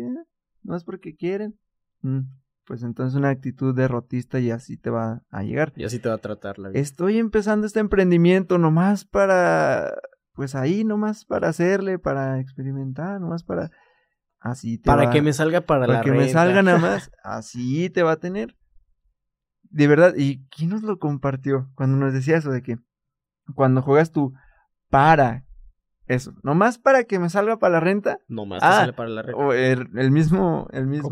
nomás 0.62 0.84
porque 0.84 1.14
quieren? 1.16 1.58
Mm, 2.02 2.20
pues 2.70 2.84
entonces 2.84 3.16
una 3.18 3.30
actitud 3.30 3.74
derrotista 3.74 4.38
y 4.38 4.52
así 4.52 4.76
te 4.76 4.90
va 4.90 5.22
a 5.28 5.42
llegar. 5.42 5.72
Y 5.74 5.82
así 5.82 5.98
te 5.98 6.08
va 6.08 6.14
a 6.14 6.18
tratar 6.18 6.56
la 6.60 6.68
vida. 6.68 6.78
Estoy 6.78 7.18
empezando 7.18 7.66
este 7.66 7.80
emprendimiento 7.80 8.58
nomás 8.58 9.04
para, 9.04 9.92
pues 10.34 10.54
ahí 10.54 10.84
nomás 10.84 11.24
para 11.24 11.48
hacerle, 11.48 11.98
para 11.98 12.38
experimentar, 12.38 13.20
nomás 13.20 13.42
para, 13.42 13.72
así 14.38 14.78
te 14.78 14.86
para 14.88 15.06
va- 15.06 15.10
que 15.10 15.20
me 15.20 15.32
salga 15.32 15.62
para, 15.62 15.80
para 15.86 15.98
la 15.98 16.00
que 16.04 16.12
me 16.12 16.28
salga 16.28 16.62
nada 16.62 16.78
más, 16.78 17.10
así 17.24 17.90
te 17.90 18.04
va 18.04 18.12
a 18.12 18.20
tener. 18.20 18.56
De 19.64 19.88
verdad, 19.88 20.14
¿y 20.16 20.46
quién 20.50 20.70
nos 20.70 20.84
lo 20.84 21.00
compartió? 21.00 21.72
Cuando 21.74 21.96
nos 21.96 22.12
decía 22.12 22.36
eso 22.36 22.52
de 22.52 22.62
que 22.62 22.76
cuando 23.56 23.82
juegas 23.82 24.12
tú 24.12 24.32
para 24.90 25.44
eso, 26.06 26.34
nomás 26.44 26.78
para 26.78 27.02
que 27.02 27.18
me 27.18 27.30
salga 27.30 27.58
para 27.58 27.72
la 27.74 27.80
renta, 27.80 28.18
Nomás 28.28 28.62
te 28.62 28.68
Ah, 28.68 28.72
sale 28.76 28.92
para 28.92 29.08
la 29.08 29.22
renta. 29.22 29.42
o 29.42 29.52
el, 29.52 29.88
el 29.98 30.12
mismo, 30.12 30.68
el 30.72 30.86
mismo, 30.86 31.08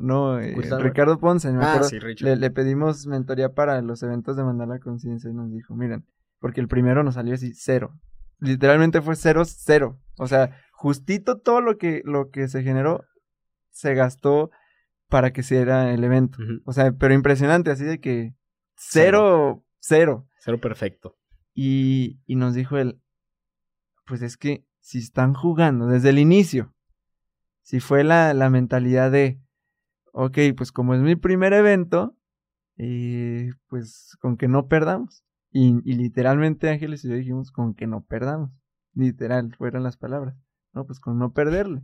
no, 0.00 0.38
eh, 0.40 0.52
Gustavo. 0.54 0.82
Ricardo 0.82 1.18
Ponce, 1.18 1.50
me 1.52 1.64
Ah, 1.64 1.74
acuerdo, 1.74 1.88
sí, 1.88 1.98
le, 2.24 2.36
le 2.36 2.50
pedimos 2.50 3.06
mentoría 3.06 3.54
para 3.54 3.80
los 3.82 4.02
eventos 4.02 4.36
de 4.36 4.44
Mandar 4.44 4.68
la 4.68 4.78
Conciencia 4.78 5.30
y 5.30 5.34
nos 5.34 5.50
dijo, 5.52 5.74
miren, 5.74 6.04
porque 6.38 6.60
el 6.60 6.68
primero 6.68 7.02
nos 7.02 7.14
salió 7.14 7.34
así, 7.34 7.52
cero. 7.54 7.98
Literalmente 8.38 9.00
fue 9.00 9.16
cero, 9.16 9.44
cero. 9.46 9.98
O 10.18 10.26
sea, 10.26 10.56
justito 10.72 11.38
todo 11.38 11.60
lo 11.60 11.78
que, 11.78 12.02
lo 12.04 12.30
que 12.30 12.48
se 12.48 12.62
generó 12.62 13.04
se 13.70 13.94
gastó 13.94 14.50
para 15.08 15.32
que 15.32 15.42
se 15.42 15.58
era 15.60 15.92
el 15.92 16.04
evento. 16.04 16.38
O 16.64 16.72
sea, 16.72 16.92
pero 16.92 17.14
impresionante, 17.14 17.70
así 17.70 17.84
de 17.84 18.00
que 18.00 18.34
cero, 18.76 19.64
cero. 19.78 20.26
Cero 20.38 20.60
perfecto. 20.60 21.16
Y, 21.54 22.20
y 22.26 22.36
nos 22.36 22.54
dijo 22.54 22.76
él, 22.76 23.00
pues 24.06 24.22
es 24.22 24.36
que 24.36 24.66
si 24.80 24.98
están 24.98 25.34
jugando 25.34 25.86
desde 25.86 26.10
el 26.10 26.18
inicio, 26.18 26.74
si 27.62 27.80
fue 27.80 28.04
la, 28.04 28.34
la 28.34 28.50
mentalidad 28.50 29.10
de, 29.10 29.40
ok, 30.14 30.38
pues 30.56 30.72
como 30.72 30.94
es 30.94 31.00
mi 31.00 31.16
primer 31.16 31.52
evento, 31.52 32.16
eh, 32.78 33.50
pues 33.68 34.16
con 34.20 34.36
que 34.36 34.48
no 34.48 34.68
perdamos. 34.68 35.24
Y, 35.50 35.80
literalmente 35.84 36.70
Ángeles 36.70 37.04
y 37.04 37.08
yo 37.08 37.14
dijimos, 37.14 37.52
con 37.52 37.74
que 37.74 37.86
no 37.86 38.02
perdamos. 38.04 38.50
Literal, 38.94 39.54
fueron 39.56 39.82
las 39.82 39.96
palabras. 39.96 40.36
No, 40.72 40.86
pues 40.86 40.98
con 41.00 41.18
no 41.18 41.32
perderle. 41.32 41.82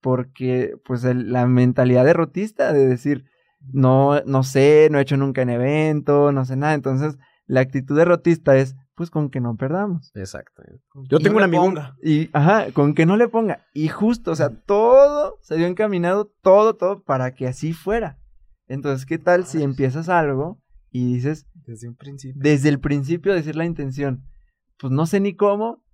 Porque, 0.00 0.76
pues 0.84 1.04
la 1.04 1.46
mentalidad 1.46 2.04
derrotista 2.04 2.72
de 2.72 2.86
decir, 2.86 3.26
no, 3.60 4.20
no 4.22 4.42
sé, 4.42 4.88
no 4.90 4.98
he 4.98 5.02
hecho 5.02 5.16
nunca 5.16 5.42
en 5.42 5.50
evento, 5.50 6.32
no 6.32 6.44
sé 6.44 6.56
nada. 6.56 6.74
Entonces, 6.74 7.18
la 7.46 7.60
actitud 7.60 7.96
derrotista 7.96 8.56
es, 8.56 8.76
pues 8.98 9.10
con 9.10 9.30
que 9.30 9.40
no 9.40 9.56
perdamos. 9.56 10.10
Exacto. 10.16 10.64
Yo 11.08 11.20
tengo 11.20 11.36
un 11.36 11.44
amigo. 11.44 11.72
Y, 12.02 12.28
ajá, 12.32 12.72
con 12.72 12.94
que 12.94 13.06
no 13.06 13.16
le 13.16 13.28
ponga. 13.28 13.64
Y 13.72 13.86
justo, 13.86 14.32
o 14.32 14.34
sea, 14.34 14.50
todo 14.50 15.38
se 15.40 15.56
dio 15.56 15.68
encaminado, 15.68 16.26
todo, 16.42 16.74
todo, 16.74 17.04
para 17.04 17.32
que 17.32 17.46
así 17.46 17.72
fuera. 17.72 18.18
Entonces, 18.66 19.06
¿qué 19.06 19.16
tal 19.16 19.46
si 19.46 19.62
empiezas 19.62 20.08
algo 20.08 20.60
y 20.90 21.14
dices, 21.14 21.46
Desde 21.64 21.88
un 21.88 21.94
principio. 21.94 22.42
desde 22.42 22.68
el 22.68 22.80
principio 22.80 23.32
decir 23.32 23.54
la 23.54 23.66
intención, 23.66 24.24
pues 24.80 24.92
no 24.92 25.06
sé 25.06 25.20
ni 25.20 25.36
cómo, 25.36 25.84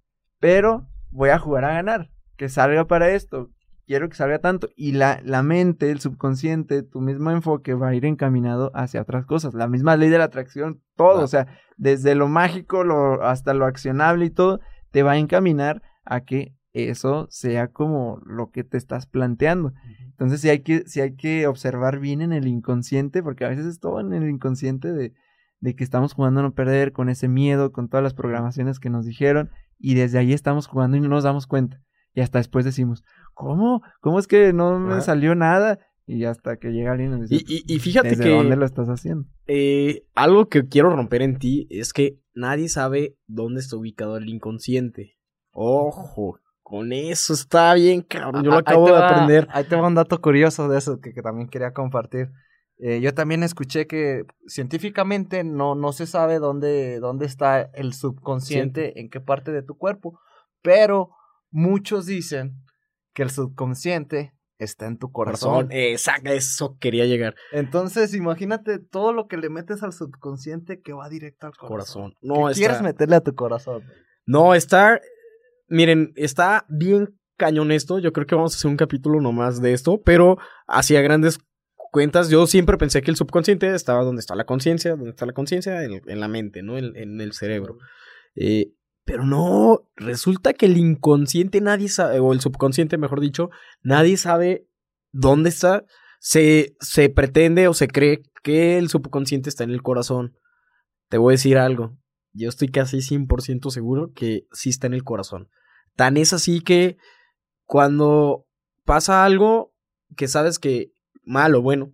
pero 0.41 0.89
voy 1.11 1.29
a 1.29 1.39
jugar 1.39 1.67
a 1.67 1.75
ganar, 1.75 2.11
que 2.39 2.49
salga 2.49 2.87
para 2.87 3.11
esto, 3.11 3.51
quiero 3.87 4.09
que 4.09 4.17
salga 4.17 4.39
tanto. 4.39 4.69
Y 4.77 4.93
la, 4.93 5.21
la 5.25 5.43
mente, 5.43 5.91
el 5.91 6.01
subconsciente, 6.01 6.83
tu 6.83 7.01
mismo 7.01 7.31
enfoque 7.31 7.75
va 7.75 7.89
a 7.89 7.95
ir 7.95 8.05
encaminado 8.05 8.71
hacia 8.75 9.03
otras 9.03 9.27
cosas. 9.27 9.55
La 9.55 9.69
misma 9.69 9.97
ley 9.97 10.09
de 10.11 10.19
la 10.19 10.25
atracción, 10.25 10.83
todo, 10.97 11.23
o 11.23 11.27
sea, 11.27 11.47
desde 11.77 12.15
lo 12.15 12.29
mágico 12.29 12.85
lo, 12.85 13.23
hasta 13.25 13.55
lo 13.55 13.67
accionable 13.67 14.27
y 14.27 14.31
todo, 14.31 14.61
te 14.91 15.03
va 15.03 15.13
a 15.13 15.19
encaminar 15.19 15.83
a 16.05 16.21
que 16.21 16.55
eso 16.73 17.29
sea 17.31 17.69
como 17.69 18.21
lo 18.27 18.51
que 18.51 18.65
te 18.65 18.77
estás 18.77 19.07
planteando. 19.07 19.73
Entonces 20.11 20.41
sí 20.41 20.49
hay 20.49 20.61
que, 20.61 20.85
sí 20.87 21.01
hay 21.01 21.15
que 21.15 21.47
observar 21.47 22.01
bien 22.01 22.21
en 22.21 22.33
el 22.33 22.47
inconsciente, 22.47 23.23
porque 23.23 23.45
a 23.45 23.49
veces 23.49 23.67
es 23.67 23.81
todo 23.81 24.01
en 24.01 24.13
el 24.13 24.29
inconsciente 24.29 24.93
de, 24.93 25.15
de 25.61 25.77
que 25.77 25.85
estamos 25.85 26.13
jugando 26.13 26.41
a 26.41 26.43
no 26.43 26.55
perder, 26.55 26.93
con 26.93 27.09
ese 27.09 27.29
miedo, 27.29 27.73
con 27.73 27.89
todas 27.89 28.03
las 28.03 28.15
programaciones 28.15 28.81
que 28.81 28.91
nos 28.91 29.07
dijeron, 29.07 29.51
y 29.79 29.95
desde 29.95 30.19
ahí 30.19 30.33
estamos 30.33 30.67
jugando 30.67 30.97
y 30.97 31.01
no 31.01 31.09
nos 31.09 31.25
damos 31.25 31.47
cuenta. 31.47 31.81
Y 32.13 32.21
hasta 32.21 32.39
después 32.39 32.65
decimos, 32.65 33.05
¿cómo? 33.35 33.83
¿Cómo 34.01 34.19
es 34.19 34.27
que 34.27 34.53
no 34.53 34.79
me 34.79 34.93
Ajá. 34.95 35.01
salió 35.03 35.35
nada? 35.35 35.79
Y 36.07 36.25
hasta 36.25 36.57
que 36.59 36.69
llega 36.71 36.93
alguien 36.93 37.13
y 37.15 37.17
Y, 37.17 37.39
dice, 37.39 37.45
y- 37.49 37.75
y 37.75 37.79
fíjate 37.79 38.11
¿desde 38.11 38.25
que 38.25 38.31
dónde 38.31 38.57
lo 38.57 38.65
estás 38.67 38.89
haciendo? 38.89 39.27
eh, 39.47 40.05
algo 40.15 40.49
que 40.49 40.69
quiero 40.69 40.91
romper 40.95 41.23
en 41.23 41.39
ti 41.39 41.67
es 41.71 41.93
que 41.93 42.19
nadie 42.35 42.69
sabe 42.69 43.17
dónde 43.27 43.61
está 43.61 43.77
ubicado 43.77 44.17
el 44.19 44.29
inconsciente. 44.29 45.17
Ojo, 45.53 46.39
con 46.63 46.93
eso 46.93 47.33
está 47.33 47.73
bien, 47.75 48.03
cabrón. 48.03 48.43
Yo 48.45 48.51
lo 48.51 48.59
acabo 48.59 48.87
de 48.87 48.93
va- 48.93 49.07
aprender. 49.09 49.47
Ahí 49.51 49.65
te 49.65 49.77
va 49.77 49.87
un 49.87 49.95
dato 49.95 50.21
curioso 50.21 50.69
de 50.69 50.79
eso 50.79 51.01
que, 51.01 51.13
que 51.15 51.23
también 51.23 51.49
quería 51.49 51.73
compartir. 51.73 52.31
Eh, 52.79 53.01
yo 53.01 53.15
también 53.15 53.43
escuché 53.45 53.87
que 53.87 54.25
científicamente 54.47 55.45
no, 55.45 55.75
no 55.77 55.93
se 55.93 56.07
sabe 56.07 56.39
dónde, 56.41 56.99
dónde 56.99 57.25
está 57.27 57.63
el 57.63 57.93
subconsciente, 57.95 58.99
en 59.01 59.09
qué 59.11 59.21
parte 59.21 59.53
de 59.53 59.63
tu 59.63 59.77
cuerpo, 59.79 60.19
pero 60.61 61.11
muchos 61.51 62.07
dicen 62.07 62.57
que 63.15 63.23
el 63.23 63.31
subconsciente 63.31 64.35
está 64.59 64.87
en 64.87 64.99
tu 64.99 65.11
corazón. 65.11 65.67
Corazón. 65.67 65.73
Exacto, 65.73 66.31
eso 66.31 66.77
quería 66.79 67.07
llegar. 67.07 67.35
Entonces, 67.53 68.15
imagínate 68.15 68.79
todo 68.79 69.13
lo 69.13 69.27
que 69.27 69.37
le 69.37 69.49
metes 69.49 69.83
al 69.83 69.93
subconsciente 69.93 70.81
que 70.81 70.93
va 70.93 71.09
directo 71.09 71.47
al 71.47 71.55
corazón. 71.57 72.13
Corazón. 72.13 72.17
¿Qué 72.21 72.29
No, 72.29 72.35
quieres 72.53 72.77
está, 72.77 72.83
meterle 72.83 73.17
a 73.17 73.21
tu 73.21 73.35
corazón? 73.35 73.83
no, 74.27 74.55
está. 74.55 75.01
Miren, 75.69 76.13
está 76.17 76.67
bien 76.69 77.19
cañón 77.37 77.73
esto. 77.73 77.99
Yo 77.99 78.13
creo 78.13 78.27
que 78.27 78.35
vamos 78.35 78.55
a 78.55 78.57
hacer 78.57 78.71
un 78.71 78.77
capítulo 78.77 79.21
nomás 79.21 79.61
de 79.63 79.73
esto, 79.73 80.03
pero 80.03 80.39
hacia 80.67 81.01
grandes 81.01 81.39
cuentas, 81.91 82.29
yo 82.29 82.47
siempre 82.47 82.77
pensé 82.77 83.03
que 83.03 83.11
el 83.11 83.17
subconsciente 83.17 83.73
estaba 83.75 84.03
donde 84.03 84.21
está 84.21 84.35
la 84.35 84.45
conciencia, 84.45 84.93
donde 84.97 85.11
está 85.11 85.27
la 85.27 85.33
conciencia, 85.33 85.85
en, 85.85 86.03
en 86.07 86.21
la 86.21 86.29
mente, 86.29 86.63
¿no? 86.63 86.77
En, 86.77 86.97
en 86.97 87.21
el 87.21 87.33
cerebro. 87.33 87.79
Eh, 88.35 88.73
pero 89.05 89.25
no, 89.25 89.87
resulta 89.97 90.55
que 90.55 90.67
el 90.67 90.77
inconsciente 90.77 91.61
nadie 91.61 91.89
sabe, 91.89 92.21
o 92.21 92.33
el 92.33 92.41
subconsciente, 92.41 92.97
mejor 92.97 93.21
dicho, 93.21 93.51
nadie 93.83 94.17
sabe 94.17 94.67
dónde 95.13 95.51
está. 95.51 95.85
Se, 96.21 96.75
se 96.81 97.11
pretende 97.11 97.69
o 97.69 97.75
se 97.75 97.89
cree 97.89 98.23
que 98.43 98.79
el 98.79 98.89
subconsciente 98.89 99.51
está 99.51 99.65
en 99.65 99.71
el 99.71 99.83
corazón. 99.83 100.37
Te 101.09 101.19
voy 101.19 101.33
a 101.33 101.37
decir 101.37 101.59
algo. 101.59 101.99
Yo 102.33 102.49
estoy 102.49 102.69
casi 102.69 102.99
100% 102.99 103.71
seguro 103.71 104.13
que 104.15 104.47
sí 104.53 104.71
está 104.71 104.87
en 104.87 104.95
el 104.95 105.05
corazón. 105.05 105.49
Tan 105.97 106.17
es 106.17 106.33
así 106.33 106.61
que 106.61 106.97
cuando 107.65 108.47
pasa 108.85 109.25
algo 109.25 109.75
que 110.17 110.29
sabes 110.29 110.59
que 110.59 110.93
mal 111.23 111.55
o 111.55 111.63
bueno 111.63 111.93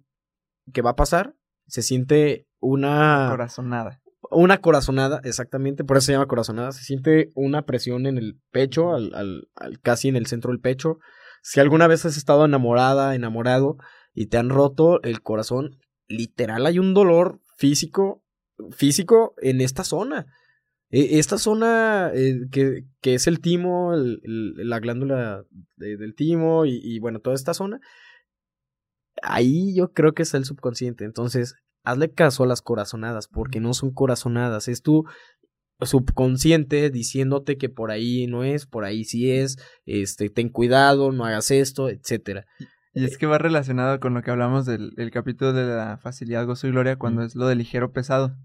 que 0.73 0.83
va 0.83 0.91
a 0.91 0.97
pasar, 0.97 1.35
se 1.67 1.83
siente 1.83 2.49
una 2.61 3.29
Corazonada. 3.31 3.99
Una 4.31 4.61
corazonada, 4.61 5.20
exactamente, 5.24 5.85
por 5.85 5.97
eso 5.97 6.07
se 6.07 6.12
llama 6.12 6.26
corazonada, 6.26 6.72
se 6.72 6.85
siente 6.85 7.31
una 7.35 7.66
presión 7.66 8.07
en 8.07 8.16
el 8.18 8.39
pecho, 8.51 8.95
al, 8.95 9.12
al, 9.14 9.49
al- 9.57 9.81
casi 9.81 10.09
en 10.09 10.16
el 10.16 10.26
centro 10.26 10.51
del 10.53 10.61
pecho. 10.61 10.99
Si 11.43 11.61
alguna 11.61 11.87
vez 11.87 12.05
has 12.05 12.16
estado 12.16 12.45
enamorada, 12.45 13.14
enamorado 13.14 13.76
y 14.14 14.26
te 14.26 14.37
han 14.39 14.51
roto 14.51 15.03
el 15.03 15.22
corazón, 15.22 15.78
literal 16.09 16.66
hay 16.66 16.78
un 16.78 16.95
dolor 16.95 17.41
físico, 17.57 18.22
físico 18.70 19.35
en 19.43 19.61
esta 19.61 19.85
zona. 19.85 20.26
E- 20.91 21.18
Esta 21.18 21.39
zona 21.39 22.11
eh, 22.14 22.41
que, 22.51 22.85
que 23.01 23.14
es 23.14 23.26
el 23.26 23.41
timo, 23.41 23.93
la 23.95 24.78
glándula 24.81 25.45
de- 25.76 25.97
del 25.97 26.14
timo 26.14 26.66
y, 26.66 26.81
y 26.83 26.99
bueno, 26.99 27.20
toda 27.20 27.37
esta 27.37 27.55
zona, 27.55 27.81
ahí 29.22 29.74
yo 29.74 29.93
creo 29.93 30.12
que 30.12 30.22
está 30.22 30.37
el 30.37 30.45
subconsciente. 30.45 31.05
Entonces, 31.05 31.55
hazle 31.85 32.12
caso 32.12 32.45
a 32.45 32.47
las 32.47 32.62
corazonadas, 32.62 33.28
porque 33.28 33.61
no 33.61 33.74
son 33.74 33.93
corazonadas, 33.93 34.68
es 34.68 34.83
tu 34.83 35.05
subconsciente 35.81 36.91
diciéndote 36.91 37.57
que 37.57 37.68
por 37.68 37.91
ahí 37.91 38.26
no 38.26 38.45
es, 38.45 38.66
por 38.66 38.85
ahí 38.85 39.05
sí 39.05 39.31
es, 39.31 39.57
este, 39.87 40.28
ten 40.31 40.49
cuidado, 40.51 41.12
no 41.12 41.24
hagas 41.24 41.51
esto, 41.51 41.89
etcétera. 41.89 42.45
Y 42.93 43.05
es 43.05 43.16
que 43.18 43.26
va 43.26 43.39
relacionado 43.39 44.01
con 44.01 44.14
lo 44.14 44.22
que 44.22 44.31
hablamos 44.31 44.66
del, 44.66 44.93
capítulo 45.12 45.53
de 45.53 45.64
la 45.64 45.97
facilidad, 45.99 46.45
gozo 46.47 46.66
y 46.66 46.70
gloria, 46.72 46.97
cuando 46.97 47.22
es 47.22 47.35
lo 47.37 47.47
de 47.47 47.55
ligero 47.55 47.93
pesado. 47.93 48.37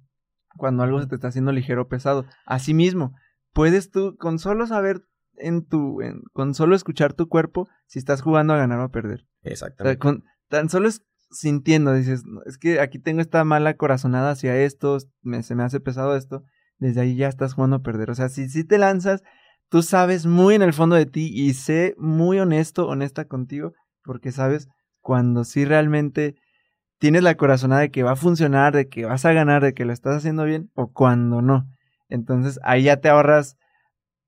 Cuando 0.57 0.83
algo 0.83 1.01
se 1.01 1.07
te 1.07 1.15
está 1.15 1.27
haciendo 1.29 1.51
ligero 1.51 1.87
pesado. 1.87 2.25
Asimismo, 2.45 3.15
puedes 3.53 3.89
tú, 3.89 4.15
con 4.17 4.39
solo 4.39 4.67
saber 4.67 5.01
en 5.37 5.65
tu, 5.65 6.01
en- 6.01 6.21
con 6.31 6.53
solo 6.53 6.75
escuchar 6.75 7.13
tu 7.13 7.27
cuerpo, 7.27 7.67
si 7.87 7.99
estás 7.99 8.21
jugando 8.21 8.53
a 8.53 8.57
ganar 8.57 8.79
o 8.79 8.83
a 8.83 8.89
perder. 8.91 9.21
O 9.21 9.43
sea, 9.43 9.51
Exactamente. 9.51 9.97
con, 9.99 10.23
tan 10.47 10.69
solo 10.69 10.87
es 10.87 11.01
sintiendo, 11.35 11.93
dices, 11.93 12.25
"No, 12.25 12.41
es 12.45 12.57
que 12.57 12.79
aquí 12.79 12.99
tengo 12.99 13.21
esta 13.21 13.43
mala 13.43 13.75
corazonada 13.75 14.31
hacia 14.31 14.57
esto, 14.57 14.97
me, 15.21 15.43
se 15.43 15.55
me 15.55 15.63
hace 15.63 15.79
pesado 15.79 16.15
esto, 16.15 16.43
desde 16.79 17.01
ahí 17.01 17.15
ya 17.15 17.27
estás 17.27 17.53
jugando 17.53 17.77
a 17.77 17.81
perder. 17.83 18.09
O 18.11 18.15
sea, 18.15 18.29
si, 18.29 18.49
si 18.49 18.63
te 18.63 18.77
lanzas, 18.77 19.23
tú 19.69 19.83
sabes 19.83 20.25
muy 20.25 20.55
en 20.55 20.61
el 20.61 20.73
fondo 20.73 20.95
de 20.95 21.05
ti 21.05 21.31
y 21.33 21.53
sé 21.53 21.95
muy 21.97 22.39
honesto, 22.39 22.87
honesta 22.87 23.25
contigo, 23.25 23.73
porque 24.03 24.31
sabes 24.31 24.67
cuando 25.01 25.43
sí 25.43 25.65
realmente 25.65 26.35
tienes 26.99 27.23
la 27.23 27.35
corazonada 27.35 27.81
de 27.81 27.91
que 27.91 28.03
va 28.03 28.13
a 28.13 28.15
funcionar, 28.15 28.73
de 28.73 28.87
que 28.89 29.05
vas 29.05 29.25
a 29.25 29.33
ganar, 29.33 29.63
de 29.63 29.73
que 29.73 29.85
lo 29.85 29.93
estás 29.93 30.17
haciendo 30.17 30.45
bien, 30.45 30.71
o 30.75 30.91
cuando 30.91 31.41
no. 31.41 31.67
Entonces 32.09 32.59
ahí 32.63 32.83
ya 32.83 32.97
te 32.97 33.09
ahorras 33.09 33.57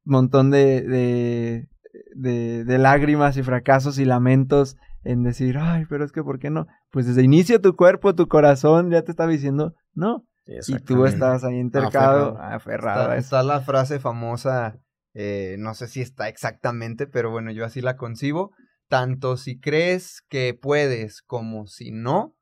montón 0.07 0.51
de, 0.51 0.81
de, 0.81 1.67
de, 2.15 2.63
de 2.63 2.77
lágrimas 2.77 3.37
y 3.37 3.43
fracasos 3.43 3.99
y 3.99 4.05
lamentos 4.05 4.77
en 5.03 5.23
decir, 5.23 5.57
ay, 5.59 5.85
pero 5.89 6.03
es 6.05 6.11
que 6.11 6.23
¿por 6.23 6.39
qué 6.39 6.49
no? 6.49 6.67
Pues 6.91 7.05
desde 7.05 7.23
inicio 7.23 7.61
tu 7.61 7.75
cuerpo, 7.75 8.15
tu 8.15 8.27
corazón 8.27 8.89
ya 8.91 9.01
te 9.01 9.11
estaba 9.11 9.31
diciendo, 9.31 9.73
no. 9.93 10.25
Y 10.45 10.79
tú 10.79 11.05
estabas 11.05 11.43
ahí 11.43 11.59
entercado, 11.59 12.37
Aferrado. 12.39 12.55
aferrado, 12.55 13.13
Está, 13.13 13.43
la 13.43 13.59
frase 13.59 13.99
famosa, 13.99 14.79
eh, 15.13 15.57
no 15.59 15.73
sé 15.73 15.87
si 15.87 16.01
está 16.01 16.29
exactamente, 16.29 17.05
pero 17.05 17.31
bueno, 17.31 17.51
yo 17.51 17.65
así 17.65 17.81
la 17.81 17.97
concibo. 17.97 18.51
Tanto 18.87 19.35
si 19.35 19.59
crees 19.59 20.21
que 20.29 20.53
puedes 20.53 21.21
como 21.21 21.67
si 21.67 21.91
no, 21.91 22.35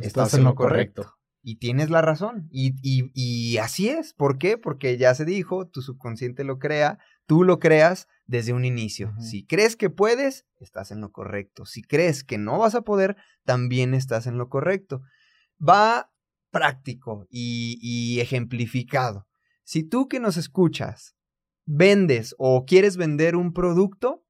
estás, 0.00 0.34
en 0.34 0.42
lo 0.42 0.56
correcto. 0.56 1.14
Y 1.44 1.58
tienes 1.58 1.90
la 1.90 2.02
razón. 2.02 2.48
Y, 2.50 2.74
y, 2.82 3.12
y 3.14 3.58
así 3.58 3.88
es. 3.88 4.12
¿Por 4.12 4.38
qué? 4.38 4.58
Porque 4.58 4.96
ya 4.96 5.14
se 5.14 5.24
dijo, 5.24 5.68
tu 5.68 5.82
subconsciente 5.82 6.42
lo 6.42 6.58
crea, 6.58 6.98
tú 7.26 7.44
lo 7.44 7.58
creas 7.58 8.08
desde 8.26 8.52
un 8.52 8.64
inicio. 8.64 9.14
Si 9.20 9.46
crees 9.46 9.76
que 9.76 9.90
puedes, 9.90 10.46
estás 10.58 10.90
en 10.90 11.00
lo 11.00 11.12
correcto. 11.12 11.66
Si 11.66 11.82
crees 11.82 12.24
que 12.24 12.38
no 12.38 12.58
vas 12.58 12.74
a 12.74 12.82
poder, 12.82 13.16
también 13.44 13.94
estás 13.94 14.26
en 14.26 14.38
lo 14.38 14.48
correcto. 14.48 15.02
Va 15.60 16.10
práctico 16.50 17.26
y, 17.30 17.78
y 17.80 18.20
ejemplificado. 18.20 19.26
Si 19.64 19.82
tú 19.82 20.08
que 20.08 20.20
nos 20.20 20.36
escuchas 20.36 21.16
vendes 21.64 22.34
o 22.38 22.64
quieres 22.64 22.96
vender 22.96 23.36
un 23.36 23.52
producto, 23.52 24.24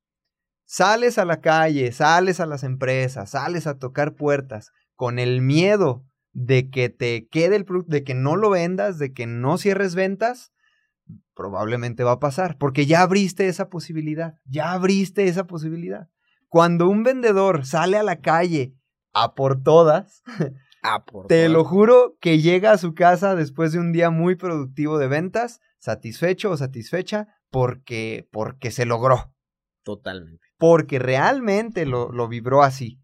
sales 0.65 1.19
a 1.19 1.25
la 1.25 1.41
calle, 1.41 1.93
sales 1.93 2.41
a 2.41 2.47
las 2.47 2.65
empresas, 2.65 3.31
sales 3.31 3.67
a 3.67 3.79
tocar 3.79 4.15
puertas 4.15 4.73
con 4.95 5.19
el 5.19 5.43
miedo 5.43 6.07
de 6.33 6.71
que 6.71 6.89
te 6.89 7.29
quede 7.29 7.57
el 7.57 7.65
producto, 7.65 7.91
de 7.91 8.05
que 8.05 8.15
no 8.15 8.37
lo 8.37 8.51
vendas, 8.51 8.99
de 8.99 9.13
que 9.13 9.27
no 9.27 9.59
cierres 9.59 9.95
ventas, 9.95 10.53
probablemente 11.35 12.05
va 12.05 12.13
a 12.13 12.21
pasar, 12.21 12.57
porque 12.59 12.87
ya 12.87 13.03
abriste 13.03 13.49
esa 13.49 13.69
posibilidad, 13.69 14.35
ya 14.45 14.73
abriste 14.73 15.27
esa 15.27 15.47
posibilidad. 15.47 16.09
Cuando 16.49 16.89
un 16.89 17.03
vendedor 17.03 17.65
sale 17.67 17.97
a 17.97 18.03
la 18.03 18.21
calle 18.21 18.75
a 19.15 19.35
por 19.35 19.63
todas, 19.63 20.23
Ah, 20.85 21.05
por 21.05 21.29
te 21.29 21.37
todas- 21.45 21.53
lo 21.53 21.65
juro 21.65 22.17
que 22.21 22.41
llega 22.41 22.73
a 22.73 22.79
su 22.79 22.93
casa 22.93 23.37
después 23.37 23.71
de 23.73 23.79
un 23.79 23.93
día 23.93 24.11
muy 24.11 24.35
productivo 24.35 24.99
de 24.99 25.07
ventas, 25.07 25.61
satisfecho 25.79 26.51
o 26.51 26.57
satisfecha, 26.57 27.29
porque, 27.51 28.29
porque 28.33 28.73
se 28.73 28.85
logró, 28.85 29.33
Totalmente. 29.85 30.45
porque 30.59 30.99
realmente 30.99 31.87
lo, 31.87 32.11
lo 32.11 32.27
vibró 32.27 32.63
así. 32.65 33.01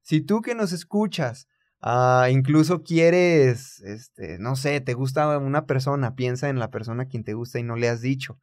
Si 0.00 0.22
tú 0.22 0.40
que 0.40 0.54
nos 0.54 0.72
escuchas, 0.72 1.48
ah, 1.80 2.28
incluso 2.30 2.82
quieres, 2.82 3.80
este, 3.80 4.38
no 4.38 4.56
sé, 4.56 4.80
te 4.80 4.94
gusta 4.94 5.38
una 5.38 5.66
persona, 5.66 6.14
piensa 6.14 6.48
en 6.48 6.58
la 6.58 6.70
persona 6.70 7.04
a 7.04 7.06
quien 7.06 7.24
te 7.24 7.34
gusta 7.34 7.58
y 7.58 7.62
no 7.62 7.76
le 7.76 7.88
has 7.88 8.00
dicho. 8.00 8.38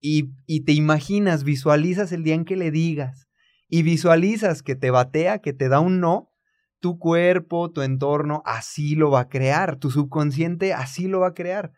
Y, 0.00 0.30
y 0.46 0.60
te 0.64 0.72
imaginas, 0.72 1.44
visualizas 1.44 2.12
el 2.12 2.22
día 2.22 2.34
en 2.34 2.44
que 2.44 2.56
le 2.56 2.70
digas 2.70 3.28
y 3.68 3.82
visualizas 3.82 4.62
que 4.62 4.76
te 4.76 4.90
batea, 4.90 5.38
que 5.40 5.52
te 5.52 5.68
da 5.68 5.80
un 5.80 6.00
no, 6.00 6.32
tu 6.80 6.98
cuerpo, 6.98 7.70
tu 7.70 7.82
entorno, 7.82 8.42
así 8.46 8.94
lo 8.94 9.10
va 9.10 9.20
a 9.20 9.28
crear, 9.28 9.76
tu 9.76 9.90
subconsciente 9.90 10.72
así 10.72 11.08
lo 11.08 11.20
va 11.20 11.28
a 11.28 11.34
crear. 11.34 11.72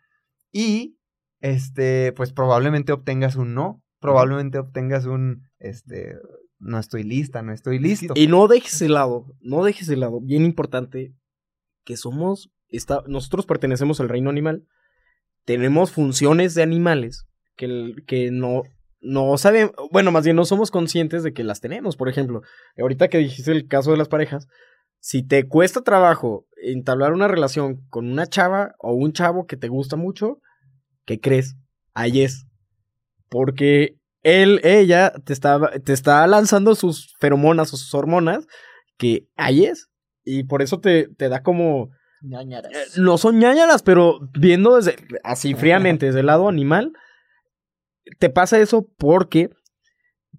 Y, 0.51 0.97
este, 1.39 2.13
pues 2.13 2.33
probablemente 2.33 2.91
obtengas 2.91 3.35
un 3.35 3.53
no, 3.53 3.81
probablemente 3.99 4.59
obtengas 4.59 5.05
un, 5.05 5.49
este, 5.59 6.15
no 6.61 6.79
estoy 6.79 7.03
lista, 7.03 7.41
no 7.41 7.51
estoy 7.51 7.79
listo. 7.79 8.13
Y 8.15 8.27
no 8.27 8.47
dejes 8.47 8.79
de 8.79 8.89
lado, 8.89 9.25
no 9.41 9.63
dejes 9.63 9.87
de 9.87 9.97
lado, 9.97 10.21
bien 10.21 10.45
importante, 10.45 11.13
que 11.83 11.97
somos, 11.97 12.51
está, 12.69 13.03
nosotros 13.07 13.45
pertenecemos 13.45 13.99
al 13.99 14.09
reino 14.09 14.29
animal, 14.29 14.63
tenemos 15.45 15.91
funciones 15.91 16.53
de 16.53 16.63
animales 16.63 17.25
que, 17.57 17.95
que 18.05 18.31
no, 18.31 18.63
no 19.01 19.37
saben, 19.37 19.71
bueno, 19.91 20.11
más 20.11 20.23
bien 20.23 20.35
no 20.35 20.45
somos 20.45 20.69
conscientes 20.69 21.23
de 21.23 21.33
que 21.33 21.43
las 21.43 21.59
tenemos. 21.59 21.97
Por 21.97 22.07
ejemplo, 22.07 22.41
ahorita 22.77 23.07
que 23.07 23.17
dijiste 23.17 23.51
el 23.51 23.67
caso 23.67 23.91
de 23.91 23.97
las 23.97 24.07
parejas, 24.07 24.47
si 24.99 25.23
te 25.23 25.47
cuesta 25.47 25.81
trabajo 25.81 26.45
entablar 26.63 27.13
una 27.13 27.27
relación 27.27 27.87
con 27.89 28.11
una 28.11 28.27
chava 28.27 28.75
o 28.77 28.93
un 28.93 29.13
chavo 29.13 29.47
que 29.47 29.57
te 29.57 29.67
gusta 29.67 29.95
mucho, 29.95 30.39
¿qué 31.05 31.19
crees? 31.19 31.55
Ahí 31.95 32.21
es. 32.21 32.45
Porque 33.27 33.97
él, 34.23 34.59
ella, 34.63 35.11
te 35.25 35.33
está, 35.33 35.59
te 35.83 35.93
está 35.93 36.25
lanzando 36.27 36.75
sus 36.75 37.13
feromonas 37.19 37.73
o 37.73 37.77
sus 37.77 37.93
hormonas, 37.93 38.47
que 38.97 39.27
ahí 39.35 39.65
es. 39.65 39.89
Y 40.23 40.43
por 40.43 40.61
eso 40.61 40.79
te, 40.79 41.07
te 41.17 41.29
da 41.29 41.41
como... 41.43 41.89
eh, 42.71 42.85
No 42.97 43.17
son 43.17 43.39
ñañaras, 43.39 43.81
pero 43.81 44.19
viendo 44.37 44.75
desde, 44.75 44.95
así 45.23 45.55
fríamente, 45.55 46.05
desde 46.05 46.19
el 46.19 46.27
lado 46.27 46.47
animal, 46.47 46.93
te 48.19 48.29
pasa 48.29 48.59
eso 48.59 48.87
porque 48.97 49.49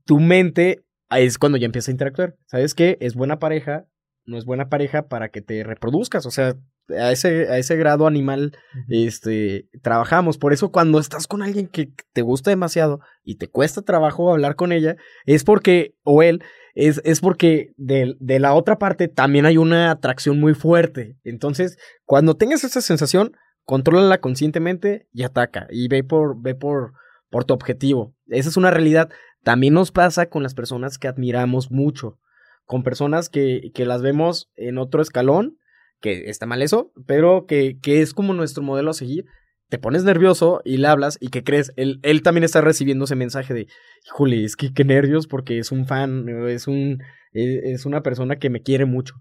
tu 0.05 0.21
mente 0.21 0.85
es 1.11 1.39
cuando 1.39 1.59
ya 1.59 1.67
empieza 1.67 1.91
a 1.91 1.93
interactuar. 1.93 2.37
¿Sabes 2.47 2.75
qué? 2.75 2.97
Es 3.01 3.15
buena 3.15 3.39
pareja, 3.41 3.87
no 4.25 4.39
es 4.39 4.45
buena 4.45 4.69
pareja 4.69 5.09
para 5.09 5.31
que 5.31 5.43
te 5.43 5.65
reproduzcas. 5.65 6.25
O 6.27 6.31
sea, 6.31 6.55
a 6.89 7.13
ese, 7.13 7.49
a 7.49 7.59
ese 7.59 7.77
grado 7.77 8.07
animal 8.07 8.57
este, 8.89 9.69
trabajamos. 9.83 10.39
Por 10.39 10.53
eso 10.53 10.71
cuando 10.71 10.99
estás 10.99 11.27
con 11.27 11.43
alguien 11.43 11.69
que 11.69 11.93
te 12.13 12.23
gusta 12.23 12.51
demasiado 12.51 13.01
y 13.25 13.37
te 13.37 13.49
cuesta 13.49 13.83
trabajo 13.83 14.33
hablar 14.33 14.57
con 14.57 14.73
ella, 14.73 14.97
es 15.27 15.45
porque, 15.45 15.95
o 16.03 16.23
él, 16.23 16.43
es, 16.75 17.01
es 17.05 17.21
porque 17.21 17.73
de, 17.77 18.17
de 18.19 18.39
la 18.39 18.55
otra 18.55 18.79
parte 18.79 19.09
también 19.09 19.47
hay 19.47 19.59
una 19.59 19.91
atracción 19.91 20.41
muy 20.41 20.55
fuerte. 20.55 21.17
Entonces, 21.25 21.79
cuando 22.05 22.35
tengas 22.37 22.65
esa 22.65 22.81
sensación, 22.81 23.37
contrólala 23.65 24.21
conscientemente 24.21 25.07
y 25.13 25.23
ataca. 25.23 25.67
Y 25.71 25.89
ve 25.89 26.03
por, 26.03 26.41
ve 26.41 26.55
por, 26.55 26.95
por 27.31 27.45
tu 27.45 27.55
objetivo. 27.55 28.15
Esa 28.27 28.49
es 28.49 28.57
una 28.57 28.71
realidad. 28.71 29.11
También 29.43 29.75
nos 29.75 29.93
pasa 29.93 30.27
con 30.27 30.43
las 30.43 30.55
personas 30.55 30.99
que 30.99 31.09
admiramos 31.09 31.71
mucho. 31.71 32.19
con 32.65 32.83
personas 32.83 33.29
que, 33.29 33.71
que 33.75 33.85
las 33.85 34.03
vemos 34.03 34.51
en 34.57 34.79
otro 34.79 35.03
escalón, 35.03 35.59
que 36.03 36.29
está 36.29 36.45
mal 36.45 36.61
eso, 36.61 36.93
pero 37.07 37.47
que, 37.47 37.79
que 37.81 38.03
es 38.03 38.13
como 38.13 38.35
nuestro 38.35 38.63
modelo 38.63 38.91
a 38.91 38.95
seguir. 38.95 39.25
Te 39.71 39.79
pones 39.79 40.05
nervioso 40.05 40.61
y 40.67 40.77
le 40.77 40.89
hablas 40.89 41.17
y 41.19 41.29
que 41.29 41.43
crees, 41.43 41.73
él, 41.77 41.99
él 42.03 42.21
también 42.21 42.45
está 42.45 42.61
recibiendo 42.61 43.07
ese 43.07 43.15
mensaje 43.17 43.55
de, 43.55 43.69
híjole, 44.05 44.45
es 44.45 44.55
que 44.55 44.75
qué 44.75 44.85
nervios 44.85 45.27
porque 45.27 45.59
es 45.59 45.73
un 45.73 45.87
fan, 45.87 46.29
es, 46.49 46.67
un, 46.67 47.03
e, 47.33 47.73
es 47.73 47.87
una 47.87 48.03
persona 48.03 48.37
que 48.37 48.51
me 48.51 48.61
quiere 48.61 48.85
mucho. 48.85 49.15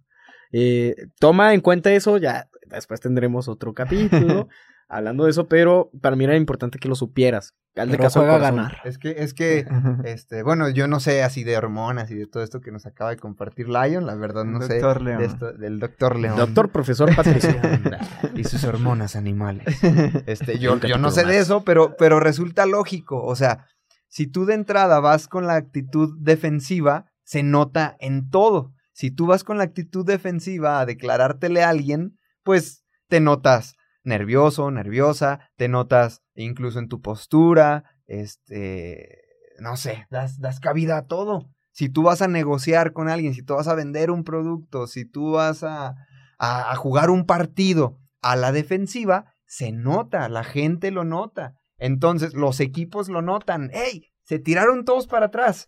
Eh, 0.52 0.96
toma 1.20 1.54
en 1.54 1.62
cuenta 1.62 1.94
eso, 1.94 2.18
ya 2.18 2.50
después 2.68 3.00
tendremos 3.00 3.48
otro 3.48 3.74
capítulo 3.74 4.50
hablando 4.92 5.24
de 5.24 5.32
eso, 5.32 5.48
pero 5.48 5.90
para 6.02 6.16
mí 6.16 6.26
era 6.26 6.36
importante 6.36 6.78
que 6.78 6.90
lo 6.90 6.96
supieras. 6.96 7.56
Al 7.78 7.90
de 7.90 7.98
caso 7.98 8.20
juega 8.20 8.36
a 8.36 8.40
ganar. 8.40 8.80
Es 8.84 8.98
que, 8.98 9.16
es 9.18 9.34
que, 9.34 9.66
este, 10.04 10.44
bueno, 10.44 10.70
yo 10.70 10.88
no 10.88 11.00
sé 11.00 11.24
así 11.24 11.46
de 11.46 11.58
hormonas 11.58 12.12
y 12.12 12.16
de 12.16 12.28
todo 12.28 12.44
esto 12.44 12.60
que 12.60 12.72
nos 12.72 12.86
acaba 12.86 13.12
de 13.12 13.18
compartir 13.18 13.70
Lion, 13.70 14.06
la 14.06 14.16
verdad 14.16 14.44
no 14.44 14.62
sé 14.62 14.80
Doctor 14.80 15.00
de 15.00 15.06
León. 15.06 15.22
esto, 15.22 15.54
del 15.54 15.80
doctor 15.80 16.20
León. 16.20 16.36
Doctor, 16.36 16.70
profesor, 16.70 17.10
Patricia. 17.16 17.90
y 18.36 18.44
sus 18.44 18.64
hormonas 18.66 19.16
animales. 19.16 19.82
Este, 20.26 20.60
yo, 20.60 20.78
yo 20.80 20.98
no 20.98 21.10
sé 21.10 21.24
de 21.24 21.40
eso, 21.40 21.64
pero, 21.64 21.96
pero 21.98 22.20
resulta 22.20 22.66
lógico. 22.66 23.24
O 23.24 23.36
sea, 23.38 23.68
si 24.10 24.28
tú 24.28 24.46
de 24.46 24.56
entrada 24.56 25.00
vas 25.00 25.30
con 25.30 25.48
la 25.48 25.56
actitud 25.56 26.18
defensiva, 26.20 27.06
se 27.24 27.44
nota 27.44 27.96
en 28.00 28.30
todo. 28.30 28.74
Si 28.92 29.10
tú 29.10 29.26
vas 29.26 29.46
con 29.46 29.58
la 29.58 29.64
actitud 29.64 30.06
defensiva 30.06 30.82
a 30.82 30.86
declarártele 30.86 31.64
a 31.64 31.70
alguien, 31.70 32.18
pues 32.44 32.84
te 33.08 33.22
notas 33.22 33.76
nervioso, 34.04 34.72
nerviosa, 34.72 35.52
te 35.56 35.68
notas 35.68 36.22
incluso 36.36 36.80
en 36.80 36.88
tu 36.88 37.02
postura, 37.02 37.84
este, 38.08 39.22
no 39.60 39.78
sé, 39.78 40.08
das, 40.10 40.40
das 40.40 40.60
cabida 40.60 40.98
a 40.98 41.06
todo. 41.06 41.50
Si 41.72 41.90
tú 41.90 42.04
vas 42.04 42.22
a 42.22 42.28
negociar 42.28 42.94
con 42.94 43.08
alguien, 43.08 43.34
si 43.34 43.44
tú 43.44 43.56
vas 43.56 43.68
a 43.68 43.76
vender 43.76 44.12
un 44.12 44.24
producto, 44.24 44.88
si 44.88 45.06
tú 45.06 45.32
vas 45.32 45.64
a, 45.64 45.96
a, 46.38 46.72
a 46.72 46.76
jugar 46.76 47.10
un 47.10 47.26
partido 47.26 48.00
a 48.22 48.36
la 48.36 48.52
defensiva, 48.52 49.34
se 49.46 49.72
nota, 49.72 50.28
la 50.30 50.44
gente 50.44 50.92
lo 50.92 51.04
nota. 51.04 51.54
Entonces, 51.78 52.34
los 52.34 52.60
equipos 52.60 53.10
lo 53.10 53.22
notan. 53.22 53.72
¡Ey! 53.74 54.12
Se 54.24 54.40
tiraron 54.40 54.86
todos 54.86 55.08
para 55.08 55.28
atrás. 55.28 55.68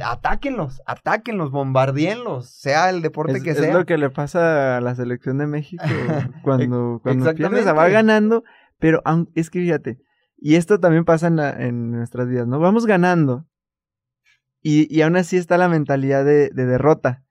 Atáquenlos, 0.00 0.82
atáquenlos, 0.86 1.50
bombardeenlos, 1.50 2.48
sea 2.50 2.90
el 2.90 3.02
deporte 3.02 3.38
Es, 3.38 3.42
que 3.44 3.50
es 3.50 3.58
sea. 3.58 3.72
lo 3.72 3.86
que 3.86 3.98
le 3.98 4.10
pasa 4.10 4.76
a 4.76 4.80
la 4.80 4.94
selección 4.94 5.38
de 5.38 5.46
México 5.46 5.84
cuando, 6.42 7.00
cuando 7.02 7.24
pierde, 7.34 7.58
Exactamente. 7.60 7.72
va 7.72 7.88
ganando, 7.88 8.42
pero 8.78 9.00
aun- 9.04 9.30
es 9.34 9.48
que 9.50 9.60
fíjate, 9.60 9.98
y 10.38 10.56
esto 10.56 10.80
también 10.80 11.04
pasa 11.04 11.28
en, 11.28 11.36
la- 11.36 11.50
en 11.50 11.92
nuestras 11.92 12.28
vidas, 12.28 12.46
¿no? 12.46 12.58
Vamos 12.58 12.86
ganando 12.86 13.46
y, 14.62 14.92
y 14.94 15.02
aún 15.02 15.16
así 15.16 15.36
está 15.36 15.58
la 15.58 15.68
mentalidad 15.68 16.24
de, 16.24 16.50
de 16.50 16.66
derrota. 16.66 17.22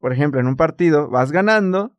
Por 0.00 0.12
ejemplo, 0.12 0.40
en 0.40 0.46
un 0.46 0.56
partido 0.56 1.08
vas 1.08 1.32
ganando 1.32 1.94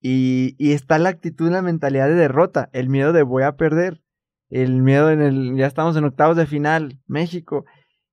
y, 0.00 0.54
y 0.58 0.72
está 0.72 0.98
la 0.98 1.08
actitud, 1.08 1.50
la 1.50 1.62
mentalidad 1.62 2.08
de 2.08 2.14
derrota, 2.14 2.68
el 2.72 2.88
miedo 2.88 3.12
de 3.12 3.22
voy 3.22 3.42
a 3.44 3.56
perder, 3.56 4.02
el 4.50 4.82
miedo 4.82 5.10
en 5.10 5.22
el, 5.22 5.56
ya 5.56 5.66
estamos 5.66 5.96
en 5.96 6.04
octavos 6.04 6.36
de 6.36 6.46
final, 6.46 7.00
México, 7.06 7.64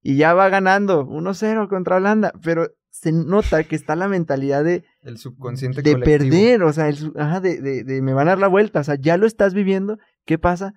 y 0.04 0.18
ya 0.18 0.34
va 0.36 0.49
ganando 0.49 1.08
1-0 1.08 1.68
contra 1.70 1.95
Holanda, 1.95 2.34
pero 2.43 2.70
se 2.91 3.12
nota 3.12 3.64
que 3.64 3.76
está 3.76 3.95
la 3.95 4.08
mentalidad 4.08 4.64
de, 4.64 4.84
El 5.01 5.18
subconsciente 5.18 5.82
de 5.82 5.93
colectivo. 5.93 6.18
perder, 6.30 6.64
o 6.64 6.72
sea, 6.74 6.89
el 6.89 7.12
ajá, 7.18 7.39
de, 7.41 7.60
de, 7.62 7.84
de 7.84 8.01
me 8.04 8.14
van 8.14 8.28
a 8.28 8.32
dar 8.32 8.39
la 8.39 8.47
vuelta, 8.47 8.82
o 8.82 8.84
sea, 8.84 8.95
ya 8.95 9.18
lo 9.18 9.26
estás 9.26 9.54
viviendo, 9.56 9.97
¿qué 10.26 10.38
pasa? 10.38 10.74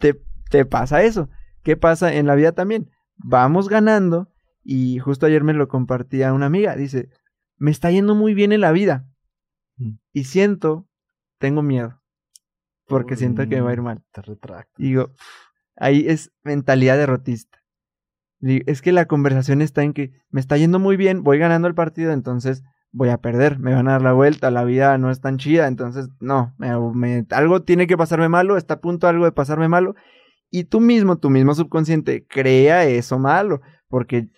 Te, 0.00 0.20
te 0.50 0.64
pasa 0.64 1.02
eso, 1.02 1.28
¿qué 1.62 1.76
pasa 1.76 2.12
en 2.14 2.26
la 2.26 2.34
vida 2.34 2.52
también? 2.52 2.90
Vamos 3.16 3.68
ganando, 3.68 4.32
y 4.64 4.98
justo 4.98 5.26
ayer 5.26 5.44
me 5.44 5.52
lo 5.54 5.68
compartía 5.68 6.32
una 6.32 6.46
amiga, 6.46 6.74
dice, 6.76 7.08
me 7.56 7.70
está 7.70 7.90
yendo 7.90 8.14
muy 8.14 8.34
bien 8.34 8.52
en 8.52 8.60
la 8.60 8.72
vida, 8.72 9.06
Mm. 9.80 9.92
y 10.12 10.24
siento, 10.24 10.88
tengo 11.38 11.62
miedo, 11.62 12.02
porque 12.88 13.14
siento 13.14 13.42
que 13.48 13.54
me 13.56 13.60
va 13.60 13.70
a 13.70 13.74
ir 13.74 13.82
mal. 13.82 14.02
Te 14.10 14.22
retracto. 14.22 14.72
Digo, 14.76 15.12
ahí 15.76 16.04
es 16.08 16.32
mentalidad 16.42 16.96
derrotista. 16.96 17.57
Es 18.40 18.82
que 18.82 18.92
la 18.92 19.06
conversación 19.06 19.62
está 19.62 19.82
en 19.82 19.92
que 19.92 20.12
me 20.30 20.40
está 20.40 20.56
yendo 20.56 20.78
muy 20.78 20.96
bien, 20.96 21.22
voy 21.22 21.38
ganando 21.38 21.66
el 21.68 21.74
partido, 21.74 22.12
entonces 22.12 22.62
voy 22.92 23.08
a 23.08 23.18
perder, 23.18 23.58
me 23.58 23.74
van 23.74 23.88
a 23.88 23.92
dar 23.92 24.02
la 24.02 24.12
vuelta, 24.12 24.50
la 24.50 24.64
vida 24.64 24.96
no 24.96 25.10
es 25.10 25.20
tan 25.20 25.38
chida, 25.38 25.66
entonces 25.66 26.08
no, 26.20 26.54
me- 26.56 26.78
me- 26.94 27.26
algo 27.30 27.62
tiene 27.62 27.86
que 27.86 27.96
pasarme 27.96 28.28
malo, 28.28 28.56
está 28.56 28.74
a 28.74 28.80
punto 28.80 29.08
algo 29.08 29.24
de 29.24 29.32
pasarme 29.32 29.68
malo, 29.68 29.94
y 30.50 30.64
tú 30.64 30.80
mismo, 30.80 31.18
tu 31.18 31.30
mismo 31.30 31.54
subconsciente, 31.54 32.26
crea 32.26 32.84
eso 32.84 33.18
malo, 33.18 33.60
porque 33.88 34.28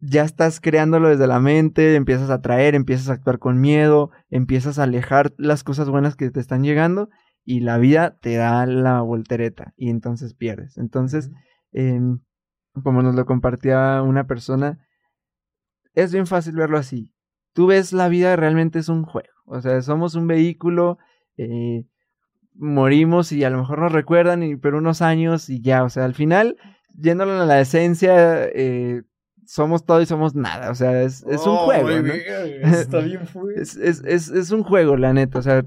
ya 0.00 0.22
estás 0.24 0.60
creándolo 0.60 1.08
desde 1.08 1.26
la 1.26 1.40
mente, 1.40 1.94
empiezas 1.94 2.30
a 2.30 2.34
atraer, 2.34 2.74
empiezas 2.74 3.08
a 3.08 3.14
actuar 3.14 3.38
con 3.38 3.60
miedo, 3.60 4.10
empiezas 4.30 4.78
a 4.78 4.82
alejar 4.82 5.32
las 5.38 5.64
cosas 5.64 5.88
buenas 5.88 6.14
que 6.16 6.30
te 6.30 6.40
están 6.40 6.62
llegando, 6.62 7.08
y 7.44 7.60
la 7.60 7.78
vida 7.78 8.18
te 8.20 8.34
da 8.36 8.66
la 8.66 9.00
voltereta 9.00 9.72
y 9.76 9.88
entonces 9.88 10.34
pierdes. 10.34 10.76
Entonces, 10.76 11.30
como 12.82 13.02
nos 13.02 13.14
lo 13.14 13.26
compartía 13.26 14.02
una 14.02 14.26
persona, 14.26 14.78
es 15.94 16.12
bien 16.12 16.26
fácil 16.26 16.54
verlo 16.54 16.78
así. 16.78 17.14
Tú 17.52 17.66
ves 17.66 17.92
la 17.92 18.08
vida 18.08 18.36
realmente 18.36 18.78
es 18.78 18.88
un 18.88 19.04
juego, 19.04 19.28
o 19.46 19.60
sea, 19.60 19.82
somos 19.82 20.14
un 20.14 20.26
vehículo, 20.26 20.98
eh, 21.36 21.86
morimos 22.54 23.32
y 23.32 23.44
a 23.44 23.50
lo 23.50 23.58
mejor 23.58 23.80
nos 23.80 23.92
recuerdan, 23.92 24.42
y, 24.42 24.56
pero 24.56 24.78
unos 24.78 25.02
años 25.02 25.48
y 25.48 25.60
ya, 25.60 25.82
o 25.84 25.88
sea, 25.88 26.04
al 26.04 26.14
final, 26.14 26.56
yéndolo 26.94 27.40
a 27.40 27.46
la 27.46 27.60
esencia, 27.60 28.44
eh, 28.46 29.02
somos 29.48 29.86
todo 29.86 30.02
y 30.02 30.06
somos 30.06 30.34
nada, 30.34 30.70
o 30.70 30.74
sea, 30.74 31.02
es, 31.02 31.24
es 31.26 31.46
un 31.46 31.56
juego. 31.56 31.88
¿no? 31.88 32.12
Está 32.64 33.00
bien. 33.00 33.22
Es, 33.56 33.76
es, 33.76 34.02
es, 34.04 34.28
es 34.28 34.50
un 34.50 34.62
juego, 34.62 34.98
la 34.98 35.14
neta. 35.14 35.38
O 35.38 35.42
sea, 35.42 35.64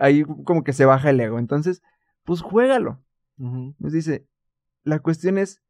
ahí 0.00 0.24
como 0.44 0.64
que 0.64 0.72
se 0.72 0.84
baja 0.84 1.10
el 1.10 1.20
ego. 1.20 1.38
Entonces, 1.38 1.82
pues 2.24 2.40
juégalo. 2.40 3.00
Nos 3.36 3.92
dice, 3.92 4.26
la 4.84 5.00
cuestión 5.00 5.38
es, 5.38 5.62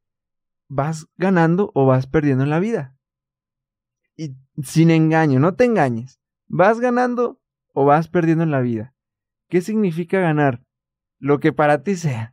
¿vas 0.73 1.07
ganando 1.18 1.70
o 1.75 1.85
vas 1.85 2.07
perdiendo 2.07 2.45
en 2.45 2.51
la 2.51 2.59
vida? 2.59 2.97
Y 4.16 4.35
sin 4.62 4.91
engaño, 4.91 5.39
no 5.39 5.55
te 5.55 5.64
engañes. 5.64 6.18
¿Vas 6.49 6.81
ganando 6.81 7.41
o 7.75 7.85
vas 7.85 8.09
perdiendo 8.09 8.43
en 8.43 8.51
la 8.51 8.61
vida? 8.61 8.95
¿Qué 9.49 9.61
significa 9.61 10.18
ganar? 10.20 10.62
Lo 11.18 11.41
que 11.41 11.53
para 11.53 11.83
ti 11.83 11.97
sea. 11.97 12.33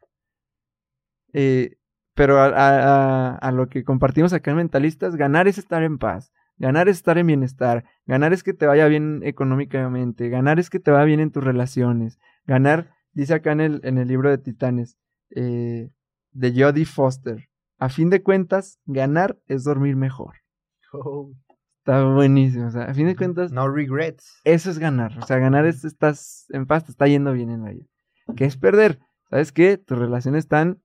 Eh, 1.34 1.76
pero 2.16 2.40
a, 2.40 3.52
lo 3.54 3.68
que 3.68 3.84
compartimos 3.84 4.32
acá 4.32 4.52
en 4.52 4.58
Mentalistas, 4.58 5.16
ganar 5.16 5.48
es 5.50 5.58
estar 5.58 5.84
en 5.84 5.98
paz. 5.98 6.32
Ganar 6.58 6.88
es 6.88 6.98
estar 6.98 7.18
en 7.18 7.28
bienestar. 7.28 7.86
Ganar 8.06 8.32
es 8.32 8.44
que 8.44 8.54
te 8.54 8.66
vaya 8.66 8.88
bien 8.88 9.22
económicamente. 9.24 10.30
Ganar 10.30 10.60
es 10.60 10.70
que 10.70 10.80
te 10.80 10.92
vaya 10.92 11.06
bien 11.06 11.20
en 11.20 11.32
tus 11.32 11.44
relaciones. 11.44 12.20
Ganar, 12.46 12.94
dice 13.12 13.34
acá 13.34 13.52
en 13.52 13.62
el, 13.62 13.82
en 13.84 13.98
el 13.98 14.08
libro 14.08 14.30
de 14.30 14.38
Titanes, 14.38 14.98
eh, 15.32 15.92
de 16.32 16.54
Jodie 16.56 16.86
Foster. 16.86 17.50
A 17.80 17.90
fin 17.90 18.10
de 18.10 18.22
cuentas, 18.22 18.78
ganar 18.86 19.38
es 19.48 19.64
dormir 19.64 19.96
mejor. 19.96 20.36
Está 21.80 22.04
buenísimo. 22.04 22.68
O 22.68 22.72
sea, 22.72 22.84
a 22.84 22.94
fin 22.94 23.08
de 23.08 23.16
cuentas, 23.16 23.52
No 23.52 23.70
regrets. 23.70 24.42
eso 24.44 24.70
es 24.70 24.80
ganar. 24.80 25.18
O 25.18 25.26
sea, 25.26 25.38
ganar 25.40 25.66
es 25.66 25.86
estás 25.86 26.46
en 26.50 26.66
paz, 26.68 26.86
te 26.86 26.92
está 26.92 27.08
yendo 27.08 27.32
bien 27.34 27.50
en 27.50 27.64
la 27.64 27.72
vida. 27.72 27.86
¿Qué 28.36 28.46
es 28.46 28.58
perder? 28.58 29.00
¿Sabes 29.30 29.52
qué? 29.52 29.78
Tus 29.78 29.98
relaciones 29.98 30.40
están 30.46 30.82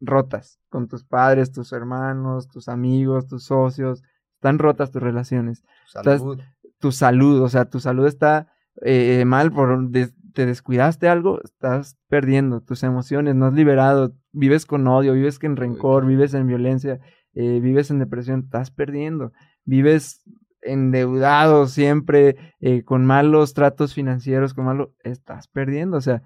rotas 0.00 0.60
con 0.68 0.88
tus 0.88 1.04
padres, 1.04 1.50
tus 1.52 1.72
hermanos, 1.72 2.48
tus 2.48 2.68
amigos, 2.68 3.26
tus 3.26 3.44
socios. 3.44 4.02
Están 4.34 4.58
rotas 4.58 4.90
tus 4.92 5.02
relaciones. 5.02 5.64
Salud. 5.86 6.40
Tu 6.78 6.92
salud, 6.92 7.40
o 7.42 7.48
sea, 7.48 7.64
tu 7.64 7.80
salud 7.80 8.06
está 8.06 8.52
eh, 8.82 9.24
mal 9.24 9.50
por 9.50 9.88
des- 9.90 10.14
te 10.34 10.46
descuidaste 10.46 11.08
algo, 11.08 11.40
estás 11.42 11.96
perdiendo 12.08 12.60
tus 12.60 12.82
emociones, 12.82 13.34
no 13.34 13.46
has 13.46 13.54
liberado, 13.54 14.14
vives 14.32 14.66
con 14.66 14.86
odio, 14.86 15.12
vives 15.14 15.38
en 15.42 15.56
rencor, 15.56 16.06
vives 16.06 16.34
en 16.34 16.46
violencia, 16.46 17.00
eh, 17.34 17.60
vives 17.60 17.90
en 17.90 17.98
depresión, 17.98 18.40
estás 18.44 18.70
perdiendo, 18.70 19.32
vives 19.64 20.22
endeudado 20.60 21.66
siempre, 21.66 22.36
eh, 22.60 22.82
con 22.82 23.06
malos 23.06 23.54
tratos 23.54 23.94
financieros, 23.94 24.54
con 24.54 24.64
malo, 24.66 24.94
estás 25.04 25.48
perdiendo, 25.48 25.96
o 25.96 26.00
sea, 26.00 26.22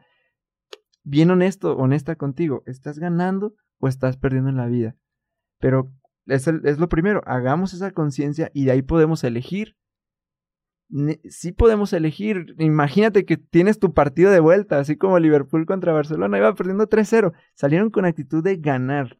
bien 1.05 1.30
honesto, 1.30 1.76
honesta 1.76 2.16
contigo, 2.16 2.62
¿estás 2.66 2.98
ganando 2.98 3.55
o 3.78 3.88
estás 3.88 4.16
perdiendo 4.16 4.50
en 4.50 4.57
la 4.57 4.66
vida? 4.66 4.96
Pero 5.61 5.92
es, 6.26 6.46
el- 6.48 6.64
es 6.64 6.78
lo 6.78 6.88
primero, 6.88 7.22
hagamos 7.26 7.74
esa 7.74 7.90
conciencia 7.90 8.50
y 8.55 8.64
de 8.66 8.72
ahí 8.72 8.82
podemos 8.82 9.24
elegir. 9.24 9.76
Sí 11.28 11.53
podemos 11.53 11.93
elegir. 11.93 12.55
Imagínate 12.59 13.24
que 13.24 13.36
tienes 13.36 13.78
tu 13.78 13.95
partido 13.95 14.30
de 14.30 14.40
vuelta, 14.40 14.78
así 14.78 14.97
como 14.97 15.18
Liverpool 15.18 15.64
contra 15.66 15.93
Barcelona, 15.93 16.38
iba 16.38 16.55
perdiendo 16.55 16.86
3-0. 16.86 17.32
Salieron 17.55 17.90
con 17.90 18.05
actitud 18.05 18.43
de 18.45 18.57
ganar. 18.57 19.18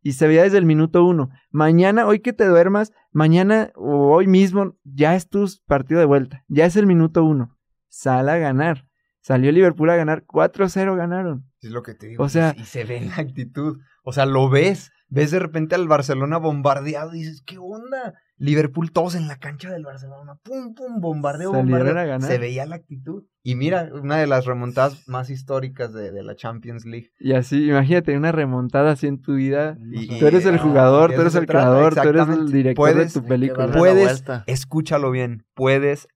Y 0.00 0.12
se 0.12 0.28
veía 0.28 0.44
desde 0.44 0.58
el 0.58 0.64
minuto 0.64 1.04
uno. 1.04 1.30
Mañana, 1.50 2.06
hoy 2.06 2.20
que 2.20 2.32
te 2.32 2.46
duermas, 2.46 2.92
mañana 3.10 3.72
o 3.74 4.14
hoy 4.14 4.28
mismo, 4.28 4.76
ya 4.84 5.16
es 5.16 5.28
tu 5.28 5.46
partido 5.66 5.98
de 5.98 6.06
vuelta. 6.06 6.44
Ya 6.46 6.66
es 6.66 6.76
el 6.76 6.86
minuto 6.86 7.24
uno. 7.24 7.58
Sal 7.88 8.28
a 8.28 8.38
ganar. 8.38 8.86
Salió 9.20 9.50
Liverpool 9.50 9.90
a 9.90 9.96
ganar. 9.96 10.24
4-0 10.24 10.94
ganaron. 10.96 11.50
Es 11.60 11.70
lo 11.72 11.82
que 11.82 11.94
te 11.94 12.06
digo. 12.06 12.22
O 12.22 12.28
sea- 12.28 12.54
y 12.56 12.64
se 12.64 12.84
ve 12.84 12.98
en 12.98 13.08
la 13.08 13.16
actitud. 13.16 13.80
O 14.04 14.12
sea, 14.12 14.24
lo 14.24 14.48
ves. 14.48 14.92
Ves 15.08 15.30
de 15.30 15.38
repente 15.38 15.74
al 15.74 15.88
Barcelona 15.88 16.38
bombardeado 16.38 17.14
y 17.14 17.18
dices, 17.20 17.42
¿qué 17.46 17.58
onda? 17.58 18.14
Liverpool 18.40 18.92
todos 18.92 19.16
en 19.16 19.26
la 19.26 19.36
cancha 19.38 19.68
del 19.70 19.84
Barcelona, 19.84 20.36
pum, 20.44 20.72
pum, 20.74 21.00
bombardeo, 21.00 21.50
Salieron 21.50 21.70
bombardeo. 21.80 21.98
a 22.02 22.04
ganar. 22.04 22.30
Se 22.30 22.38
veía 22.38 22.66
la 22.66 22.76
actitud. 22.76 23.24
Y 23.42 23.56
mira, 23.56 23.88
una 23.92 24.16
de 24.18 24.28
las 24.28 24.44
remontadas 24.46 25.08
más 25.08 25.28
históricas 25.30 25.92
de, 25.92 26.12
de 26.12 26.22
la 26.22 26.36
Champions 26.36 26.84
League. 26.84 27.10
Y 27.18 27.32
así, 27.32 27.68
imagínate 27.68 28.16
una 28.16 28.30
remontada 28.30 28.92
así 28.92 29.08
en 29.08 29.20
tu 29.20 29.34
vida. 29.34 29.76
Y- 29.90 30.20
Tú 30.20 30.26
eres 30.28 30.46
el 30.46 30.58
jugador, 30.58 31.12
tú 31.14 31.20
eres 31.22 31.34
el 31.34 31.46
creador, 31.46 31.94
tú 31.96 32.08
eres 32.08 32.28
el 32.28 32.52
director 32.52 32.76
Puedes- 32.92 33.14
de 33.14 33.20
tu 33.20 33.26
película. 33.26 33.72
Puedes, 33.72 34.22
escúchalo 34.46 35.10
bien, 35.10 35.44
puedes 35.54 36.06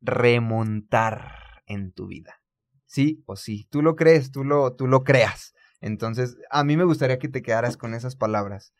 remontar 0.46 1.32
en 1.66 1.92
tu 1.92 2.06
vida. 2.06 2.34
Sí 2.86 3.22
o 3.26 3.36
sí. 3.36 3.66
Tú 3.70 3.82
lo 3.82 3.96
crees, 3.96 4.30
tú 4.30 4.44
lo, 4.44 4.74
tú 4.74 4.86
lo 4.86 5.02
creas. 5.02 5.54
Entonces, 5.80 6.36
a 6.50 6.62
mí 6.62 6.76
me 6.76 6.84
gustaría 6.84 7.18
que 7.18 7.28
te 7.28 7.42
quedaras 7.42 7.76
con 7.76 7.94
esas 7.94 8.14
palabras. 8.16 8.72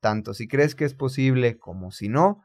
Tanto 0.00 0.34
si 0.34 0.46
crees 0.48 0.74
que 0.74 0.84
es 0.84 0.94
posible 0.94 1.58
como 1.58 1.90
si 1.90 2.08
no, 2.08 2.42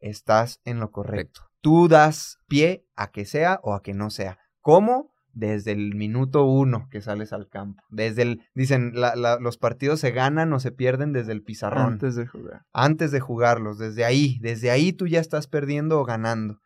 estás 0.00 0.60
en 0.64 0.80
lo 0.80 0.90
correcto. 0.90 1.42
Tú 1.60 1.88
das 1.88 2.38
pie 2.48 2.84
a 2.96 3.10
que 3.10 3.24
sea 3.24 3.60
o 3.62 3.74
a 3.74 3.82
que 3.82 3.94
no 3.94 4.10
sea. 4.10 4.38
¿Cómo? 4.60 5.12
Desde 5.32 5.72
el 5.72 5.94
minuto 5.94 6.44
uno 6.46 6.88
que 6.90 7.02
sales 7.02 7.32
al 7.32 7.48
campo. 7.48 7.82
Desde 7.90 8.22
el, 8.22 8.42
dicen, 8.54 8.92
la- 8.94 9.14
la- 9.16 9.38
los 9.38 9.58
partidos 9.58 10.00
se 10.00 10.10
ganan 10.10 10.52
o 10.52 10.60
se 10.60 10.72
pierden 10.72 11.12
desde 11.12 11.32
el 11.32 11.42
pizarrón 11.42 11.94
Antes 11.94 12.14
de 12.16 12.26
jugar. 12.26 12.62
antes 12.72 13.10
de 13.10 13.20
jugarlos, 13.20 13.78
desde 13.78 14.04
ahí, 14.04 14.38
desde 14.40 14.70
ahí 14.70 14.92
tú 14.92 15.06
ya 15.06 15.20
estás 15.20 15.46
perdiendo 15.46 16.00
o 16.00 16.04
ganando. 16.04 16.60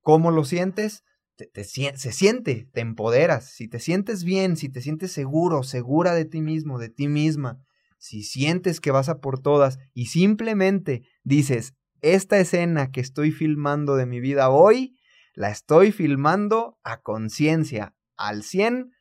¿Cómo 0.00 0.30
lo 0.32 0.44
sientes? 0.44 1.04
Te- 1.36 1.46
te 1.46 1.62
sien- 1.64 1.96
se 1.98 2.12
siente, 2.12 2.68
te 2.72 2.80
empoderas. 2.80 3.44
Si 3.50 3.68
te 3.68 3.78
sientes 3.78 4.24
bien, 4.24 4.56
si 4.56 4.68
te 4.70 4.80
sientes 4.80 5.12
seguro, 5.12 5.62
segura 5.62 6.12
de 6.14 6.24
ti 6.24 6.40
mismo, 6.40 6.78
de 6.78 6.88
ti 6.88 7.08
misma, 7.08 7.60
si 7.98 8.22
sientes 8.22 8.80
que 8.80 8.90
vas 8.90 9.08
a 9.08 9.20
por 9.20 9.40
todas 9.40 9.78
y 9.94 10.06
simplemente 10.06 11.02
dices, 11.24 11.74
esta 12.02 12.38
escena 12.38 12.90
que 12.90 13.00
estoy 13.00 13.32
filmando 13.32 13.96
de 13.96 14.06
mi 14.06 14.20
vida 14.20 14.48
hoy, 14.50 14.96
la 15.34 15.50
estoy 15.50 15.92
filmando 15.92 16.78
a 16.84 17.00
conciencia, 17.00 17.94
al 18.16 18.42
100, 18.42 18.92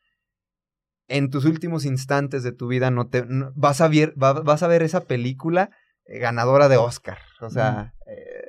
en 1.07 1.29
tus 1.29 1.45
últimos 1.45 1.85
instantes 1.85 2.43
de 2.43 2.51
tu 2.51 2.67
vida 2.67 2.89
no 2.91 3.07
te 3.07 3.25
no- 3.25 3.51
vas 3.55 3.79
a 3.81 3.87
ver 3.87 4.13
va- 4.21 4.33
vas 4.41 4.63
a 4.63 4.67
ver 4.67 4.81
esa 4.81 5.01
película 5.01 5.69
eh, 6.05 6.19
ganadora 6.19 6.67
de 6.67 6.77
Oscar, 6.77 7.19
o 7.41 7.49
sea, 7.49 7.93
eh, 8.07 8.41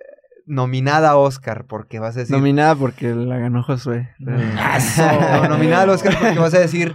nominada 0.47 1.11
a 1.11 1.17
Oscar 1.17 1.67
porque 1.67 1.99
vas 1.99 2.17
a 2.17 2.21
decir 2.21 2.35
Nominada 2.37 2.75
porque 2.75 3.15
la 3.15 3.39
ganó 3.39 3.63
Josué. 3.63 4.09
no, 4.19 5.49
nominada 5.49 5.83
al 5.83 5.91
Oscar 5.91 6.17
porque 6.19 6.39
vas 6.39 6.55
a 6.55 6.59
decir 6.61 6.95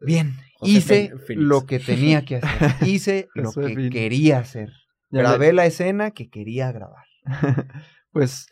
bien, 0.00 0.34
José 0.58 0.72
hice 0.72 1.12
Félix. 1.26 1.46
lo 1.46 1.66
que 1.66 1.78
tenía 1.78 2.24
que 2.24 2.36
hacer, 2.36 2.74
hice 2.88 3.28
lo 3.34 3.52
que 3.52 3.62
Félix. 3.62 3.92
quería 3.92 4.38
hacer, 4.38 4.72
Ya 5.10 5.20
grabé 5.20 5.52
la 5.52 5.66
escena 5.66 6.10
que 6.12 6.28
quería 6.28 6.72
grabar. 6.72 7.04
Pues, 8.12 8.46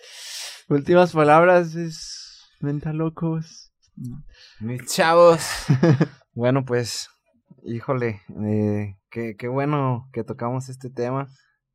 últimas 0.68 1.12
palabras 1.14 1.74
es... 1.74 2.50
Mental 2.60 2.98
locos. 2.98 3.72
Mis 4.60 4.84
chavos. 4.84 5.40
bueno, 6.34 6.66
pues, 6.66 7.08
híjole, 7.64 8.20
eh, 8.46 8.98
qué, 9.10 9.36
qué 9.38 9.48
bueno 9.48 10.10
que 10.12 10.22
tocamos 10.22 10.68
este 10.68 10.90
tema. 10.90 11.28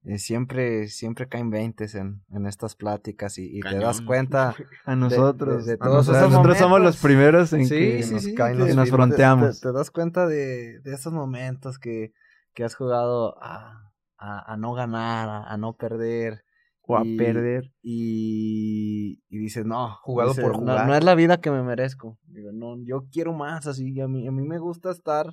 Eh, 0.10 0.18
siempre, 0.18 0.88
siempre 0.88 1.28
caen 1.28 1.52
veintes 1.52 1.94
en, 1.94 2.24
en 2.32 2.48
estas 2.48 2.76
pláticas 2.76 3.38
y, 3.38 3.58
y 3.58 3.62
te 3.62 3.76
das 3.76 4.02
cuenta 4.02 4.56
A 4.86 4.96
nosotros. 4.96 5.66
de 5.68 5.74
A 5.74 5.78
todos 5.78 6.08
estos 6.08 6.32
nosotros 6.32 6.58
somos 6.58 6.82
los 6.82 6.98
primeros 6.98 7.54
en 7.54 7.66
sí, 7.66 7.76
que 7.78 8.04
sí, 8.04 8.14
nos 8.16 8.24
sí, 8.24 8.34
caen 8.34 8.58
que 8.58 8.74
nos 8.74 8.86
te- 8.90 8.92
fronteamos. 8.96 9.60
Te, 9.62 9.68
te 9.68 9.74
das 9.74 9.92
cuenta 9.92 10.26
de, 10.26 10.80
de 10.80 10.94
esos 10.96 11.14
momentos 11.14 11.78
que, 11.78 12.12
que 12.56 12.64
has 12.64 12.74
jugado 12.74 13.36
a, 13.44 13.92
a, 14.18 14.54
a 14.54 14.58
no 14.58 14.74
ganar, 14.74 15.30
a, 15.30 15.44
a 15.44 15.58
no 15.58 15.74
perder. 15.74 16.44
O 16.92 16.98
a 16.98 17.06
y- 17.06 17.16
perder. 17.18 17.72
Y, 17.84 19.22
y 19.30 19.38
dices, 19.38 19.64
no, 19.66 19.96
Jugado 20.02 20.32
dices, 20.32 20.44
por 20.44 20.54
no- 20.54 20.60
jugar. 20.60 20.88
No, 20.88 20.96
es 20.96 21.04
la 21.04 21.14
vida 21.14 21.40
que 21.40 21.52
me 21.52 21.62
merezco. 21.62 22.18
Digo, 22.24 22.52
no, 22.52 22.78
yo 22.84 23.06
quiero 23.12 23.34
más 23.34 23.68
así. 23.68 24.00
A 24.02 24.08
mí, 24.08 24.28
a 24.28 24.32
mí 24.32 24.42
me 24.42 24.58
gusta 24.58 24.90
estar 24.90 25.28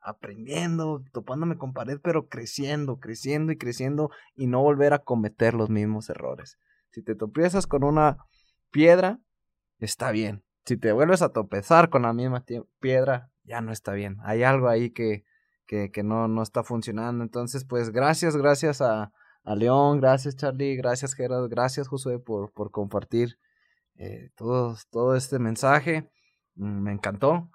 aprendiendo, 0.00 1.02
topándome 1.12 1.58
con 1.58 1.72
pared, 1.72 1.98
pero 2.02 2.28
creciendo, 2.28 2.98
creciendo 2.98 3.52
y 3.52 3.58
creciendo 3.58 4.10
y 4.34 4.46
no 4.46 4.62
volver 4.62 4.92
a 4.92 5.00
cometer 5.00 5.54
los 5.54 5.70
mismos 5.70 6.08
errores. 6.10 6.58
Si 6.90 7.02
te 7.02 7.14
tropiezas 7.14 7.66
con 7.66 7.84
una 7.84 8.18
piedra, 8.70 9.20
está 9.78 10.10
bien. 10.10 10.42
Si 10.64 10.76
te 10.76 10.92
vuelves 10.92 11.22
a 11.22 11.32
tropezar 11.32 11.90
con 11.90 12.02
la 12.02 12.12
misma 12.12 12.44
piedra, 12.80 13.30
ya 13.44 13.60
no 13.60 13.72
está 13.72 13.92
bien. 13.92 14.18
Hay 14.22 14.42
algo 14.42 14.68
ahí 14.68 14.90
que, 14.90 15.24
que, 15.66 15.90
que 15.90 16.02
no, 16.02 16.28
no 16.28 16.42
está 16.42 16.62
funcionando. 16.62 17.24
Entonces, 17.24 17.64
pues 17.64 17.90
gracias, 17.90 18.36
gracias 18.36 18.80
a, 18.80 19.12
a 19.44 19.54
León, 19.54 20.00
gracias 20.00 20.36
Charlie, 20.36 20.76
gracias 20.76 21.14
Gerard, 21.14 21.48
gracias 21.48 21.88
Josué 21.88 22.18
por, 22.18 22.52
por 22.52 22.70
compartir 22.70 23.38
eh, 23.96 24.30
todo, 24.36 24.76
todo 24.90 25.16
este 25.16 25.38
mensaje. 25.38 26.10
Mm, 26.54 26.82
Me 26.82 26.92
encantó. 26.92 27.50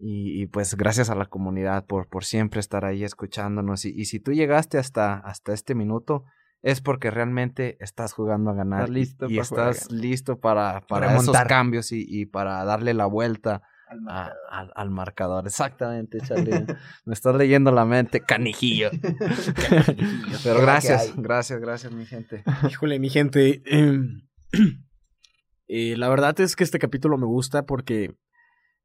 Y, 0.00 0.40
y, 0.42 0.46
pues 0.46 0.76
gracias 0.76 1.10
a 1.10 1.16
la 1.16 1.26
comunidad 1.26 1.84
por, 1.86 2.08
por 2.08 2.24
siempre 2.24 2.60
estar 2.60 2.84
ahí 2.84 3.02
escuchándonos. 3.02 3.84
Y, 3.84 3.90
y 3.94 4.04
si 4.04 4.20
tú 4.20 4.32
llegaste 4.32 4.78
hasta, 4.78 5.14
hasta 5.14 5.52
este 5.52 5.74
minuto, 5.74 6.24
es 6.62 6.80
porque 6.80 7.10
realmente 7.10 7.76
estás 7.80 8.12
jugando 8.12 8.50
a 8.50 8.54
ganar. 8.54 8.80
Estás 8.82 8.94
listo 8.94 9.26
y, 9.28 9.34
y 9.34 9.38
estás 9.40 9.90
listo 9.90 10.38
para, 10.38 10.82
para 10.88 11.16
esos 11.16 11.36
cambios 11.48 11.90
y, 11.92 12.26
para 12.26 12.64
darle 12.64 12.94
la 12.94 13.06
vuelta 13.06 13.62
a- 14.08 14.32
al, 14.50 14.70
al 14.76 14.90
marcador. 14.90 15.46
Exactamente, 15.46 16.18
Charlie. 16.20 16.64
Me 17.04 17.14
estás 17.14 17.34
leyendo 17.34 17.72
la 17.72 17.84
mente, 17.84 18.20
canijillo. 18.20 18.90
Pero 20.44 20.60
gracias, 20.60 21.12
gracias, 21.16 21.60
gracias, 21.60 21.92
mi 21.92 22.06
gente. 22.06 22.44
Híjole, 22.68 22.98
mi 22.98 23.08
gente. 23.10 23.62
em, 23.66 24.22
eh, 25.68 25.96
la 25.96 26.08
verdad 26.08 26.38
es 26.40 26.56
que 26.56 26.64
este 26.64 26.78
capítulo 26.78 27.18
me 27.18 27.26
gusta 27.26 27.64
porque, 27.66 28.14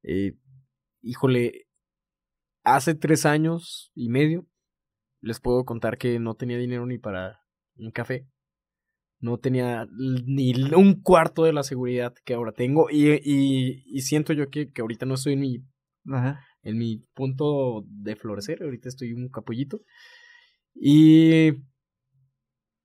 eh, 0.03 0.33
híjole, 1.03 1.65
hace 2.63 2.95
tres 2.95 3.25
años 3.25 3.91
y 3.93 4.09
medio 4.09 4.47
les 5.21 5.39
puedo 5.39 5.63
contar 5.63 5.97
que 5.97 6.19
no 6.19 6.35
tenía 6.35 6.57
dinero 6.57 6.85
ni 6.85 6.97
para 6.97 7.39
un 7.75 7.91
café. 7.91 8.27
No 9.19 9.37
tenía 9.37 9.87
ni 10.25 10.53
un 10.73 11.01
cuarto 11.01 11.45
de 11.45 11.53
la 11.53 11.63
seguridad 11.63 12.13
que 12.25 12.33
ahora 12.33 12.51
tengo. 12.51 12.89
Y, 12.89 13.09
y- 13.23 13.83
y 13.85 14.01
siento 14.01 14.33
yo 14.33 14.49
que, 14.49 14.71
que 14.71 14.81
ahorita 14.81 15.05
no 15.05 15.13
estoy 15.13 15.33
en 15.33 15.39
mi 15.39 15.57
Ajá. 16.11 16.41
en 16.61 16.77
mi 16.77 17.05
punto 17.13 17.85
de 17.87 18.17
florecer. 18.17 18.63
Ahorita 18.63 18.89
estoy 18.89 19.13
un 19.13 19.29
capullito. 19.29 19.79
Y 20.75 21.51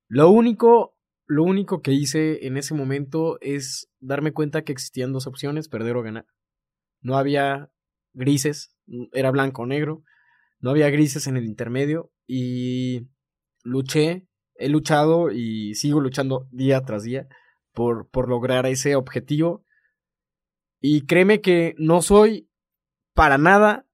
lo 0.08 0.30
único, 0.30 0.96
lo 1.26 1.42
único 1.42 1.82
que 1.82 1.92
hice 1.92 2.46
en 2.46 2.56
ese 2.56 2.74
momento 2.74 3.38
es 3.40 3.90
darme 4.00 4.32
cuenta 4.32 4.62
que 4.62 4.72
existían 4.72 5.12
dos 5.12 5.26
opciones, 5.26 5.68
perder 5.68 5.96
o 5.96 6.02
ganar. 6.02 6.26
No 7.00 7.16
había 7.16 7.70
grises, 8.18 8.76
era 9.12 9.30
blanco 9.30 9.62
o 9.62 9.66
negro. 9.66 10.02
No 10.60 10.70
había 10.70 10.90
grises 10.90 11.26
en 11.26 11.36
el 11.36 11.44
intermedio 11.46 12.12
y 12.26 13.08
luché, 13.62 14.26
he 14.54 14.68
luchado 14.68 15.30
y 15.30 15.74
sigo 15.74 16.00
luchando 16.00 16.48
día 16.50 16.82
tras 16.82 17.04
día 17.04 17.28
por, 17.72 18.10
por 18.10 18.28
lograr 18.28 18.66
ese 18.66 18.96
objetivo. 18.96 19.64
Y 20.80 21.06
créeme 21.06 21.40
que 21.40 21.74
no 21.78 22.02
soy 22.02 22.50
para 23.14 23.38
nada, 23.38 23.86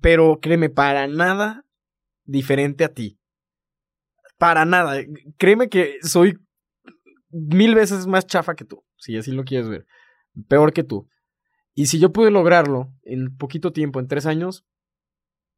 pero 0.00 0.38
créeme, 0.40 0.70
para 0.70 1.06
nada 1.06 1.64
diferente 2.24 2.84
a 2.84 2.92
ti. 2.92 3.18
Para 4.38 4.64
nada. 4.64 4.96
Créeme 5.38 5.68
que 5.68 5.98
soy 6.02 6.38
mil 7.30 7.74
veces 7.74 8.06
más 8.06 8.26
chafa 8.26 8.54
que 8.54 8.64
tú, 8.64 8.84
si 8.96 9.16
así 9.16 9.32
lo 9.32 9.44
quieres 9.44 9.68
ver. 9.68 9.86
Peor 10.48 10.72
que 10.72 10.84
tú. 10.84 11.08
Y 11.74 11.86
si 11.86 11.98
yo 11.98 12.12
pude 12.12 12.30
lograrlo 12.30 12.92
en 13.02 13.36
poquito 13.36 13.72
tiempo, 13.72 14.00
en 14.00 14.08
tres 14.08 14.26
años, 14.26 14.66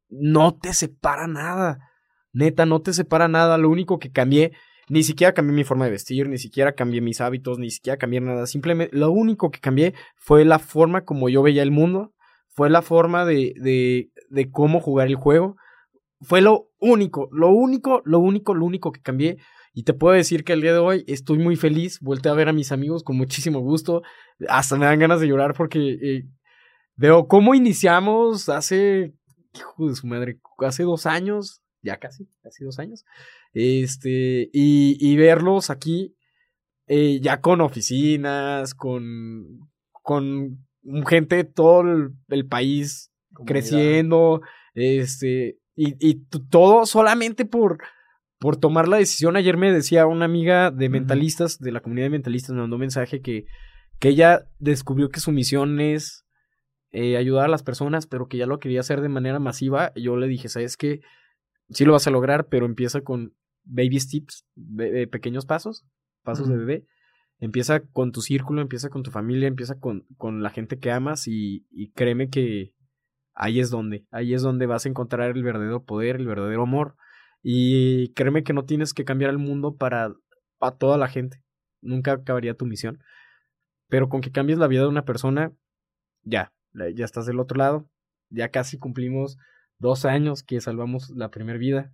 no 0.09 0.55
te 0.55 0.73
separa 0.73 1.27
nada. 1.27 1.89
Neta, 2.31 2.65
no 2.65 2.81
te 2.81 2.93
separa 2.93 3.27
nada. 3.27 3.57
Lo 3.57 3.69
único 3.69 3.99
que 3.99 4.11
cambié, 4.11 4.53
ni 4.89 5.03
siquiera 5.03 5.33
cambié 5.33 5.55
mi 5.55 5.63
forma 5.63 5.85
de 5.85 5.91
vestir, 5.91 6.29
ni 6.29 6.37
siquiera 6.37 6.73
cambié 6.73 7.01
mis 7.01 7.21
hábitos, 7.21 7.59
ni 7.59 7.69
siquiera 7.69 7.97
cambié 7.97 8.21
nada. 8.21 8.47
Simplemente, 8.47 8.95
lo 8.95 9.11
único 9.11 9.51
que 9.51 9.59
cambié 9.59 9.93
fue 10.15 10.45
la 10.45 10.59
forma 10.59 11.03
como 11.03 11.29
yo 11.29 11.41
veía 11.43 11.63
el 11.63 11.71
mundo, 11.71 12.13
fue 12.47 12.69
la 12.69 12.81
forma 12.81 13.25
de, 13.25 13.53
de, 13.57 14.11
de 14.29 14.51
cómo 14.51 14.79
jugar 14.79 15.07
el 15.07 15.15
juego. 15.15 15.57
Fue 16.21 16.41
lo 16.41 16.69
único, 16.79 17.27
lo 17.31 17.49
único, 17.49 18.01
lo 18.05 18.19
único, 18.19 18.53
lo 18.53 18.65
único 18.65 18.91
que 18.91 19.01
cambié. 19.01 19.37
Y 19.77 19.83
te 19.83 19.93
puedo 19.93 20.15
decir 20.15 20.45
que 20.45 20.53
el 20.53 20.61
día 20.61 20.71
de 20.71 20.79
hoy 20.79 21.03
estoy 21.05 21.37
muy 21.37 21.57
feliz. 21.57 21.99
Volté 21.99 22.29
a 22.29 22.33
ver 22.33 22.47
a 22.47 22.53
mis 22.53 22.71
amigos 22.71 23.03
con 23.03 23.17
muchísimo 23.17 23.59
gusto. 23.59 24.03
Hasta 24.47 24.77
me 24.77 24.85
dan 24.85 24.99
ganas 24.99 25.19
de 25.19 25.27
llorar 25.27 25.53
porque 25.53 25.97
eh, 26.01 26.23
veo 26.95 27.27
cómo 27.27 27.53
iniciamos 27.53 28.47
hace, 28.47 29.13
hijo 29.53 29.89
de 29.89 29.95
su 29.95 30.07
madre, 30.07 30.39
hace 30.59 30.83
dos 30.83 31.05
años, 31.05 31.61
ya 31.81 31.97
casi, 31.97 32.25
casi 32.41 32.63
dos 32.63 32.79
años. 32.79 33.03
Este, 33.53 34.49
y, 34.53 34.97
y 34.97 35.17
verlos 35.17 35.69
aquí, 35.69 36.15
eh, 36.87 37.19
ya 37.21 37.41
con 37.41 37.59
oficinas, 37.59 38.73
con, 38.73 39.59
con 39.91 40.57
gente 41.05 41.35
de 41.35 41.43
todo 41.43 41.81
el, 41.81 42.11
el 42.29 42.47
país 42.47 43.11
creciendo, 43.45 44.41
este, 44.73 45.57
Y, 45.75 45.95
y 45.99 46.25
todo 46.49 46.85
solamente 46.85 47.43
por, 47.43 47.79
por 48.39 48.57
tomar 48.57 48.87
la 48.87 48.97
decisión. 48.97 49.35
Ayer 49.35 49.57
me 49.57 49.71
decía 49.71 50.05
una 50.07 50.25
amiga 50.25 50.71
de 50.71 50.89
mentalistas, 50.89 51.59
de 51.59 51.71
la 51.71 51.79
comunidad 51.79 52.07
de 52.07 52.11
mentalistas, 52.11 52.51
me 52.51 52.61
mandó 52.61 52.75
un 52.75 52.81
mensaje 52.81 53.21
que, 53.21 53.45
que 53.99 54.09
ella 54.09 54.47
descubrió 54.59 55.09
que 55.09 55.19
su 55.19 55.31
misión 55.31 55.79
es 55.79 56.25
eh, 56.91 57.17
ayudar 57.17 57.45
a 57.45 57.49
las 57.49 57.63
personas, 57.63 58.07
pero 58.07 58.27
que 58.27 58.37
ya 58.37 58.45
lo 58.45 58.59
quería 58.59 58.79
hacer 58.79 59.01
de 59.01 59.09
manera 59.09 59.39
masiva. 59.39 59.91
Y 59.95 60.03
yo 60.03 60.17
le 60.17 60.27
dije, 60.27 60.49
¿sabes 60.49 60.77
qué? 60.77 61.01
Sí 61.69 61.85
lo 61.85 61.93
vas 61.93 62.07
a 62.07 62.11
lograr, 62.11 62.47
pero 62.47 62.65
empieza 62.65 63.01
con 63.01 63.33
baby 63.63 63.99
steps, 63.99 64.45
eh, 64.79 65.07
pequeños 65.07 65.45
pasos, 65.45 65.85
pasos 66.23 66.47
de 66.47 66.57
bebé. 66.57 66.85
Empieza 67.39 67.81
con 67.81 68.11
tu 68.11 68.21
círculo, 68.21 68.61
empieza 68.61 68.89
con 68.89 69.03
tu 69.03 69.11
familia, 69.11 69.47
empieza 69.47 69.77
con, 69.79 70.05
con 70.17 70.41
la 70.41 70.51
gente 70.51 70.79
que 70.79 70.91
amas 70.91 71.27
y, 71.27 71.65
y 71.69 71.91
créeme 71.91 72.29
que 72.29 72.73
ahí 73.33 73.59
es 73.59 73.69
donde, 73.69 74.05
ahí 74.11 74.33
es 74.33 74.41
donde 74.41 74.65
vas 74.65 74.85
a 74.85 74.89
encontrar 74.89 75.35
el 75.35 75.43
verdadero 75.43 75.83
poder, 75.83 76.15
el 76.15 76.27
verdadero 76.27 76.63
amor. 76.63 76.95
Y 77.47 78.09
créeme 78.15 78.43
que 78.43 78.53
no 78.53 78.65
tienes 78.65 78.95
que 78.95 79.05
cambiar 79.05 79.29
el 79.29 79.37
mundo 79.37 79.75
para, 79.75 80.11
para 80.57 80.75
toda 80.75 80.97
la 80.97 81.07
gente. 81.07 81.43
Nunca 81.79 82.13
acabaría 82.13 82.55
tu 82.55 82.65
misión. 82.65 82.97
Pero 83.87 84.09
con 84.09 84.21
que 84.21 84.31
cambies 84.31 84.57
la 84.57 84.65
vida 84.67 84.81
de 84.81 84.87
una 84.87 85.05
persona, 85.05 85.53
ya, 86.23 86.51
ya 86.73 87.05
estás 87.05 87.27
del 87.27 87.39
otro 87.39 87.59
lado. 87.59 87.87
Ya 88.31 88.49
casi 88.49 88.79
cumplimos 88.79 89.37
dos 89.77 90.05
años 90.05 90.41
que 90.41 90.59
salvamos 90.59 91.11
la 91.11 91.29
primera 91.29 91.59
vida. 91.59 91.93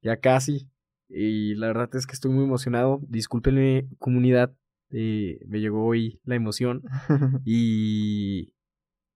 Ya 0.00 0.16
casi. 0.16 0.66
Y 1.10 1.54
la 1.56 1.66
verdad 1.66 1.90
es 1.94 2.06
que 2.06 2.14
estoy 2.14 2.30
muy 2.30 2.44
emocionado. 2.44 3.00
Discúlpenme, 3.08 3.86
comunidad. 3.98 4.54
eh, 4.88 5.40
me 5.46 5.60
llegó 5.60 5.84
hoy 5.86 6.20
la 6.24 6.36
emoción. 6.36 6.82
Y 7.44 8.54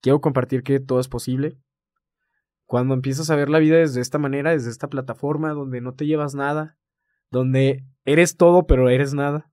quiero 0.03 0.21
compartir 0.21 0.63
que 0.63 0.79
todo 0.79 1.01
es 1.01 1.09
posible. 1.09 1.57
Cuando 2.67 2.95
empiezas 2.95 3.31
a 3.31 3.37
ver 3.37 3.49
la 3.49 3.61
vida 3.61 3.77
desde 3.77 4.01
esta 4.01 4.19
manera, 4.19 4.51
desde 4.51 4.71
esta 4.71 4.89
plataforma, 4.89 5.53
donde 5.53 5.81
no 5.81 5.95
te 5.95 6.05
llevas 6.05 6.35
nada, 6.35 6.77
donde 7.31 7.87
eres 8.05 8.37
todo 8.37 8.67
pero 8.67 8.89
eres 8.89 9.15
nada, 9.15 9.53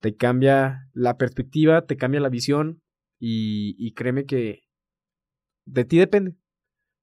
te 0.00 0.16
cambia 0.16 0.88
la 0.92 1.16
perspectiva, 1.16 1.86
te 1.86 1.96
cambia 1.96 2.20
la 2.20 2.28
visión 2.28 2.82
y, 3.20 3.92
créeme 3.94 4.26
que 4.26 4.62
de 5.64 5.84
ti 5.84 5.98
depende. 5.98 6.36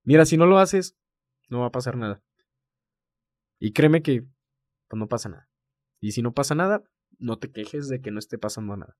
Mira, 0.03 0.25
si 0.25 0.37
no 0.37 0.45
lo 0.45 0.59
haces, 0.59 0.97
no 1.49 1.61
va 1.61 1.67
a 1.67 1.71
pasar 1.71 1.97
nada. 1.97 2.23
Y 3.59 3.73
créeme 3.73 4.01
que 4.01 4.21
pues, 4.87 4.99
no 4.99 5.07
pasa 5.07 5.29
nada. 5.29 5.49
Y 5.99 6.11
si 6.11 6.21
no 6.21 6.33
pasa 6.33 6.55
nada, 6.55 6.83
no 7.17 7.37
te 7.37 7.51
quejes 7.51 7.87
de 7.87 8.01
que 8.01 8.11
no 8.11 8.19
esté 8.19 8.37
pasando 8.37 8.77
nada. 8.77 8.97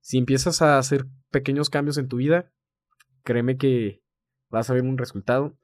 Si 0.00 0.18
empiezas 0.18 0.62
a 0.62 0.78
hacer 0.78 1.06
pequeños 1.30 1.70
cambios 1.70 1.96
en 1.96 2.08
tu 2.08 2.16
vida, 2.16 2.52
créeme 3.22 3.56
que 3.56 4.01
vas 4.52 4.70
a 4.70 4.74
ver 4.74 4.84
un 4.84 4.96
resultado. 4.98 5.58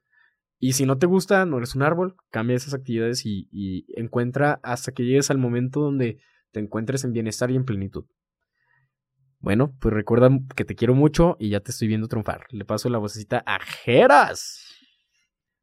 Y 0.59 0.73
si 0.73 0.85
no 0.85 0.97
te 0.97 1.05
gusta, 1.05 1.45
no 1.45 1.57
eres 1.57 1.75
un 1.75 1.83
árbol, 1.83 2.17
cambia 2.31 2.57
esas 2.57 2.73
actividades 2.73 3.25
y, 3.25 3.47
y 3.53 3.85
encuentra 3.97 4.59
hasta 4.63 4.91
que 4.91 5.05
llegues 5.05 5.31
al 5.31 5.37
momento 5.37 5.79
donde 5.79 6.19
te 6.51 6.59
encuentres 6.59 7.05
en 7.05 7.13
bienestar 7.13 7.49
y 7.51 7.55
en 7.55 7.63
plenitud. 7.63 8.05
Bueno, 9.39 9.73
pues 9.79 9.93
recuerda 9.93 10.29
que 10.55 10.65
te 10.65 10.75
quiero 10.75 10.95
mucho 10.95 11.37
y 11.39 11.49
ya 11.49 11.61
te 11.61 11.71
estoy 11.71 11.87
viendo 11.87 12.09
triunfar. 12.09 12.45
Le 12.49 12.65
paso 12.65 12.89
la 12.89 12.97
vocecita 12.97 13.41
a 13.45 13.59
Jeras. 13.61 14.65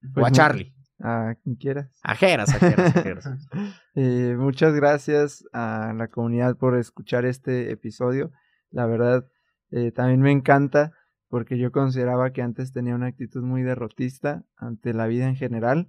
o 0.02 0.14
Pues 0.14 0.26
a 0.26 0.28
mu- 0.30 0.34
Charlie. 0.34 0.72
A 0.98 1.34
quien 1.42 1.56
quieras. 1.56 1.90
A 2.02 2.14
Jeras, 2.14 2.54
a 2.54 2.58
Jeras, 2.58 2.96
a 2.96 3.02
Jeras. 3.02 3.28
Eh, 3.98 4.34
muchas 4.38 4.74
gracias 4.74 5.44
a 5.52 5.92
la 5.96 6.08
comunidad 6.08 6.56
por 6.56 6.76
escuchar 6.78 7.24
este 7.26 7.70
episodio. 7.70 8.30
La 8.70 8.86
verdad, 8.86 9.26
eh, 9.70 9.90
también 9.92 10.20
me 10.20 10.32
encanta 10.32 10.92
porque 11.28 11.58
yo 11.58 11.72
consideraba 11.72 12.32
que 12.32 12.42
antes 12.42 12.72
tenía 12.72 12.94
una 12.94 13.06
actitud 13.06 13.42
muy 13.42 13.62
derrotista 13.62 14.44
ante 14.56 14.94
la 14.94 15.06
vida 15.06 15.28
en 15.28 15.36
general, 15.36 15.88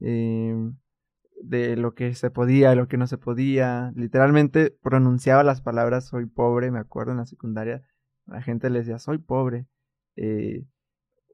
eh, 0.00 0.54
de 1.42 1.76
lo 1.76 1.94
que 1.94 2.14
se 2.14 2.30
podía, 2.30 2.74
lo 2.74 2.88
que 2.88 2.96
no 2.96 3.06
se 3.06 3.18
podía. 3.18 3.92
Literalmente 3.96 4.70
pronunciaba 4.82 5.42
las 5.42 5.60
palabras 5.60 6.06
soy 6.06 6.26
pobre, 6.26 6.70
me 6.70 6.78
acuerdo 6.78 7.12
en 7.12 7.18
la 7.18 7.26
secundaria, 7.26 7.82
la 8.26 8.42
gente 8.42 8.70
le 8.70 8.80
decía 8.80 8.98
soy 8.98 9.18
pobre. 9.18 9.66
Eh, 10.16 10.64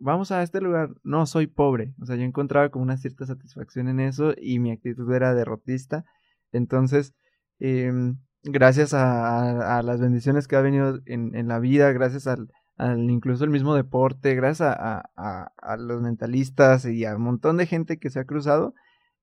vamos 0.01 0.32
a 0.32 0.42
este 0.42 0.61
lugar, 0.61 0.90
no, 1.03 1.26
soy 1.26 1.46
pobre. 1.46 1.94
O 2.01 2.07
sea, 2.07 2.16
yo 2.16 2.22
encontraba 2.22 2.70
como 2.70 2.84
una 2.84 2.96
cierta 2.96 3.26
satisfacción 3.26 3.88
en 3.88 4.01
eso 4.01 4.34
y 4.36 4.59
mi 4.59 4.72
actitud 4.72 5.12
era 5.12 5.34
derrotista. 5.34 6.05
Entonces, 6.53 7.14
em, 7.59 8.18
gracias 8.42 8.94
a 8.94 9.82
las 9.84 10.01
bendiciones 10.01 10.48
que 10.48 10.57
ha 10.57 10.61
venido 10.62 11.01
en, 11.07 11.34
en 11.36 11.48
la 11.48 11.59
vida, 11.61 11.92
gracias 11.92 12.26
al, 12.26 12.51
al 12.80 13.10
incluso 13.10 13.44
el 13.44 13.50
mismo 13.50 13.74
deporte, 13.74 14.34
gracias 14.34 14.68
a, 14.70 14.98
a- 14.98 15.10
a- 15.16 15.52
a 15.58 15.76
los 15.76 16.00
mentalistas 16.02 16.84
y 16.86 17.04
a 17.04 17.16
un 17.16 17.22
montón 17.22 17.56
de 17.56 17.66
gente 17.66 17.98
que 17.98 18.10
se 18.10 18.20
ha 18.20 18.24
cruzado, 18.24 18.74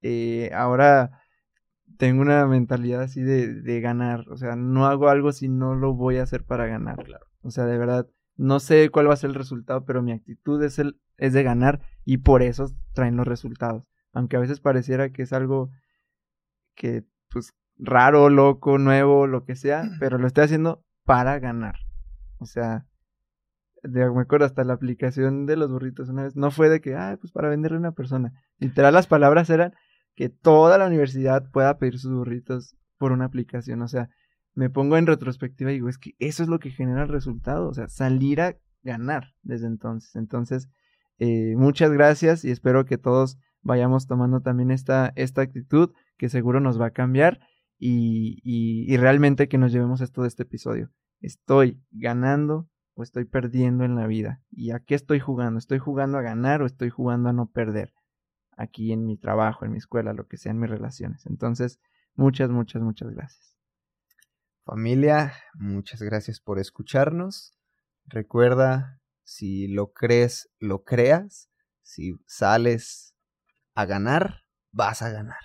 eh, 0.01 0.51
ahora 0.53 1.11
tengo 1.97 2.21
una 2.21 2.45
mentalidad 2.45 3.01
así 3.01 3.21
de, 3.21 3.53
de 3.61 3.81
ganar. 3.81 4.25
O 4.29 4.37
sea, 4.37 4.55
no 4.55 4.85
hago 4.85 5.09
algo 5.09 5.31
si 5.31 5.47
no 5.49 5.75
lo 5.75 5.93
voy 5.93 6.17
a 6.17 6.23
hacer 6.23 6.43
para 6.45 6.67
ganar. 6.67 6.97
O 7.41 7.49
sea, 7.51 7.65
de 7.65 7.77
verdad, 7.77 8.07
no 8.35 8.59
sé 8.59 8.89
cuál 8.89 9.09
va 9.09 9.13
a 9.13 9.17
ser 9.17 9.31
el 9.31 9.35
resultado, 9.35 9.85
pero 9.85 10.03
mi 10.03 10.11
actitud 10.11 10.61
es, 10.63 10.77
el, 10.79 10.99
es 11.17 11.33
de 11.33 11.43
ganar 11.43 11.81
y 12.05 12.17
por 12.17 12.43
eso 12.43 12.67
traen 12.93 13.17
los 13.17 13.27
resultados. 13.27 13.83
Aunque 14.13 14.35
a 14.37 14.39
veces 14.39 14.59
pareciera 14.59 15.09
que 15.11 15.23
es 15.23 15.33
algo 15.33 15.71
que, 16.75 17.03
pues, 17.29 17.53
raro, 17.77 18.29
loco, 18.29 18.77
nuevo, 18.77 19.27
lo 19.27 19.43
que 19.45 19.55
sea, 19.55 19.83
pero 19.99 20.17
lo 20.17 20.27
estoy 20.27 20.43
haciendo 20.45 20.83
para 21.05 21.39
ganar. 21.39 21.75
O 22.39 22.45
sea, 22.45 22.85
de- 23.87 24.09
me 24.11 24.21
acuerdo 24.21 24.45
hasta 24.45 24.63
la 24.63 24.73
aplicación 24.73 25.45
de 25.45 25.55
los 25.57 25.71
burritos 25.71 26.09
una 26.09 26.23
vez, 26.23 26.35
no 26.35 26.51
fue 26.51 26.69
de 26.69 26.81
que, 26.81 26.95
ah, 26.95 27.17
pues 27.19 27.31
para 27.31 27.49
venderle 27.49 27.77
a 27.77 27.79
una 27.81 27.91
persona. 27.93 28.33
Literal, 28.59 28.93
las 28.93 29.07
palabras 29.07 29.49
eran 29.49 29.73
que 30.15 30.29
toda 30.29 30.77
la 30.77 30.87
universidad 30.87 31.49
pueda 31.51 31.77
pedir 31.77 31.99
sus 31.99 32.11
burritos 32.13 32.75
por 32.97 33.11
una 33.11 33.25
aplicación. 33.25 33.81
O 33.81 33.87
sea, 33.87 34.09
me 34.55 34.69
pongo 34.69 34.97
en 34.97 35.05
retrospectiva 35.07 35.71
y 35.71 35.75
digo, 35.75 35.89
es 35.89 35.97
que 35.99 36.15
eso 36.19 36.41
es 36.43 36.49
lo 36.49 36.59
que 36.59 36.71
genera 36.71 37.03
el 37.03 37.09
resultado. 37.09 37.67
O 37.69 37.73
sea, 37.73 37.87
salir 37.87 38.41
a 38.41 38.55
ganar 38.81 39.33
desde 39.43 39.67
entonces. 39.67 40.15
Entonces, 40.15 40.69
eh, 41.19 41.55
muchas 41.55 41.91
gracias 41.91 42.43
y 42.45 42.51
espero 42.51 42.85
que 42.85 42.97
todos 42.97 43.37
vayamos 43.61 44.07
tomando 44.07 44.41
también 44.41 44.71
esta, 44.71 45.11
esta 45.15 45.41
actitud 45.41 45.91
que 46.17 46.29
seguro 46.29 46.59
nos 46.59 46.79
va 46.79 46.87
a 46.87 46.91
cambiar 46.91 47.39
y, 47.77 48.39
y, 48.43 48.91
y 48.91 48.97
realmente 48.97 49.47
que 49.47 49.57
nos 49.59 49.71
llevemos 49.71 50.01
esto 50.01 50.23
de 50.23 50.29
este 50.29 50.43
episodio. 50.43 50.89
Estoy 51.21 51.79
ganando 51.91 52.67
o 52.97 53.03
estoy 53.03 53.25
perdiendo 53.25 53.85
en 53.85 53.95
la 53.95 54.07
vida. 54.07 54.41
¿Y 54.49 54.71
a 54.71 54.79
qué 54.79 54.95
estoy 54.95 55.19
jugando? 55.19 55.59
¿Estoy 55.59 55.77
jugando 55.77 56.17
a 56.17 56.23
ganar 56.23 56.63
o 56.63 56.65
estoy 56.65 56.89
jugando 56.89 57.29
a 57.29 57.33
no 57.33 57.51
perder? 57.51 57.93
Aquí 58.57 58.91
en 58.91 59.05
mi 59.05 59.17
trabajo, 59.17 59.65
en 59.65 59.71
mi 59.71 59.77
escuela, 59.77 60.13
lo 60.13 60.27
que 60.27 60.37
sea, 60.37 60.51
en 60.51 60.59
mis 60.59 60.69
relaciones. 60.69 61.27
Entonces, 61.27 61.79
muchas, 62.15 62.49
muchas, 62.49 62.81
muchas 62.81 63.11
gracias. 63.11 63.55
Familia, 64.65 65.31
muchas 65.53 66.01
gracias 66.01 66.41
por 66.41 66.57
escucharnos. 66.57 67.55
Recuerda, 68.07 68.99
si 69.23 69.67
lo 69.67 69.93
crees, 69.93 70.49
lo 70.59 70.83
creas. 70.83 71.51
Si 71.83 72.15
sales 72.25 73.13
a 73.75 73.85
ganar, 73.85 74.41
vas 74.71 75.03
a 75.03 75.11
ganar. 75.11 75.43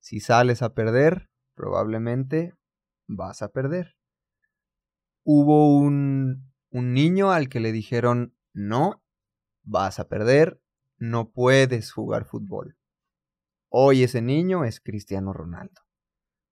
Si 0.00 0.18
sales 0.18 0.60
a 0.60 0.74
perder, 0.74 1.30
probablemente 1.54 2.52
vas 3.06 3.42
a 3.42 3.52
perder. 3.52 3.94
Hubo 5.22 5.78
un, 5.78 6.53
un 6.74 6.92
niño 6.92 7.30
al 7.30 7.48
que 7.48 7.60
le 7.60 7.70
dijeron, 7.70 8.34
no, 8.52 9.00
vas 9.62 10.00
a 10.00 10.08
perder, 10.08 10.60
no 10.98 11.30
puedes 11.30 11.92
jugar 11.92 12.24
fútbol. 12.24 12.76
Hoy 13.68 14.02
ese 14.02 14.20
niño 14.20 14.64
es 14.64 14.80
Cristiano 14.80 15.32
Ronaldo. 15.32 15.82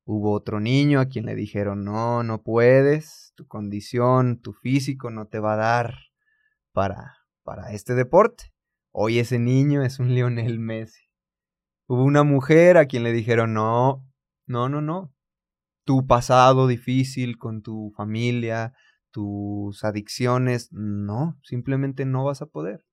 Hubo 0.04 0.32
otro 0.32 0.60
niño 0.60 1.00
a 1.00 1.06
quien 1.06 1.26
le 1.26 1.34
dijeron, 1.34 1.82
no, 1.82 2.22
no 2.22 2.40
puedes, 2.40 3.32
tu 3.34 3.48
condición, 3.48 4.40
tu 4.40 4.52
físico 4.52 5.10
no 5.10 5.26
te 5.26 5.40
va 5.40 5.54
a 5.54 5.56
dar 5.56 5.94
para, 6.70 7.16
para 7.42 7.72
este 7.72 7.96
deporte. 7.96 8.54
Hoy 8.92 9.18
ese 9.18 9.40
niño 9.40 9.82
es 9.82 9.98
un 9.98 10.14
Lionel 10.14 10.60
Messi. 10.60 11.02
Hubo 11.88 12.04
una 12.04 12.22
mujer 12.22 12.76
a 12.76 12.86
quien 12.86 13.02
le 13.02 13.10
dijeron, 13.10 13.54
no, 13.54 14.08
no, 14.46 14.68
no, 14.68 14.80
no. 14.80 15.12
Tu 15.84 16.06
pasado 16.06 16.68
difícil 16.68 17.38
con 17.38 17.60
tu 17.60 17.92
familia, 17.96 18.72
tus 19.12 19.84
adicciones, 19.84 20.72
no, 20.72 21.38
simplemente 21.44 22.04
no 22.04 22.24
vas 22.24 22.42
a 22.42 22.46
poder. 22.46 22.84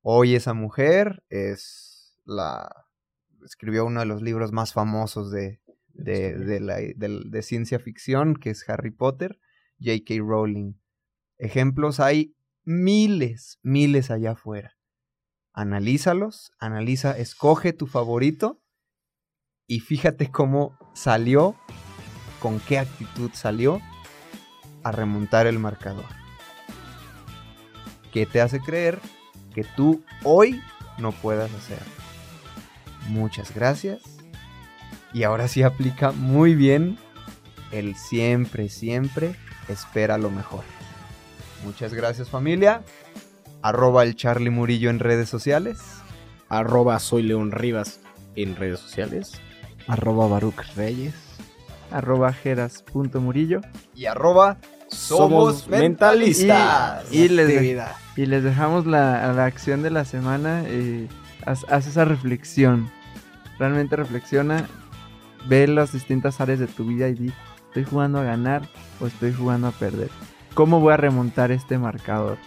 Hoy 0.00 0.34
esa 0.34 0.54
mujer 0.54 1.22
es 1.28 2.18
la... 2.24 2.86
escribió 3.44 3.86
uno 3.86 4.00
de 4.00 4.06
los 4.06 4.22
libros 4.22 4.50
más 4.50 4.72
famosos 4.72 5.30
de, 5.30 5.60
de, 5.88 6.36
de, 6.36 6.60
la, 6.60 6.76
de, 6.76 7.22
de, 7.24 7.42
ciencia 7.42 7.78
ficción, 7.78 8.34
que 8.34 8.50
es 8.50 8.68
Harry 8.68 8.90
Potter, 8.90 9.38
J.K. 9.78 10.14
Rowling. 10.18 10.74
Ejemplos 11.38 12.00
hay 12.00 12.34
miles, 12.64 13.58
miles 13.62 14.10
allá 14.10 14.32
afuera. 14.32 14.76
Analízalos, 15.52 16.52
analiza, 16.58 17.16
escoge 17.18 17.72
tu 17.72 17.86
favorito 17.86 18.62
y 19.66 19.80
fíjate 19.80 20.30
cómo 20.30 20.78
salió, 20.94 21.56
con 22.40 22.58
qué 22.60 22.78
actitud 22.78 23.30
salió 23.34 23.80
a 24.82 24.92
remontar 24.92 25.46
el 25.46 25.58
marcador. 25.58 26.04
¿Qué 28.12 28.26
te 28.26 28.40
hace 28.40 28.60
creer 28.60 29.00
que 29.54 29.64
tú 29.64 30.02
hoy 30.24 30.60
no 30.98 31.12
puedas 31.12 31.52
hacer. 31.52 31.78
Muchas 33.08 33.54
gracias. 33.54 34.02
Y 35.12 35.24
ahora 35.24 35.48
sí 35.48 35.62
aplica 35.62 36.12
muy 36.12 36.54
bien 36.54 36.98
el 37.70 37.96
siempre, 37.96 38.68
siempre 38.68 39.36
espera 39.68 40.18
lo 40.18 40.30
mejor. 40.30 40.64
Muchas 41.64 41.92
gracias 41.94 42.28
familia. 42.28 42.82
Arroba 43.60 44.02
el 44.02 44.16
Charlie 44.16 44.50
Murillo 44.50 44.90
en 44.90 44.98
redes 44.98 45.28
sociales. 45.28 45.80
Arroba 46.48 46.98
soy 46.98 47.22
León 47.22 47.52
Rivas 47.52 48.00
en 48.34 48.56
redes 48.56 48.80
sociales. 48.80 49.32
Arroba 49.86 50.26
Baruch 50.28 50.62
Reyes. 50.76 51.14
Arroba 51.92 52.32
Geras.murillo. 52.32 53.60
Y 53.94 54.06
arroba 54.06 54.58
Somos 54.88 55.68
mentalistas. 55.68 57.04
Y, 57.12 57.22
y 57.22 57.28
les, 57.28 57.48
de- 57.48 57.54
y 58.16 58.26
les 58.26 58.42
dejamos 58.44 58.86
la, 58.86 59.32
la 59.32 59.44
acción 59.44 59.82
de 59.82 59.90
la 59.90 60.04
semana. 60.04 60.62
eh, 60.66 61.08
haz, 61.46 61.64
haz 61.70 61.86
esa 61.86 62.04
reflexión. 62.04 62.90
Realmente 63.58 63.96
reflexiona. 63.96 64.66
Ve 65.48 65.66
las 65.66 65.92
distintas 65.92 66.40
áreas 66.40 66.58
de 66.60 66.66
tu 66.68 66.84
vida 66.86 67.08
y 67.08 67.14
di, 67.14 67.32
¿estoy 67.68 67.84
jugando 67.84 68.18
a 68.20 68.22
ganar 68.22 68.62
o 69.00 69.06
estoy 69.06 69.32
jugando 69.32 69.66
a 69.68 69.72
perder? 69.72 70.08
¿Cómo 70.54 70.78
voy 70.80 70.92
a 70.92 70.96
remontar 70.96 71.50
este 71.50 71.78
marcador? 71.78 72.38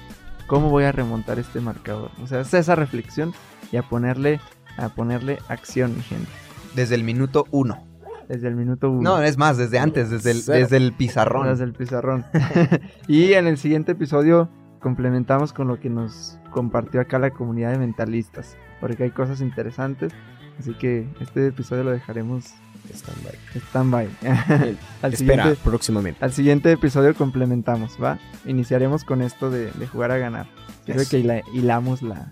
¿Cómo 0.48 0.70
voy 0.70 0.84
a 0.86 0.92
remontar 0.94 1.40
este 1.40 1.60
marcador? 1.60 2.12
O 2.24 2.28
sea, 2.28 2.42
haz 2.42 2.54
esa 2.54 2.76
reflexión 2.76 3.34
y 3.72 3.78
a 3.78 3.84
ponerle, 3.84 4.40
a 4.78 4.90
ponerle 4.90 5.40
acción, 5.50 5.96
mi 5.98 6.04
gente. 6.04 6.30
Desde 6.76 6.96
el 6.96 7.04
minuto 7.04 7.48
uno. 7.52 7.84
Desde 8.28 8.48
el 8.48 8.56
minuto 8.56 8.90
uno. 8.92 9.02
No, 9.18 9.22
es 9.22 9.38
más, 9.38 9.58
desde 9.58 9.78
antes, 9.80 10.10
desde 10.10 10.32
el, 10.32 10.42
Cero. 10.42 10.58
desde 10.60 10.78
el 10.78 10.94
pizarrón. 10.94 11.48
Desde 11.48 11.64
el 11.64 11.74
pizarrón. 11.74 12.26
y 13.08 13.34
en 13.34 13.48
el 13.48 13.58
siguiente 13.58 13.92
episodio 13.94 14.50
complementamos 14.80 15.54
con 15.54 15.68
lo 15.68 15.80
que 15.80 15.90
nos 15.90 16.38
compartió 16.52 17.02
acá 17.02 17.20
la 17.20 17.32
comunidad 17.32 17.72
de 17.72 17.78
mentalistas. 17.80 18.58
Porque 18.82 19.04
hay 19.04 19.12
cosas 19.12 19.42
interesantes. 19.42 20.14
Así 20.60 20.74
que 20.74 21.08
este 21.20 21.48
episodio 21.48 21.84
lo 21.84 21.92
dejaremos 21.92 22.46
Stand-by. 22.94 23.36
stand-by. 23.70 24.08
al, 25.02 25.14
Espera, 25.14 25.44
siguiente, 25.44 25.62
próximamente. 25.64 26.24
al 26.24 26.32
siguiente 26.34 26.72
episodio 26.72 27.14
complementamos, 27.16 27.98
¿va? 28.02 28.20
Iniciaremos 28.46 29.04
con 29.04 29.22
esto 29.22 29.50
de, 29.50 29.72
de 29.72 29.88
jugar 29.88 30.12
a 30.12 30.18
ganar. 30.18 30.48
Eso. 30.86 31.10
que 31.10 31.20
hila- 31.20 31.42
hilamos 31.54 32.02
la, 32.04 32.32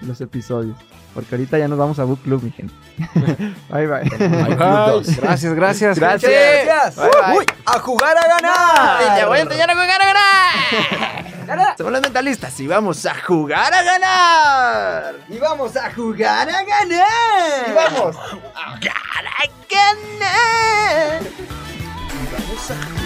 los 0.00 0.20
episodios. 0.20 0.76
Porque 1.14 1.36
ahorita 1.36 1.58
ya 1.58 1.68
nos 1.68 1.78
vamos 1.78 1.98
a 2.00 2.04
Book 2.04 2.20
Club, 2.22 2.42
mi 2.42 2.50
gente. 2.50 2.74
bye, 3.70 3.86
bye. 3.86 4.02
Bye, 4.18 4.56
bye. 4.56 5.02
Gracias, 5.20 5.54
gracias. 5.54 5.98
Gracias. 5.98 6.30
Gracias. 6.30 6.96
Bye, 6.96 7.08
bye. 7.08 7.38
Uy, 7.38 7.46
a 7.66 7.78
jugar 7.78 8.18
a 8.18 8.28
ganar. 8.28 9.16
Te 9.16 9.24
voy 9.24 9.38
a 9.38 9.42
enseñar 9.42 9.70
a 9.70 9.74
jugar 9.74 10.02
a 10.02 10.06
ganar. 10.06 11.76
Somos 11.78 11.92
los 11.92 12.02
mentalistas 12.02 12.58
y 12.58 12.66
vamos 12.66 13.04
a 13.06 13.14
jugar 13.14 13.72
a 13.72 13.82
ganar. 13.82 15.14
Y 15.28 15.38
vamos 15.38 15.76
a 15.76 15.92
jugar 15.92 16.48
a 16.48 16.64
ganar. 16.64 17.06
Y 17.68 17.72
vamos 17.72 18.16
a 18.16 18.30
jugar 18.30 19.26
a 19.26 19.46
ganar. 19.70 21.22
Y 22.10 22.32
vamos 22.32 22.70
a 22.70 22.74
jugar 22.74 23.00
a 23.00 23.03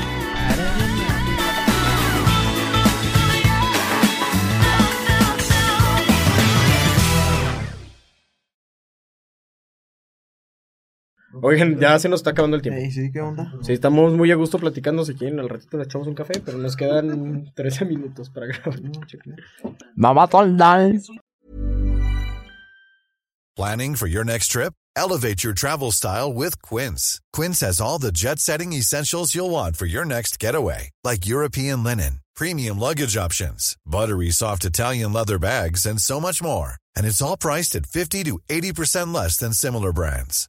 Oigan, 11.43 11.79
ya 11.79 11.99
se 11.99 12.09
nos 12.09 12.20
está 12.20 12.31
acabando 12.31 12.57
el 12.57 12.62
tiempo. 12.62 12.81
Ey, 12.81 12.91
sí, 12.91 13.11
¿qué 13.12 13.20
onda? 13.20 13.53
Sí, 13.62 13.72
estamos 13.72 14.14
muy 14.14 14.31
a 14.33 14.35
gusto 14.35 14.59
platicando. 14.59 15.05
Si 15.05 15.14
quieren, 15.14 15.39
al 15.41 15.49
ratito 15.49 15.76
le 15.76 15.85
echamos 15.85 16.07
un 16.07 16.14
café, 16.14 16.41
pero 16.45 16.59
nos 16.59 16.76
quedan 16.76 17.53
13 17.55 17.85
minutos 17.85 18.31
para 18.31 18.47
grabar. 18.47 18.81
Vamos 19.95 20.35
a. 20.35 21.12
Planning 23.57 23.97
for 23.97 24.07
your 24.07 24.24
next 24.24 24.53
trip? 24.53 24.72
Elevate 24.95 25.43
your 25.45 25.53
travel 25.53 25.91
style 25.93 26.33
with 26.33 26.61
Quince. 26.62 27.20
Quince 27.33 27.61
has 27.61 27.81
all 27.81 27.99
the 27.99 28.12
jet 28.12 28.39
setting 28.39 28.72
essentials 28.72 29.35
you'll 29.35 29.51
want 29.51 29.76
for 29.76 29.87
your 29.87 30.05
next 30.05 30.39
getaway, 30.39 30.91
like 31.05 31.26
European 31.26 31.83
linen, 31.85 32.20
premium 32.37 32.79
luggage 32.79 33.16
options, 33.16 33.76
buttery 33.85 34.31
soft 34.31 34.64
Italian 34.64 35.12
leather 35.12 35.39
bags, 35.39 35.87
and 35.87 36.01
so 36.01 36.20
much 36.20 36.43
more. 36.43 36.74
And 36.97 37.07
it's 37.07 37.22
all 37.22 37.37
priced 37.37 37.76
at 37.76 37.87
50 37.87 38.24
to 38.24 38.39
80% 38.49 39.12
less 39.14 39.37
than 39.37 39.53
similar 39.53 39.93
brands. 39.93 40.49